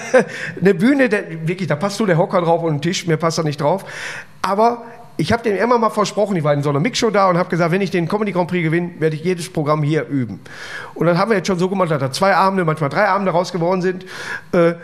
eine 0.60 0.74
Bühne, 0.74 1.08
der, 1.08 1.48
wirklich, 1.48 1.66
da 1.66 1.76
passt 1.76 1.98
nur 1.98 2.08
der 2.08 2.18
Hocker 2.18 2.42
drauf 2.42 2.62
und 2.62 2.74
ein 2.74 2.82
Tisch, 2.82 3.06
mir 3.06 3.16
passt 3.16 3.38
da 3.38 3.42
nicht 3.42 3.62
drauf. 3.62 3.86
Aber 4.42 4.82
ich 5.16 5.32
habe 5.32 5.42
dem 5.42 5.56
immer 5.56 5.76
mal 5.78 5.90
versprochen, 5.90 6.36
ich 6.36 6.44
war 6.44 6.54
in 6.54 6.62
so 6.62 6.70
einer 6.70 6.80
Mixshow 6.80 7.10
da 7.10 7.28
und 7.28 7.36
habe 7.36 7.50
gesagt, 7.50 7.70
wenn 7.72 7.82
ich 7.82 7.90
den 7.90 8.08
Comedy 8.08 8.32
Grand 8.32 8.48
Prix 8.48 8.64
gewinne, 8.64 8.92
werde 8.98 9.16
ich 9.16 9.22
jedes 9.24 9.52
Programm 9.52 9.82
hier 9.82 10.06
üben. 10.06 10.40
Und 10.94 11.06
dann 11.06 11.18
haben 11.18 11.30
wir 11.30 11.36
jetzt 11.36 11.46
schon 11.46 11.58
so 11.58 11.68
gemacht, 11.68 11.90
dass 11.90 12.00
da 12.00 12.10
zwei 12.10 12.34
Abende, 12.34 12.64
manchmal 12.64 12.88
drei 12.88 13.06
Abende 13.08 13.30
raus 13.32 13.52
geworden 13.52 13.82
sind. 13.82 14.04
Äh, 14.52 14.74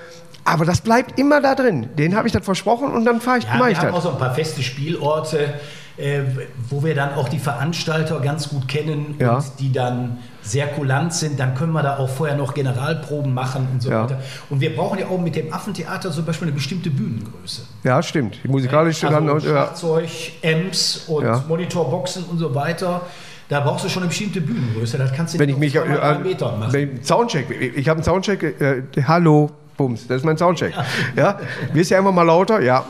aber 0.45 0.65
das 0.65 0.81
bleibt 0.83 1.19
immer 1.19 1.41
da 1.41 1.55
drin. 1.55 1.89
Den 1.97 2.15
habe 2.17 2.29
ich 2.29 2.33
das 2.35 2.45
versprochen 2.45 2.93
und 2.93 3.05
dann 3.05 3.21
fahre 3.21 3.39
ich, 3.39 3.45
Ja, 3.45 3.55
mache 3.55 3.65
wir 3.65 3.73
ich 3.73 3.79
haben 3.79 3.87
das. 3.89 3.97
auch 3.97 4.03
so 4.03 4.11
ein 4.11 4.19
paar 4.19 4.35
feste 4.35 4.63
Spielorte. 4.63 5.55
Äh, 5.99 6.21
wo 6.69 6.85
wir 6.85 6.95
dann 6.95 7.15
auch 7.15 7.29
die 7.29 7.39
Veranstalter 7.39 8.21
ganz 8.21 8.49
gut 8.49 8.69
kennen 8.69 9.15
Ja. 9.19 9.37
und 9.37 9.45
die 9.59 9.73
dann 9.73 10.19
sehr 10.43 10.67
kulant 10.69 11.13
sind, 11.13 11.41
dann 11.41 11.55
können 11.55 11.73
wir 11.73 11.83
da 11.83 11.97
auch 11.99 12.09
vorher 12.09 12.37
noch 12.37 12.55
Generalproben 12.55 13.33
machen 13.35 13.67
und 13.73 13.83
so 13.83 13.91
Ja. 13.91 14.05
weiter. 14.05 14.21
Und 14.51 14.61
wir 14.61 14.77
brauchen 14.77 14.99
ja 14.99 15.07
auch 15.07 15.19
mit 15.19 15.35
dem 15.35 15.53
Affentheater 15.53 16.11
zum 16.13 16.25
Beispiel 16.25 16.49
eine 16.49 16.55
bestimmte 16.55 16.91
Bühnengröße. 16.91 17.63
Ja, 17.83 18.03
stimmt. 18.03 18.39
Die 18.45 18.49
musikalische 18.49 19.07
dann. 19.07 19.29
also 19.29 19.47
ja. 19.49 19.53
Schlagzeug, 19.65 20.09
Amps 20.45 21.05
und 21.09 21.25
Ja. 21.25 21.43
Monitorboxen 21.49 22.25
und 22.25 22.39
so 22.39 22.55
weiter. 22.55 23.01
Da 23.49 23.61
brauchst 23.61 23.85
du 23.85 23.89
schon 23.89 24.03
eine 24.03 24.09
bestimmte 24.09 24.41
Bühnengröße. 24.41 24.99
Das 24.99 25.13
kannst 25.13 25.35
du 25.35 25.39
Wenn 25.39 25.47
nicht 25.47 25.55
ich 25.57 25.61
mich 25.61 25.79
auf 25.79 25.85
zweimal 25.87 26.01
drei 26.01 26.17
an, 26.17 26.23
Meter 26.23 26.57
machen. 26.57 26.73
wenn 26.73 26.97
ich- 26.97 27.07
Soundcheck, 27.07 27.47
ich 27.77 27.89
habe 27.89 27.99
einen 27.99 28.05
Soundcheck, 28.05 28.43
äh, 28.61 28.83
hallo, 29.05 29.51
Bums, 29.77 30.07
das 30.07 30.19
ist 30.19 30.25
mein 30.25 30.37
Soundcheck. 30.39 30.73
Ja, 31.17 31.39
wirst 31.73 31.91
ja 31.91 31.99
immer 31.99 32.11
mal 32.13 32.23
lauter, 32.23 32.61
ja. 32.61 32.85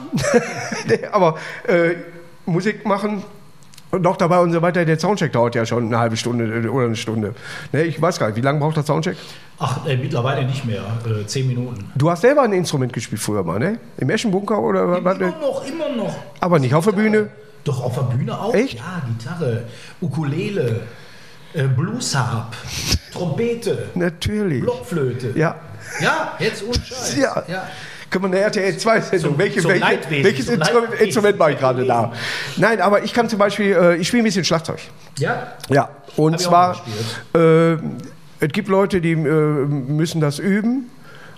Aber 1.12 1.37
äh, 1.66 1.95
Musik 2.46 2.87
machen 2.87 3.22
und 3.90 4.02
noch 4.02 4.16
dabei 4.16 4.40
und 4.40 4.52
so 4.52 4.62
weiter, 4.62 4.85
der 4.85 4.98
Soundcheck 4.98 5.32
dauert 5.32 5.54
ja 5.54 5.64
schon 5.64 5.87
eine 5.87 5.98
halbe 5.98 6.16
Stunde 6.16 6.70
oder 6.70 6.87
eine 6.87 6.96
Stunde. 6.96 7.35
Ne, 7.72 7.85
ich 7.85 8.00
weiß 8.00 8.18
gar 8.18 8.28
nicht, 8.28 8.37
wie 8.37 8.40
lange 8.40 8.59
braucht 8.59 8.76
der 8.76 8.85
Soundcheck? 8.85 9.16
Ach, 9.59 9.87
äh, 9.87 9.96
mittlerweile 9.96 10.44
nicht 10.44 10.64
mehr. 10.64 10.82
Äh, 11.06 11.26
zehn 11.26 11.46
Minuten. 11.46 11.90
Du 11.94 12.11
hast 12.11 12.20
selber 12.22 12.42
ein 12.42 12.52
Instrument 12.52 12.92
gespielt 12.92 13.20
früher 13.20 13.42
mal, 13.42 13.59
ne? 13.59 13.78
Im 13.96 14.11
Eschenbunker 14.11 14.61
oder 14.61 15.04
was? 15.04 15.16
Immer 15.16 15.28
noch, 15.30 15.66
immer 15.66 15.88
noch. 15.96 16.16
Aber 16.40 16.59
nicht 16.59 16.74
auf 16.74 16.85
der 16.85 16.92
Bühne. 16.92 17.28
Doch, 17.64 17.82
auf 17.82 17.94
der 17.94 18.16
Bühne 18.16 18.38
auch? 18.38 18.54
Echt? 18.54 18.74
Ja, 18.74 19.02
Gitarre, 19.06 19.64
Ukulele, 20.00 20.82
äh, 21.54 21.64
Bluesharp, 21.64 22.54
Trompete, 23.12 23.88
Natürlich. 23.94 24.62
Blockflöte. 24.62 25.32
Ja. 25.37 25.56
Ja, 26.00 26.35
jetzt 26.38 26.62
ohne 26.62 26.74
Scheiß. 26.74 27.16
Ja. 27.16 27.44
Können 28.11 28.25
wir 28.25 28.29
eine 28.37 28.40
RTL 28.40 28.77
2 28.77 29.01
Sendung? 29.01 29.31
Zum- 29.33 29.38
Welche, 29.38 29.61
zum 29.61 29.71
welche, 29.71 30.25
welches 30.25 30.47
zum 30.47 30.55
Instrument, 30.99 31.38
mache 31.38 31.53
ich 31.53 31.59
gerade 31.59 31.85
da? 31.85 32.12
Nein, 32.57 32.81
aber 32.81 33.03
ich 33.05 33.12
kann 33.12 33.29
zum 33.29 33.38
Beispiel, 33.38 33.73
äh, 33.73 33.97
ich 33.97 34.07
spiele 34.09 34.23
ein 34.23 34.25
bisschen 34.27 34.45
Schlagzeug. 34.45 34.79
Ja? 35.19 35.55
Ja, 35.69 35.88
und 36.16 36.35
Hab 36.35 36.40
zwar, 36.40 36.83
äh, 37.35 37.73
es 37.75 38.49
gibt 38.53 38.69
Leute, 38.69 39.01
die 39.01 39.12
äh, 39.12 39.16
müssen 39.16 40.21
das 40.21 40.38
üben 40.38 40.88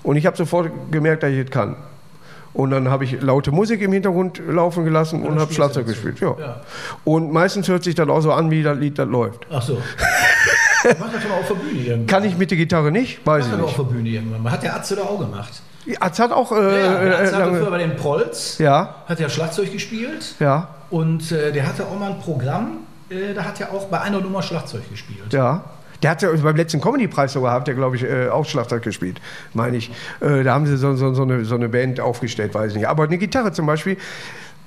und 0.02 0.16
ich 0.16 0.26
habe 0.26 0.36
sofort 0.36 0.70
gemerkt, 0.90 1.22
dass 1.22 1.30
ich 1.30 1.38
es 1.46 1.50
kann. 1.50 1.76
Und 2.54 2.70
dann 2.70 2.88
habe 2.90 3.04
ich 3.04 3.20
laute 3.20 3.52
Musik 3.52 3.80
im 3.82 3.92
Hintergrund 3.92 4.40
laufen 4.48 4.84
gelassen 4.84 5.22
und, 5.22 5.30
dann 5.32 5.40
habe 5.40 5.52
Schlagzeug 5.52 5.86
gespielt. 5.86 6.18
Ja. 6.20 6.34
Ja. 6.38 6.60
Und 7.04 7.30
meistens 7.32 7.68
hört 7.68 7.84
sich 7.84 7.94
das 7.94 8.08
auch 8.08 8.20
so 8.20 8.32
an, 8.32 8.50
wie 8.50 8.62
das 8.62 8.76
Lied 8.78 8.98
das 8.98 9.06
läuft. 9.08 9.46
Ach 9.50 9.62
so. 9.62 9.78
Mach 10.98 11.12
das 11.12 11.22
schon 11.22 11.30
mal 11.30 11.38
auf 11.38 11.46
der 11.48 11.54
Bühne 11.54 11.80
irgendwann. 11.80 12.06
Kann 12.06 12.24
ich 12.24 12.36
mit 12.36 12.50
der 12.50 12.56
Gitarre 12.58 12.90
nicht? 12.90 13.24
Weiß 13.26 13.44
Mach 13.46 13.52
ich 13.52 13.52
das 13.52 13.60
auf 13.62 13.66
nicht. 13.78 13.78
der 13.90 13.94
Bühne 13.94 14.08
irgendwann. 14.08 14.50
Hat 14.50 14.62
der 14.62 14.74
Atze 14.76 14.96
da 14.96 15.02
auch 15.02 15.18
gemacht. 15.20 15.60
Es 15.86 16.18
hat 16.18 16.32
auch 16.32 16.52
äh, 16.52 16.80
Ja, 16.82 17.18
Atze 17.18 17.32
äh, 17.32 17.34
hatte 17.34 17.50
früher 17.50 17.70
bei 17.70 17.78
den 17.78 17.96
Prolls, 17.96 18.58
Ja, 18.58 18.96
hat 19.06 19.20
ja 19.20 19.28
Schlagzeug 19.28 19.72
gespielt. 19.72 20.34
ja, 20.38 20.68
Und 20.90 21.32
äh, 21.32 21.52
der 21.52 21.66
hatte 21.66 21.86
auch 21.86 21.98
mal 21.98 22.10
ein 22.12 22.18
Programm, 22.20 22.78
äh, 23.10 23.32
da 23.34 23.44
hat 23.44 23.60
er 23.60 23.72
auch 23.72 23.86
bei 23.86 24.00
einer 24.00 24.20
Nummer 24.20 24.42
Schlagzeug 24.42 24.88
gespielt. 24.90 25.32
ja. 25.32 25.64
Der 26.00 26.12
hat 26.12 26.22
ja 26.22 26.30
beim 26.30 26.54
letzten 26.54 26.80
Comedy-Preis 26.80 27.32
sogar, 27.32 27.54
hat 27.54 27.66
der, 27.66 27.74
glaube 27.74 27.96
ich, 27.96 28.04
äh, 28.04 28.28
auch 28.28 28.44
Schlagzeug 28.46 28.84
gespielt, 28.84 29.20
meine 29.52 29.76
ich. 29.78 29.90
Äh, 30.20 30.44
da 30.44 30.54
haben 30.54 30.64
sie 30.64 30.76
so, 30.76 30.94
so, 30.94 31.12
so, 31.12 31.22
eine, 31.24 31.44
so 31.44 31.56
eine 31.56 31.68
Band 31.68 31.98
aufgestellt, 31.98 32.54
weiß 32.54 32.70
ich 32.70 32.76
nicht. 32.76 32.86
Aber 32.86 33.02
eine 33.02 33.18
Gitarre 33.18 33.50
zum 33.50 33.66
Beispiel, 33.66 33.96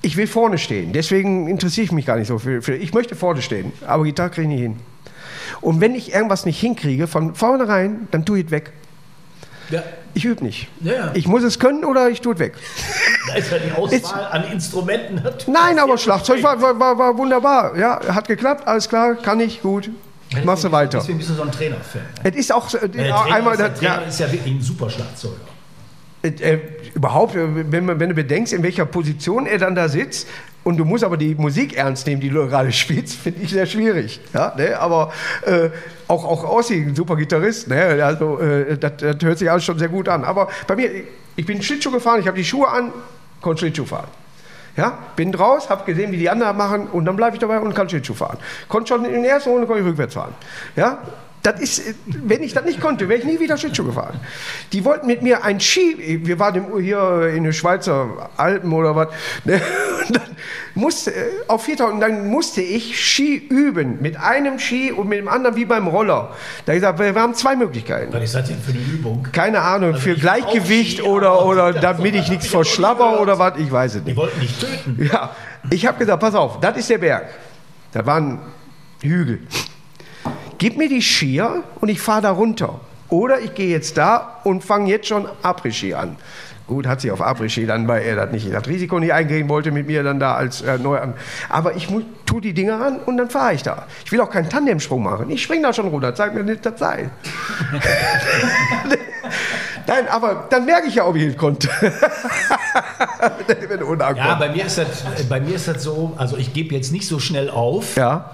ich 0.02 0.18
will 0.18 0.28
vorne 0.28 0.58
stehen. 0.58 0.92
Deswegen 0.92 1.48
interessiere 1.48 1.86
ich 1.86 1.94
mich 1.94 2.06
gar 2.06 2.18
nicht 2.18 2.28
so 2.28 2.38
für, 2.38 2.62
für. 2.62 2.76
Ich 2.76 2.94
möchte 2.94 3.16
vorne 3.16 3.42
stehen, 3.42 3.72
aber 3.88 4.04
Gitarre 4.04 4.30
kriege 4.32 4.42
ich 4.42 4.48
nicht 4.50 4.60
hin. 4.60 4.80
Und 5.62 5.80
wenn 5.80 5.96
ich 5.96 6.14
irgendwas 6.14 6.46
nicht 6.46 6.60
hinkriege, 6.60 7.08
von 7.08 7.34
vornherein, 7.34 8.10
dann 8.12 8.26
tue 8.26 8.40
ich 8.40 8.46
es 8.48 8.52
weg. 8.52 8.74
Ja. 9.70 9.84
Ich 10.14 10.26
übe 10.26 10.44
nicht. 10.44 10.68
Ja. 10.82 11.12
Ich 11.14 11.28
muss 11.28 11.44
es 11.44 11.60
können 11.60 11.86
oder 11.86 12.10
ich 12.10 12.22
tue 12.22 12.34
es 12.34 12.40
weg. 12.40 12.54
Da 13.28 13.36
ist 13.36 13.52
ja 13.52 13.58
die 13.60 13.72
Auswahl 13.72 14.26
an 14.32 14.52
Instrumenten. 14.52 15.22
Nein, 15.48 15.80
aber 15.80 15.98
Schlagzeug 15.98 16.44
war, 16.44 16.62
war, 16.62 16.98
war, 16.98 17.18
wunderbar. 17.18 17.78
Ja, 17.78 18.00
hat 18.14 18.28
geklappt, 18.28 18.68
alles 18.68 18.90
klar, 18.90 19.16
kann 19.16 19.40
ich, 19.40 19.62
gut. 19.62 19.90
Machst 20.44 20.64
du 20.64 20.72
weiter. 20.72 21.00
Deswegen 21.00 21.18
bist 21.18 21.30
du 21.30 21.34
so 21.34 21.44
ein 21.44 21.52
Trainer-Fan. 21.52 22.02
Es 22.24 22.36
ist 22.36 22.54
auch 22.54 22.74
äh, 22.74 22.88
Der 22.88 22.90
Trainer, 22.90 23.36
einmal, 23.36 23.54
ist, 23.54 23.60
der 23.60 23.76
Trainer 23.76 24.02
ja, 24.02 24.08
ist 24.08 24.20
ja 24.20 24.32
wirklich 24.32 24.54
ein 24.54 24.62
super 24.62 24.90
Schlagzeuger. 24.90 25.36
Äh, 26.24 26.30
äh, 26.30 26.60
überhaupt, 26.94 27.36
äh, 27.36 27.72
wenn, 27.72 27.86
man, 27.86 28.00
wenn 28.00 28.10
du 28.10 28.16
bedenkst, 28.16 28.54
in 28.54 28.64
welcher 28.64 28.86
Position 28.86 29.46
er 29.46 29.58
dann 29.58 29.76
da 29.76 29.90
sitzt 29.90 30.28
und 30.64 30.78
du 30.78 30.86
musst 30.86 31.04
aber 31.04 31.18
die 31.18 31.36
Musik 31.36 31.76
ernst 31.76 32.06
nehmen, 32.08 32.22
die 32.22 32.30
du 32.30 32.48
gerade 32.48 32.72
spielst, 32.72 33.16
finde 33.16 33.42
ich 33.42 33.52
sehr 33.52 33.66
schwierig. 33.66 34.20
Ja, 34.34 34.54
ne? 34.56 34.80
Aber 34.80 35.12
äh, 35.46 35.70
auch, 36.08 36.26
auch 36.26 36.44
Ossi, 36.44 36.76
ein 36.76 36.96
super 36.96 37.16
Gitarrist, 37.16 37.68
ne? 37.68 38.04
also, 38.04 38.40
äh, 38.40 38.78
das, 38.78 39.22
hört 39.22 39.38
sich 39.38 39.50
alles 39.50 39.64
schon 39.64 39.80
sehr 39.80 39.90
gut 39.90 40.08
an. 40.08 40.24
Aber 40.24 40.50
bei 40.68 40.76
mir, 40.76 40.90
ich 41.36 41.46
bin 41.46 41.62
Schlittschuh 41.62 41.92
gefahren, 41.92 42.20
ich 42.20 42.28
habe 42.28 42.38
die 42.38 42.46
Schuhe 42.46 42.68
an, 42.68 42.92
konnte 43.42 43.60
Schlittschuh 43.60 43.86
fahren. 43.86 44.08
Ja, 44.78 44.98
bin 45.18 45.36
raus, 45.36 45.70
habe 45.70 45.84
gesehen, 45.84 46.14
wie 46.14 46.18
die 46.18 46.30
anderen 46.30 46.56
machen 46.56 46.88
und 46.88 47.04
dann 47.04 47.18
bleibe 47.18 47.36
ich 47.36 47.42
dabei 47.42 47.60
und 47.60 47.76
kann 47.76 47.90
Schlittschuh 47.90 48.14
fahren. 48.14 48.38
Konnte 48.70 48.90
schon 48.90 49.04
in 49.04 49.24
der 49.24 49.34
ersten 49.34 49.50
Runde 49.50 49.68
konnte 49.68 49.82
ich 49.82 49.88
rückwärts 49.88 50.14
fahren. 50.14 50.34
Ja, 50.78 51.00
das 51.44 51.60
ist, 51.60 51.96
wenn 52.06 52.44
ich 52.44 52.54
das 52.54 52.66
nicht 52.66 52.80
konnte, 52.80 53.10
wäre 53.10 53.20
ich 53.20 53.26
nie 53.26 53.40
wieder 53.40 53.58
Schlittschuh 53.58 53.86
gefahren. 53.86 54.20
Die 54.74 54.86
wollten 54.86 55.08
mit 55.08 55.22
mir 55.22 55.44
ein 55.44 55.60
Ski, 55.60 56.22
wir 56.24 56.40
waren 56.40 56.80
hier 56.82 57.32
in 57.36 57.44
den 57.44 57.54
Schweizer 57.54 58.30
Alpen 58.38 58.72
oder 58.74 58.96
was, 58.96 59.08
ne? 59.46 59.62
und 60.08 60.16
dann 60.18 60.36
musste, 60.76 61.12
äh, 61.12 61.30
auf 61.48 61.64
4000, 61.64 61.96
und 61.96 62.02
dann 62.02 62.28
musste 62.28 62.62
ich 62.62 63.00
Ski 63.00 63.38
üben, 63.38 64.02
mit 64.02 64.18
einem 64.18 64.60
Ski 64.60 64.92
und 64.92 65.08
mit 65.08 65.20
dem 65.20 65.28
anderen 65.28 65.56
wie 65.56 65.66
beim 65.66 65.88
Roller. 65.88 66.36
Da 66.66 66.74
ich 66.74 66.78
gesagt, 66.78 67.00
wir 67.00 67.16
wir 67.16 67.22
haben 67.22 67.34
zwei 67.34 67.56
Möglichkeiten. 67.56 68.14
Was 68.14 68.24
ist 68.24 68.36
das 68.36 68.48
denn 68.48 68.60
für 68.60 68.72
eine 68.72 68.80
Übung? 68.80 69.28
Keine 69.32 69.62
Ahnung, 69.62 69.96
für 69.96 70.12
ich 70.12 70.22
Gleichgewicht 70.22 71.04
oder, 71.04 71.46
oder 71.46 71.74
damit 71.74 72.16
ich 72.16 72.30
nichts 72.30 72.48
verschlabber 72.48 73.20
oder 73.20 73.40
was, 73.40 73.58
ich 73.58 73.72
weiß 73.72 73.96
es 73.96 74.04
nicht. 74.04 74.10
Die 74.10 74.16
wollten 74.16 74.40
dich 74.40 74.58
töten. 74.58 75.10
Ja, 75.12 75.36
ich 75.70 75.86
habe 75.86 75.98
gesagt, 75.98 76.20
pass 76.20 76.36
auf, 76.36 76.60
das 76.60 76.78
ist 76.78 76.90
der 76.90 77.00
Berg. 77.00 77.28
Da 77.92 78.06
war 78.06 78.18
ein 78.18 78.40
Hügel. 79.02 79.40
Gib 80.62 80.78
mir 80.78 80.88
die 80.90 81.02
Skier 81.02 81.64
und 81.80 81.90
ich 81.90 82.00
fahre 82.00 82.22
da 82.22 82.30
runter. 82.30 82.80
Oder 83.10 83.40
ich 83.40 83.56
gehe 83.56 83.70
jetzt 83.70 83.98
da 83.98 84.38
und 84.44 84.64
fange 84.64 84.92
jetzt 84.92 85.08
schon 85.08 85.28
Après-Ski 85.42 85.96
an. 85.96 86.18
Gut, 86.68 86.86
hat 86.86 87.02
sich 87.02 87.10
auf 87.10 87.20
Après-Ski 87.20 87.66
dann, 87.66 87.88
weil 87.88 88.04
er 88.04 88.16
das 88.16 88.32
nicht, 88.32 88.54
das 88.54 88.68
Risiko 88.68 89.00
nicht 89.00 89.12
eingehen 89.12 89.50
wollte 89.50 89.72
mit 89.72 89.88
mir 89.88 90.04
dann 90.04 90.20
da 90.20 90.36
als 90.36 90.62
äh, 90.62 90.78
neu 90.78 91.00
an. 91.00 91.16
Aber 91.50 91.76
ich 91.76 91.90
mu- 91.90 92.04
tu 92.28 92.40
die 92.40 92.54
Dinger 92.54 92.80
an 92.80 93.00
und 93.00 93.18
dann 93.18 93.32
fahre 93.32 93.56
ich 93.56 93.64
da. 93.64 93.88
Ich 94.06 94.12
will 94.12 94.22
auch 94.22 94.30
keinen 94.30 94.50
Tandemsprung 94.50 95.02
machen. 95.02 95.32
Ich 95.32 95.42
spring 95.42 95.64
da 95.64 95.74
schon 95.74 95.88
runter, 95.88 96.14
zeig 96.14 96.36
mir 96.36 96.44
nicht 96.44 96.64
das 96.64 96.78
Seil. 96.78 97.10
Nein, 99.88 100.08
aber 100.12 100.46
dann 100.52 100.66
merke 100.66 100.88
ich 100.88 100.94
ja, 100.96 101.08
ob 101.08 101.16
ich 101.16 101.24
ihn 101.24 101.36
konnte. 101.38 101.70
Ja, 104.18 104.36
bei 104.36 104.50
mir 104.50 104.66
ist 104.66 104.78
das, 104.78 104.88
bei 105.28 105.40
mir 105.42 105.56
ist 105.56 105.68
das 105.68 105.84
so, 105.84 106.14
also 106.18 106.38
ich 106.38 106.54
gebe 106.54 106.74
jetzt 106.76 106.92
nicht 106.92 107.08
so 107.08 107.20
schnell 107.20 107.50
auf, 107.50 107.96
ja. 107.98 108.32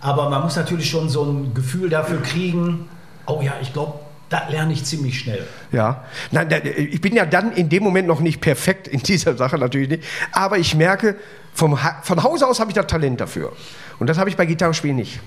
Aber 0.00 0.28
man 0.30 0.42
muss 0.42 0.56
natürlich 0.56 0.88
schon 0.90 1.08
so 1.08 1.24
ein 1.24 1.54
Gefühl 1.54 1.88
dafür 1.90 2.22
kriegen, 2.22 2.88
oh 3.26 3.40
ja, 3.42 3.52
ich 3.60 3.72
glaube, 3.72 4.00
das 4.28 4.42
lerne 4.50 4.72
ich 4.72 4.84
ziemlich 4.84 5.18
schnell. 5.18 5.44
Ja, 5.72 6.04
nein, 6.30 6.48
da- 6.48 6.58
ich 6.58 7.00
bin 7.00 7.14
ja 7.16 7.26
dann 7.26 7.52
in 7.52 7.68
dem 7.68 7.82
Moment 7.82 8.06
noch 8.06 8.20
nicht 8.20 8.40
perfekt 8.40 8.86
in 8.88 9.00
dieser 9.02 9.36
Sache, 9.36 9.58
natürlich 9.58 9.88
nicht. 9.88 10.04
Aber 10.32 10.56
ich 10.58 10.74
merke, 10.76 11.16
vom, 11.52 11.82
Ha- 11.82 12.00
von 12.02 12.22
Hause 12.22 12.46
aus 12.46 12.60
habe 12.60 12.70
ich 12.70 12.74
das 12.76 12.86
Talent 12.86 13.20
dafür. 13.20 13.52
Und 13.98 14.06
das 14.08 14.18
habe 14.18 14.30
ich 14.30 14.36
bei 14.36 14.46
Gitarrespielen 14.46 14.96
nicht. 14.96 15.20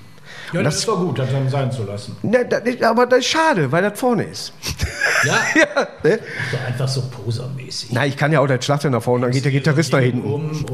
Ja, 0.53 0.61
das, 0.63 0.73
das- 0.75 0.79
ist 0.81 0.87
doch 0.87 0.99
gut, 0.99 1.19
das 1.19 1.31
dann 1.31 1.49
sein 1.49 1.71
zu 1.71 1.83
lassen. 1.83 2.15
Ne, 2.21 2.45
das 2.45 2.61
aber 2.83 3.05
das 3.05 3.19
ist 3.19 3.27
schade, 3.27 3.71
weil 3.71 3.81
das 3.83 3.99
vorne 3.99 4.23
ist. 4.23 4.53
Ja, 5.25 5.33
ja, 5.55 5.87
ne? 6.03 6.19
so 6.51 6.57
einfach 6.67 6.87
so 6.87 7.01
posermäßig. 7.09 7.91
Nein, 7.91 8.09
ich 8.09 8.17
kann 8.17 8.31
ja 8.31 8.39
auch 8.39 8.47
das 8.47 8.63
Schlagzeug 8.63 8.91
nach 8.91 9.01
vorne, 9.03 9.23
dann 9.25 9.31
geht 9.31 9.45
der 9.45 9.51
Gitarrist 9.51 9.91
nach 9.91 9.99
hinten. 9.99 10.21
Um 10.31 10.49
und 10.49 10.65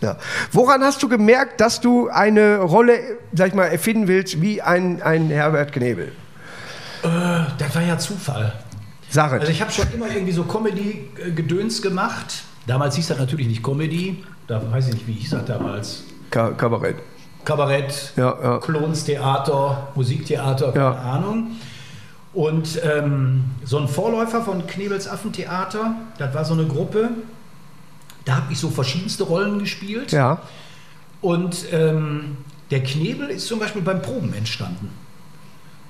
Ja. 0.00 0.16
Woran 0.52 0.82
hast 0.82 1.02
du 1.02 1.08
gemerkt, 1.08 1.60
dass 1.60 1.80
du 1.80 2.08
eine 2.08 2.58
Rolle, 2.58 2.98
sag 3.32 3.48
ich 3.48 3.54
mal, 3.54 3.66
erfinden 3.66 4.08
willst, 4.08 4.40
wie 4.40 4.60
ein, 4.62 5.02
ein 5.02 5.30
Herbert 5.30 5.72
Knebel? 5.72 6.12
das 7.02 7.74
war 7.74 7.82
ja 7.82 7.98
Zufall. 7.98 8.52
Sag 9.10 9.32
es. 9.34 9.40
Also 9.40 9.52
ich 9.52 9.60
habe 9.60 9.70
schon 9.70 9.86
immer 9.92 10.08
irgendwie 10.08 10.32
so 10.32 10.44
Comedy-Gedöns 10.44 11.82
gemacht. 11.82 12.42
Damals 12.66 12.96
hieß 12.96 13.08
das 13.08 13.18
natürlich 13.18 13.46
nicht 13.46 13.62
Comedy, 13.62 14.24
da 14.46 14.60
weiß 14.72 14.88
ich 14.88 14.94
nicht, 14.94 15.06
wie 15.06 15.12
hieß 15.12 15.30
das 15.30 15.44
damals. 15.44 16.04
Ka 16.30 16.50
Kabarett. 16.52 16.96
Kabarett, 17.44 18.12
Ja, 18.16 18.36
ja. 18.42 18.58
Klonstheater, 18.58 19.88
Musiktheater, 19.94 20.72
keine 20.72 20.84
Ja. 20.84 20.92
Ahnung. 20.92 21.52
Und 22.32 22.80
ähm, 22.82 23.44
so 23.64 23.78
ein 23.78 23.86
Vorläufer 23.88 24.42
von 24.42 24.66
Knebels 24.66 25.06
Affentheater, 25.08 25.94
das 26.18 26.34
war 26.34 26.44
so 26.44 26.54
eine 26.54 26.66
Gruppe, 26.66 27.10
da 28.24 28.36
habe 28.36 28.52
ich 28.52 28.58
so 28.58 28.70
verschiedenste 28.70 29.24
Rollen 29.24 29.58
gespielt. 29.60 30.10
Ja. 30.12 30.40
Und 31.20 31.66
ähm, 31.72 32.38
der 32.70 32.82
Knebel 32.82 33.28
ist 33.30 33.46
zum 33.46 33.60
Beispiel 33.60 33.82
beim 33.82 34.02
Proben 34.02 34.34
entstanden. 34.34 34.90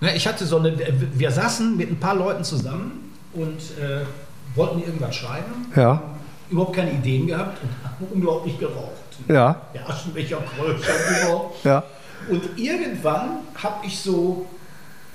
Ne, 0.00 0.14
ich 0.16 0.26
hatte 0.26 0.44
so 0.44 0.58
eine, 0.58 0.76
wir 1.14 1.30
saßen 1.30 1.76
mit 1.76 1.90
ein 1.90 1.98
paar 1.98 2.14
Leuten 2.16 2.44
zusammen 2.44 3.12
und 3.32 3.58
äh, 3.82 4.04
wollten 4.54 4.80
irgendwas 4.80 5.14
schreiben, 5.16 5.66
Ja. 5.74 6.02
überhaupt 6.50 6.76
keine 6.76 6.92
Ideen 6.92 7.26
gehabt 7.26 7.58
und 7.62 7.70
haben 7.88 8.06
unglaublich 8.12 8.58
geraucht. 8.58 8.92
Ja. 9.28 9.62
Der 9.72 9.88
Aschenbecher 9.88 10.38
Kröllchen 10.38 10.94
überhaupt. 11.10 11.64
Ja. 11.64 11.82
Und 12.28 12.42
irgendwann 12.56 13.38
habe 13.62 13.86
ich 13.86 13.98
so 13.98 14.46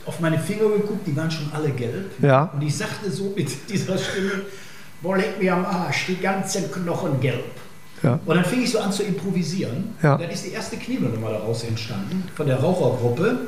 auf 0.06 0.20
meine 0.20 0.40
Finger 0.40 0.70
geguckt, 0.70 1.06
die 1.06 1.16
waren 1.16 1.30
schon 1.30 1.52
alle 1.54 1.70
gelb. 1.70 2.12
Ja. 2.22 2.50
Und 2.54 2.62
ich 2.62 2.76
sagte 2.76 3.12
so 3.12 3.34
mit 3.36 3.50
dieser 3.70 3.98
Stimme, 3.98 4.32
boah, 5.02 5.18
leck 5.18 5.40
mir 5.40 5.54
am 5.54 5.66
Arsch, 5.66 6.08
die 6.08 6.18
ganzen 6.18 6.72
Knochen 6.72 7.20
gelb. 7.20 7.52
Ja. 8.04 8.20
Und 8.26 8.36
dann 8.36 8.46
fing 8.46 8.64
ich 8.64 8.72
so 8.72 8.80
an 8.80 8.92
zu 8.92 9.04
improvisieren. 9.04 9.96
Ja. 10.02 10.18
Dann 10.18 10.30
ist 10.30 10.46
die 10.46 10.52
erste 10.52 10.78
Kniemelnummer 10.78 11.32
daraus 11.32 11.64
entstanden, 11.64 12.24
von 12.36 12.48
der 12.48 12.60
Rauchergruppe. 12.60 13.48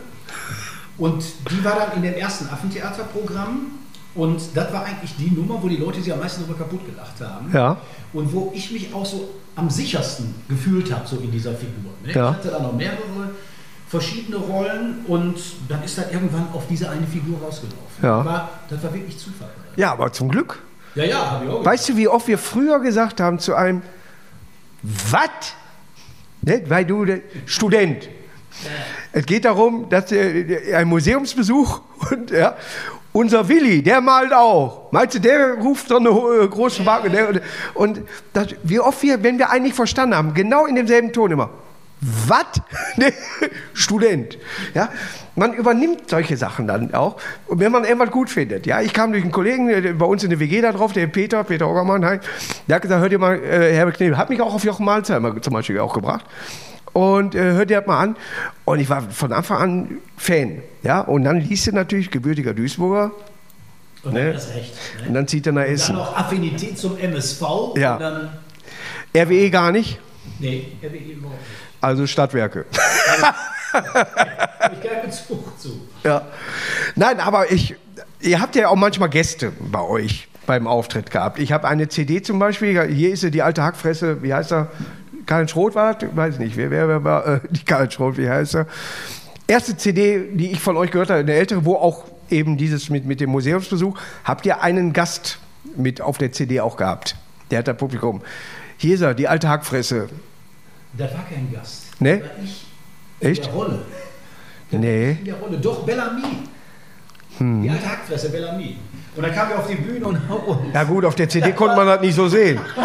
Und 0.98 1.24
die 1.50 1.64
war 1.64 1.76
dann 1.78 1.96
in 1.96 2.04
dem 2.04 2.14
ersten 2.14 2.50
Affentheaterprogramm. 2.50 3.80
Und 4.14 4.42
das 4.56 4.74
war 4.74 4.84
eigentlich 4.84 5.16
die 5.18 5.32
Nummer, 5.32 5.62
wo 5.62 5.70
die 5.70 5.78
Leute 5.78 6.02
sich 6.02 6.12
am 6.12 6.20
meisten 6.20 6.42
darüber 6.42 6.58
kaputt 6.58 6.86
gelacht 6.86 7.22
haben. 7.22 7.50
Ja. 7.54 7.78
Und 8.12 8.34
wo 8.34 8.52
ich 8.54 8.72
mich 8.72 8.94
auch 8.94 9.06
so 9.06 9.30
am 9.56 9.70
sichersten 9.70 10.36
gefühlt 10.50 10.94
habe, 10.94 11.08
so 11.08 11.18
in 11.18 11.32
dieser 11.32 11.54
Figur. 11.54 11.92
Ne? 12.04 12.14
Ja. 12.14 12.32
Ich 12.32 12.38
hatte 12.38 12.50
da 12.50 12.60
noch 12.60 12.74
mehrere 12.74 13.32
verschiedene 13.88 14.38
Rollen 14.38 15.06
und 15.08 15.38
dann 15.68 15.84
ist 15.84 15.98
dann 15.98 16.10
irgendwann 16.12 16.48
auf 16.54 16.64
diese 16.70 16.90
eine 16.90 17.06
Figur 17.06 17.40
rausgelaufen. 17.42 17.78
Ja. 18.02 18.18
Das, 18.18 18.26
war, 18.26 18.50
das 18.70 18.84
war 18.84 18.94
wirklich 18.94 19.18
Zufall. 19.18 19.50
Ja, 19.76 19.92
aber 19.92 20.12
zum 20.12 20.30
Glück. 20.30 20.60
Ja, 20.96 21.04
ja, 21.04 21.32
habe 21.32 21.46
ich 21.46 21.52
auch. 21.52 21.66
Weißt 21.66 21.90
du, 21.90 21.98
wie 21.98 22.08
oft 22.08 22.28
wir 22.28 22.38
früher 22.38 22.80
gesagt 22.80 23.20
haben 23.22 23.40
zu 23.40 23.56
einem, 23.56 23.82
was? 24.82 25.30
Ne? 26.42 26.64
Weil 26.68 26.86
du 26.86 27.06
der 27.06 27.20
Student. 27.46 28.10
Es 29.12 29.26
geht 29.26 29.46
darum, 29.46 29.90
dass 29.90 30.12
äh, 30.12 30.74
ein 30.76 30.88
Museumsbesuch 30.88 31.82
und 32.12 32.32
ja, 32.32 32.56
unser 33.14 33.48
Willi, 33.48 33.82
der 33.82 34.02
malt 34.02 34.34
auch. 34.34 34.92
Meinst 34.92 35.16
du, 35.16 35.20
der 35.20 35.56
ruft 35.56 35.90
so 35.90 35.98
eine 35.98 36.10
äh, 36.10 36.48
große 36.48 36.84
Marke. 36.84 37.10
Der, 37.10 37.42
und 37.74 38.02
das, 38.34 38.48
wie 38.64 38.80
oft 38.80 39.02
wir, 39.04 39.22
wenn 39.24 39.38
wir 39.38 39.50
eigentlich 39.50 39.74
verstanden 39.74 40.16
haben, 40.16 40.34
genau 40.34 40.66
in 40.66 40.76
demselben 40.76 41.12
Ton 41.12 41.32
immer. 41.32 41.50
Was? 42.02 42.46
Student. 43.74 44.40
Ja? 44.74 44.90
Man 45.36 45.54
übernimmt 45.54 46.10
solche 46.10 46.36
Sachen 46.36 46.68
dann 46.68 46.94
auch. 46.94 47.18
Und 47.48 47.60
wenn 47.60 47.72
man 47.72 47.84
irgendwas 47.84 48.10
gut 48.10 48.30
findet. 48.30 48.66
Ja? 48.66 48.82
Ich 48.82 48.94
kam 48.94 49.12
durch 49.12 49.24
einen 49.24 49.32
Kollegen 49.32 49.70
äh, 49.70 49.94
bei 49.94 50.06
uns 50.06 50.24
in 50.24 50.32
der 50.32 50.40
WG 50.40 50.62
da 50.62 50.72
drauf, 50.72 50.94
der 50.94 51.08
Peter, 51.08 51.44
Peter 51.44 51.70
Oggermann, 51.70 52.04
halt, 52.04 52.24
der 52.68 52.78
hat 52.78 52.82
gesagt, 52.82 53.02
hört 53.02 53.12
ihr 53.12 53.20
mal, 53.20 53.36
äh, 53.36 53.76
Herbert 53.76 53.98
Knebel, 53.98 54.18
hat 54.18 54.30
mich 54.30 54.42
auch 54.42 54.54
auf 54.54 54.64
Jochen 54.64 54.86
Malzheimer 54.86 55.40
zum 55.42 55.54
Beispiel 55.54 55.80
auch 55.80 55.94
gebracht. 55.94 56.26
Und 56.94 57.36
äh, 57.36 57.54
hört 57.54 57.72
ihr 57.72 57.78
das 57.80 57.88
mal 57.88 58.00
an. 58.00 58.16
Und 58.66 58.80
ich 58.80 58.90
war 58.90 59.02
von 59.02 59.32
Anfang 59.32 59.58
an 59.58 59.98
Fan. 60.18 60.62
Ja? 60.84 61.02
Und 61.02 61.24
dann 61.24 61.40
liest 61.40 61.68
du 61.68 61.72
natürlich 61.72 62.12
gebürtiger 62.12 62.54
Duisburger. 62.54 63.12
Und 64.04 64.14
Ne? 64.14 64.26
dann 64.28 64.36
ist 64.36 64.54
recht. 64.56 64.74
Ne? 65.02 65.08
Und 65.08 65.14
dann 65.14 65.28
zieht 65.28 65.46
er 65.48 65.54
nach 65.54 65.64
Dann 65.64 65.72
Essen. 65.74 65.96
noch 65.96 66.18
Affinität 66.18 66.78
zum 66.78 66.98
MSV. 66.98 67.42
Ja. 67.78 67.94
Und 67.94 68.00
dann, 68.02 68.30
RWE 69.16 69.50
gar 69.50 69.72
nicht. 69.72 70.00
nee, 70.40 70.68
RWE 70.84 70.98
überhaupt 70.98 71.40
nicht. 71.40 71.52
Also 71.82 72.06
Stadtwerke. 72.08 72.66
Habe 73.74 74.76
ich 74.82 74.90
keinen 74.90 75.06
Bezug 75.06 75.60
zu. 75.60 75.88
Ja. 76.04 76.28
Nein, 76.96 77.20
aber 77.20 77.52
ich, 77.52 77.76
ihr 78.20 78.42
habt 78.42 78.56
ja 78.56 78.68
auch 78.70 78.76
manchmal 78.76 79.10
Gäste 79.10 79.52
bei 79.60 79.82
euch 79.82 80.28
beim 80.46 80.68
Auftritt 80.68 81.12
gehabt. 81.12 81.40
Ich 81.40 81.52
habe 81.52 81.68
eine 81.68 81.88
CD 81.88 82.22
zum 82.22 82.38
Beispiel, 82.40 82.80
hier 82.88 83.12
ist 83.14 83.22
sie, 83.22 83.32
die 83.32 83.42
alte 83.42 83.64
Hackfresse, 83.64 84.22
wie 84.24 84.34
heißt 84.34 84.52
er? 84.52 84.68
Karl 85.26 85.48
Schroth 85.48 85.76
war 85.76 85.94
das? 85.96 86.16
Weiß 86.16 86.40
nicht, 86.40 86.58
wer, 86.58 86.72
wer, 86.72 86.88
wer 86.88 87.04
war 87.04 87.28
äh, 87.28 87.40
die 87.50 87.64
Karl 87.64 87.90
Schroth, 87.90 88.18
wie 88.18 88.30
heißt 88.30 88.56
er? 88.56 88.68
Erste 89.48 89.76
CD, 89.76 90.30
die 90.34 90.52
ich 90.52 90.60
von 90.60 90.78
euch 90.78 90.92
gehört 90.92 91.10
habe, 91.10 91.20
eine 91.20 91.34
ältere, 91.34 91.66
wo 91.66 91.76
auch 91.76 92.06
eben 92.30 92.58
dieses 92.58 92.90
mit, 92.90 93.06
mit 93.06 93.20
dem 93.20 93.30
Museumsbesuch, 93.32 93.98
habt 94.24 94.46
ihr 94.46 94.62
einen 94.62 94.94
Gast 94.94 95.40
mit 95.76 96.02
auf 96.02 96.18
der 96.18 96.32
CD 96.32 96.62
auch 96.62 96.78
gehabt. 96.78 97.16
Der 97.50 97.60
hat 97.60 97.68
das 97.68 97.78
Publikum. 97.78 98.22
Hier 98.78 98.96
ist 98.96 99.02
er, 99.02 99.14
die 99.14 99.28
alte 99.28 99.50
Hackfresse. 99.50 100.10
Das 100.94 101.14
war 101.14 101.26
kein 101.30 101.52
Gast. 101.52 102.02
Ne? 102.02 102.22
War 102.22 102.30
ich 102.44 102.66
Echt? 103.20 103.46
in 103.46 103.52
der 103.52 103.54
Rolle. 103.54 103.80
Nee. 104.72 105.12
In 105.12 105.26
der 105.26 105.36
Rolle. 105.36 105.58
Doch, 105.58 105.86
Bellamy. 105.86 106.24
Hm. 107.38 107.64
Die 107.64 107.70
alte 107.70 107.90
Hackfresse, 107.90 108.30
Bellamy. 108.30 108.78
Und 109.16 109.24
dann 109.24 109.34
kam 109.36 109.52
er 109.52 109.60
auf 109.60 109.68
die 109.68 109.76
Bühne 109.76 110.06
und... 110.08 110.18
und 110.30 110.74
Ja 110.74 110.84
gut, 110.86 111.04
auf 111.06 111.16
der 111.16 111.28
CD 111.28 111.52
konnte 111.52 111.76
man 111.76 111.86
das 111.86 112.00
nicht 112.02 112.16
so 112.16 112.28
sehen. 112.30 112.60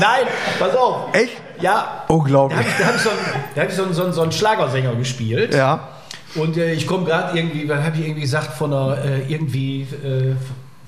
Nein, 0.00 0.26
pass 0.58 0.74
auf. 0.76 1.12
Echt? 1.14 1.32
Ja, 1.60 2.04
da 2.08 2.14
Unglaublich. 2.14 2.58
habe 2.58 2.68
ich, 2.68 2.76
da 2.78 2.86
hab 2.86 2.94
ich, 2.96 3.02
so 3.02 3.10
einen, 3.10 3.18
da 3.54 3.60
hab 3.62 3.68
ich 3.68 3.74
so, 3.74 3.92
so, 3.92 4.12
so 4.12 4.22
einen 4.22 4.32
Schlagersänger 4.32 4.94
gespielt. 4.94 5.54
Ja. 5.54 5.88
Und 6.36 6.56
äh, 6.56 6.72
ich 6.72 6.86
komme 6.86 7.04
gerade 7.04 7.36
irgendwie, 7.36 7.68
was 7.68 7.82
habe 7.84 7.96
ich 7.96 8.02
irgendwie 8.04 8.22
gesagt, 8.22 8.54
von 8.54 8.72
einer, 8.72 8.96
äh, 9.04 9.20
irgendwie, 9.28 9.82
äh, 9.82 10.34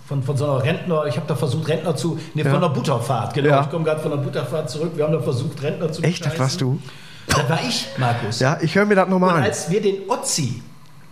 von, 0.08 0.22
von 0.22 0.36
so 0.36 0.44
einer 0.50 0.62
Rentner, 0.64 1.04
ich 1.06 1.16
habe 1.16 1.26
da 1.26 1.34
versucht, 1.34 1.68
Rentner 1.68 1.94
zu, 1.94 2.18
ne, 2.34 2.42
Ja. 2.42 2.50
von 2.50 2.58
einer 2.64 2.70
Butterfahrt, 2.72 3.34
genau. 3.34 3.48
Ja. 3.50 3.60
Ich 3.62 3.70
komme 3.70 3.84
gerade 3.84 4.00
von 4.00 4.12
der 4.12 4.18
Butterfahrt 4.18 4.70
zurück, 4.70 4.92
wir 4.94 5.04
haben 5.04 5.12
da 5.12 5.20
versucht, 5.20 5.62
Rentner 5.62 5.92
zu 5.92 6.02
Echt, 6.02 6.24
das 6.24 6.38
warst 6.38 6.60
du? 6.60 6.78
Das 7.26 7.48
war 7.50 7.60
ich, 7.68 7.86
Markus. 7.98 8.40
Ja, 8.40 8.56
ich 8.62 8.74
höre 8.74 8.86
mir 8.86 8.94
das 8.94 9.08
nochmal 9.08 9.36
an. 9.36 9.42
als 9.42 9.70
wir 9.70 9.82
den 9.82 10.08
Otzi, 10.08 10.62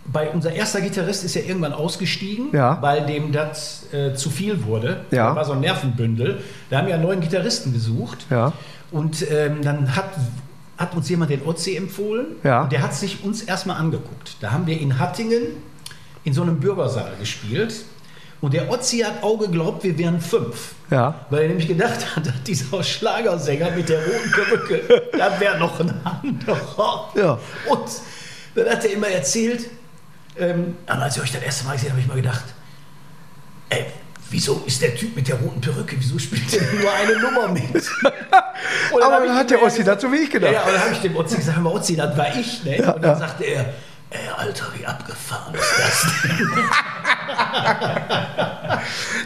bei 0.05 0.29
unser 0.31 0.51
erster 0.53 0.81
Gitarrist 0.81 1.23
ist 1.23 1.35
ja 1.35 1.41
irgendwann 1.41 1.73
ausgestiegen, 1.73 2.47
Ja. 2.53 2.81
weil 2.81 3.05
dem 3.05 3.31
das 3.31 3.91
äh, 3.93 4.13
zu 4.13 4.29
viel 4.29 4.65
wurde. 4.65 5.01
Ja. 5.11 5.29
Da 5.29 5.35
war 5.35 5.45
so 5.45 5.51
ein 5.53 5.59
Nervenbündel. 5.61 6.41
Da 6.69 6.77
haben 6.79 6.87
wir 6.87 6.95
einen 6.95 7.03
neuen 7.03 7.21
Gitarristen 7.21 7.71
gesucht. 7.73 8.25
Ja. 8.29 8.53
Und 8.91 9.29
ähm, 9.31 9.61
dann 9.61 9.95
hat, 9.95 10.09
hat 10.77 10.95
uns 10.95 11.07
jemand 11.07 11.31
den 11.31 11.45
Otzi 11.45 11.75
empfohlen. 11.77 12.25
Ja. 12.43 12.65
Der 12.65 12.81
hat 12.81 12.93
sich 12.95 13.23
uns 13.23 13.41
erstmal 13.43 13.77
angeguckt. 13.77 14.37
Da 14.41 14.51
haben 14.51 14.65
wir 14.67 14.79
in 14.79 14.97
Hattingen 14.99 15.43
in 16.23 16.33
so 16.33 16.41
einem 16.41 16.59
Bürgersaal 16.59 17.11
gespielt. 17.19 17.73
Und 18.41 18.55
der 18.55 18.71
Otzi 18.71 18.99
hat 18.99 19.21
auch 19.21 19.37
geglaubt, 19.37 19.83
wir 19.83 19.95
wären 19.99 20.19
fünf. 20.19 20.73
Ja. 20.89 21.13
Weil 21.29 21.43
er 21.43 21.47
nämlich 21.49 21.67
gedacht 21.67 22.15
hat, 22.15 22.23
dieser 22.47 22.81
Schlagersänger 22.83 23.69
mit 23.71 23.87
der 23.87 23.99
roten 23.99 24.31
Perücke, 24.31 25.03
da 25.17 25.39
wäre 25.39 25.59
noch 25.59 25.79
ein 25.79 25.93
anderer. 26.03 27.11
Ja. 27.15 27.39
Und 27.69 27.81
dann 28.55 28.67
hat 28.67 28.83
er 28.83 28.93
immer 28.93 29.07
erzählt, 29.07 29.69
ähm, 30.37 30.77
aber 30.85 31.03
als 31.03 31.17
ich 31.17 31.23
euch 31.23 31.31
das 31.31 31.41
erste 31.41 31.65
Mal 31.65 31.73
gesehen 31.73 31.89
habe, 31.89 32.01
habe 32.01 32.01
ich 32.01 32.07
mal 32.07 32.21
gedacht, 32.21 32.45
ey, 33.69 33.85
wieso 34.29 34.63
ist 34.65 34.81
der 34.81 34.95
Typ 34.95 35.15
mit 35.15 35.27
der 35.27 35.35
roten 35.35 35.61
Perücke, 35.61 35.95
wieso 35.99 36.17
spielt 36.17 36.51
der 36.53 36.61
nur 36.61 36.91
eine 36.93 37.19
Nummer 37.19 37.47
mit? 37.49 37.63
Aber 38.91 39.25
dann 39.25 39.35
hat 39.35 39.49
der 39.49 39.61
Ossi 39.61 39.83
dazu 39.83 40.11
wie 40.11 40.17
ich 40.17 40.29
gedacht. 40.29 40.53
Ja, 40.53 40.59
ja, 40.59 40.65
und 40.65 40.73
dann 40.73 40.81
habe 40.81 40.93
ich 40.93 40.99
dem 40.99 41.15
Otzi 41.15 41.35
gesagt, 41.37 41.57
hör 41.57 41.63
mal 41.63 41.73
Otzi, 41.73 41.95
das 41.95 42.17
war 42.17 42.35
ich. 42.35 42.63
Ne? 42.63 42.79
Ja, 42.79 42.91
und 42.91 43.03
dann 43.03 43.11
ja. 43.11 43.17
sagte 43.17 43.43
er, 43.43 43.73
ey, 44.11 44.19
Alter, 44.37 44.65
wie 44.77 44.85
abgefahren 44.85 45.53
ist 45.55 45.73
das 45.79 46.05
denn? 46.23 46.47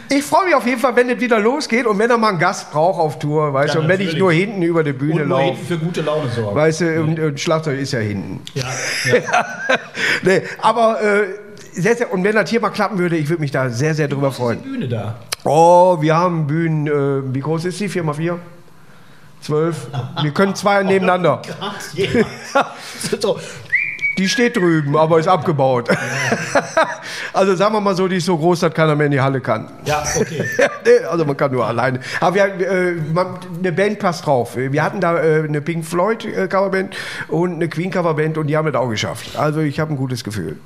Ich 0.08 0.22
freue 0.24 0.46
mich 0.46 0.54
auf 0.54 0.66
jeden 0.66 0.80
Fall, 0.80 0.94
wenn 0.96 1.10
es 1.10 1.18
wieder 1.20 1.38
losgeht 1.40 1.86
und 1.86 1.98
wenn 1.98 2.10
er 2.10 2.18
mal 2.18 2.28
einen 2.30 2.38
Gast 2.38 2.70
braucht 2.70 2.98
auf 3.00 3.18
Tour, 3.18 3.52
weißt 3.52 3.74
Ja, 3.74 3.74
du, 3.74 3.80
und 3.82 3.88
wenn 3.88 4.00
ich 4.00 4.16
nur 4.16 4.32
hinten 4.32 4.62
über 4.62 4.84
die 4.84 4.92
Bühne 4.92 5.22
Und 5.22 5.28
laufe. 5.30 5.64
für 5.64 5.78
gute 5.78 6.02
Laune 6.02 6.30
sorgen. 6.30 6.54
Weißt 6.56 6.80
du, 6.82 7.00
und, 7.02 7.18
und 7.18 7.40
Schlagzeug 7.40 7.78
ist 7.80 7.92
ja 7.92 7.98
hinten. 8.00 8.40
Ja, 8.54 8.64
ja. 9.14 9.46
Nee, 10.22 10.42
aber 10.60 11.00
äh, 11.02 11.24
sehr, 11.72 11.96
sehr, 11.96 12.12
und 12.12 12.22
wenn 12.24 12.34
das 12.34 12.48
hier 12.50 12.60
mal 12.60 12.70
klappen 12.70 12.98
würde, 12.98 13.16
ich 13.16 13.28
würde 13.28 13.40
mich 13.40 13.50
da 13.50 13.68
sehr, 13.70 13.94
sehr 13.94 14.08
drüber 14.08 14.28
Die 14.28 14.34
freuen. 14.34 14.60
Bühne 14.62 14.88
da. 14.88 15.16
Oh, 15.44 16.00
wir 16.00 16.14
haben 16.16 16.46
Bühnen, 16.46 16.86
äh, 16.86 17.34
wie 17.34 17.40
groß 17.40 17.64
ist 17.64 17.80
die? 17.80 17.88
4 17.88 18.04
x 18.04 18.16
4 18.16 18.38
12. 19.42 19.76
Wir 20.22 20.30
können 20.32 20.54
zwei 20.54 20.82
nebeneinander. 20.82 21.42
Krass, 21.42 21.90
jemand. 21.94 22.26
so, 23.20 23.38
Die 24.18 24.28
steht 24.28 24.56
drüben, 24.56 24.96
aber 24.96 25.18
ist 25.18 25.28
abgebaut. 25.28 25.88
also 27.32 27.54
sagen 27.54 27.74
wir 27.74 27.80
mal 27.80 27.94
so, 27.94 28.08
die 28.08 28.16
ist 28.16 28.26
so 28.26 28.36
groß, 28.36 28.60
dass 28.60 28.72
keiner 28.72 28.94
mehr 28.94 29.06
in 29.06 29.12
die 29.12 29.20
Halle 29.20 29.40
kann. 29.40 29.68
ja, 29.84 30.02
okay. 30.16 30.44
Also 31.10 31.24
man 31.24 31.36
kann 31.36 31.50
nur 31.50 31.66
alleine. 31.66 32.00
Aber 32.20 32.36
wir, 32.36 32.44
äh, 32.44 32.92
man, 33.12 33.38
eine 33.58 33.72
Band 33.72 33.98
passt 33.98 34.24
drauf. 34.24 34.56
Wir 34.56 34.82
hatten 34.82 35.00
da 35.00 35.18
äh, 35.18 35.42
eine 35.42 35.60
Pink 35.60 35.84
Floyd 35.84 36.24
äh, 36.24 36.46
Coverband 36.46 36.96
und 37.28 37.54
eine 37.54 37.68
Queen 37.68 37.90
Coverband 37.90 38.38
und 38.38 38.46
die 38.46 38.56
haben 38.56 38.70
das 38.70 38.80
auch 38.80 38.88
geschafft. 38.88 39.36
Also 39.36 39.60
ich 39.60 39.80
habe 39.80 39.92
ein 39.92 39.96
gutes 39.96 40.22
Gefühl. 40.22 40.58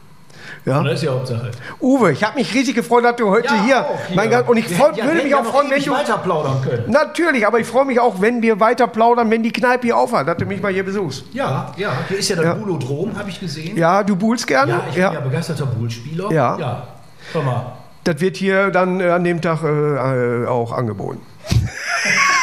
Ja. 0.65 0.83
Das 0.83 0.95
ist 0.95 1.03
ja 1.03 1.13
Hauptsache. 1.13 1.51
Uwe, 1.81 2.13
ich 2.13 2.23
habe 2.25 2.39
mich 2.39 2.53
riesig 2.55 2.75
gefreut, 2.75 3.05
dass 3.05 3.17
du 3.17 3.29
heute 3.31 3.47
Ja, 3.55 3.65
hier, 3.65 3.87
mein 4.15 4.31
Gott, 4.31 4.49
und 4.49 4.57
ich 4.57 4.69
Wir 4.69 4.77
freu, 4.77 4.91
ja- 4.95 5.05
würde 5.05 5.23
mich 5.23 5.35
auch 5.35 5.45
freuen, 5.45 5.71
wenn 5.71 5.83
du 5.83 5.91
weiter 5.93 6.19
plaudern 6.19 6.63
können. 6.63 6.91
Natürlich, 6.91 7.47
aber 7.47 7.59
ich 7.61 7.67
freue 7.67 7.85
mich 7.85 7.99
auch, 8.01 8.21
wenn 8.21 8.43
wir 8.43 8.61
weiter 8.61 8.87
plaudern, 8.87 9.31
wenn 9.31 9.43
die 9.43 9.53
Kneipe 9.53 9.87
hier 9.87 9.97
aufhat, 9.97 10.29
dass 10.29 10.37
du 10.37 10.47
mich 10.47 10.61
mal 10.63 10.73
hier 10.73 10.85
besuchst. 10.85 11.25
Ja, 11.33 11.73
ja. 11.77 11.93
Hier 12.09 12.19
ist 12.19 12.29
ja 12.29 12.37
der 12.37 12.45
Ja. 12.45 12.55
Bulodrom, 12.55 13.17
habe 13.19 13.31
ich 13.31 13.41
gesehen. 13.41 13.77
Ja, 13.77 14.03
du 14.03 14.17
buhlst 14.17 14.47
gerne? 14.47 14.73
Ja, 14.73 14.83
ich 14.89 14.95
bin 14.95 15.03
ja 15.03 15.21
begeisterter 15.21 15.67
Bullspieler. 15.67 16.31
Ja. 16.33 16.57
ja. 16.59 16.87
Hör 17.33 17.43
mal. 17.43 17.73
Das 18.05 18.21
wird 18.21 18.37
hier 18.39 18.71
dann 18.71 19.01
äh, 19.01 19.11
an 19.11 19.25
dem 19.25 19.41
Tag 19.43 19.63
äh, 19.63 20.43
äh, 20.45 20.47
auch 20.47 20.73
angeboten. 20.73 21.21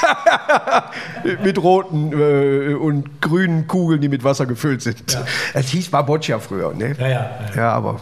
mit 1.43 1.61
roten 1.61 2.11
äh, 2.13 2.73
und 2.73 3.21
grünen 3.21 3.67
Kugeln, 3.67 4.01
die 4.01 4.09
mit 4.09 4.23
Wasser 4.23 4.45
gefüllt 4.45 4.81
sind. 4.81 5.11
Ja. 5.11 5.25
Es 5.53 5.69
hieß 5.69 5.89
Baboccia 5.89 6.39
früher, 6.39 6.73
ne? 6.73 6.95
Ja, 6.99 7.07
ja. 7.07 7.13
ja. 7.13 7.31
Ja, 7.55 7.71
aber 7.73 7.99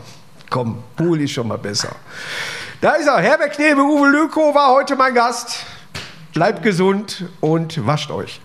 komm, 0.50 0.84
Pool 0.96 1.22
ist 1.22 1.32
schon 1.32 1.48
mal 1.48 1.58
besser. 1.58 1.90
Da 2.82 2.92
ist 2.92 3.08
er, 3.08 3.18
Herbert 3.18 3.54
Knebe, 3.54 3.82
Uwe 3.82 4.10
Lüko 4.10 4.54
war 4.54 4.74
heute 4.74 4.96
mein 4.96 5.14
Gast. 5.14 5.66
Bleibt 6.34 6.64
gesund 6.64 7.26
und 7.40 7.86
wascht 7.86 8.12
euch. 8.12 8.42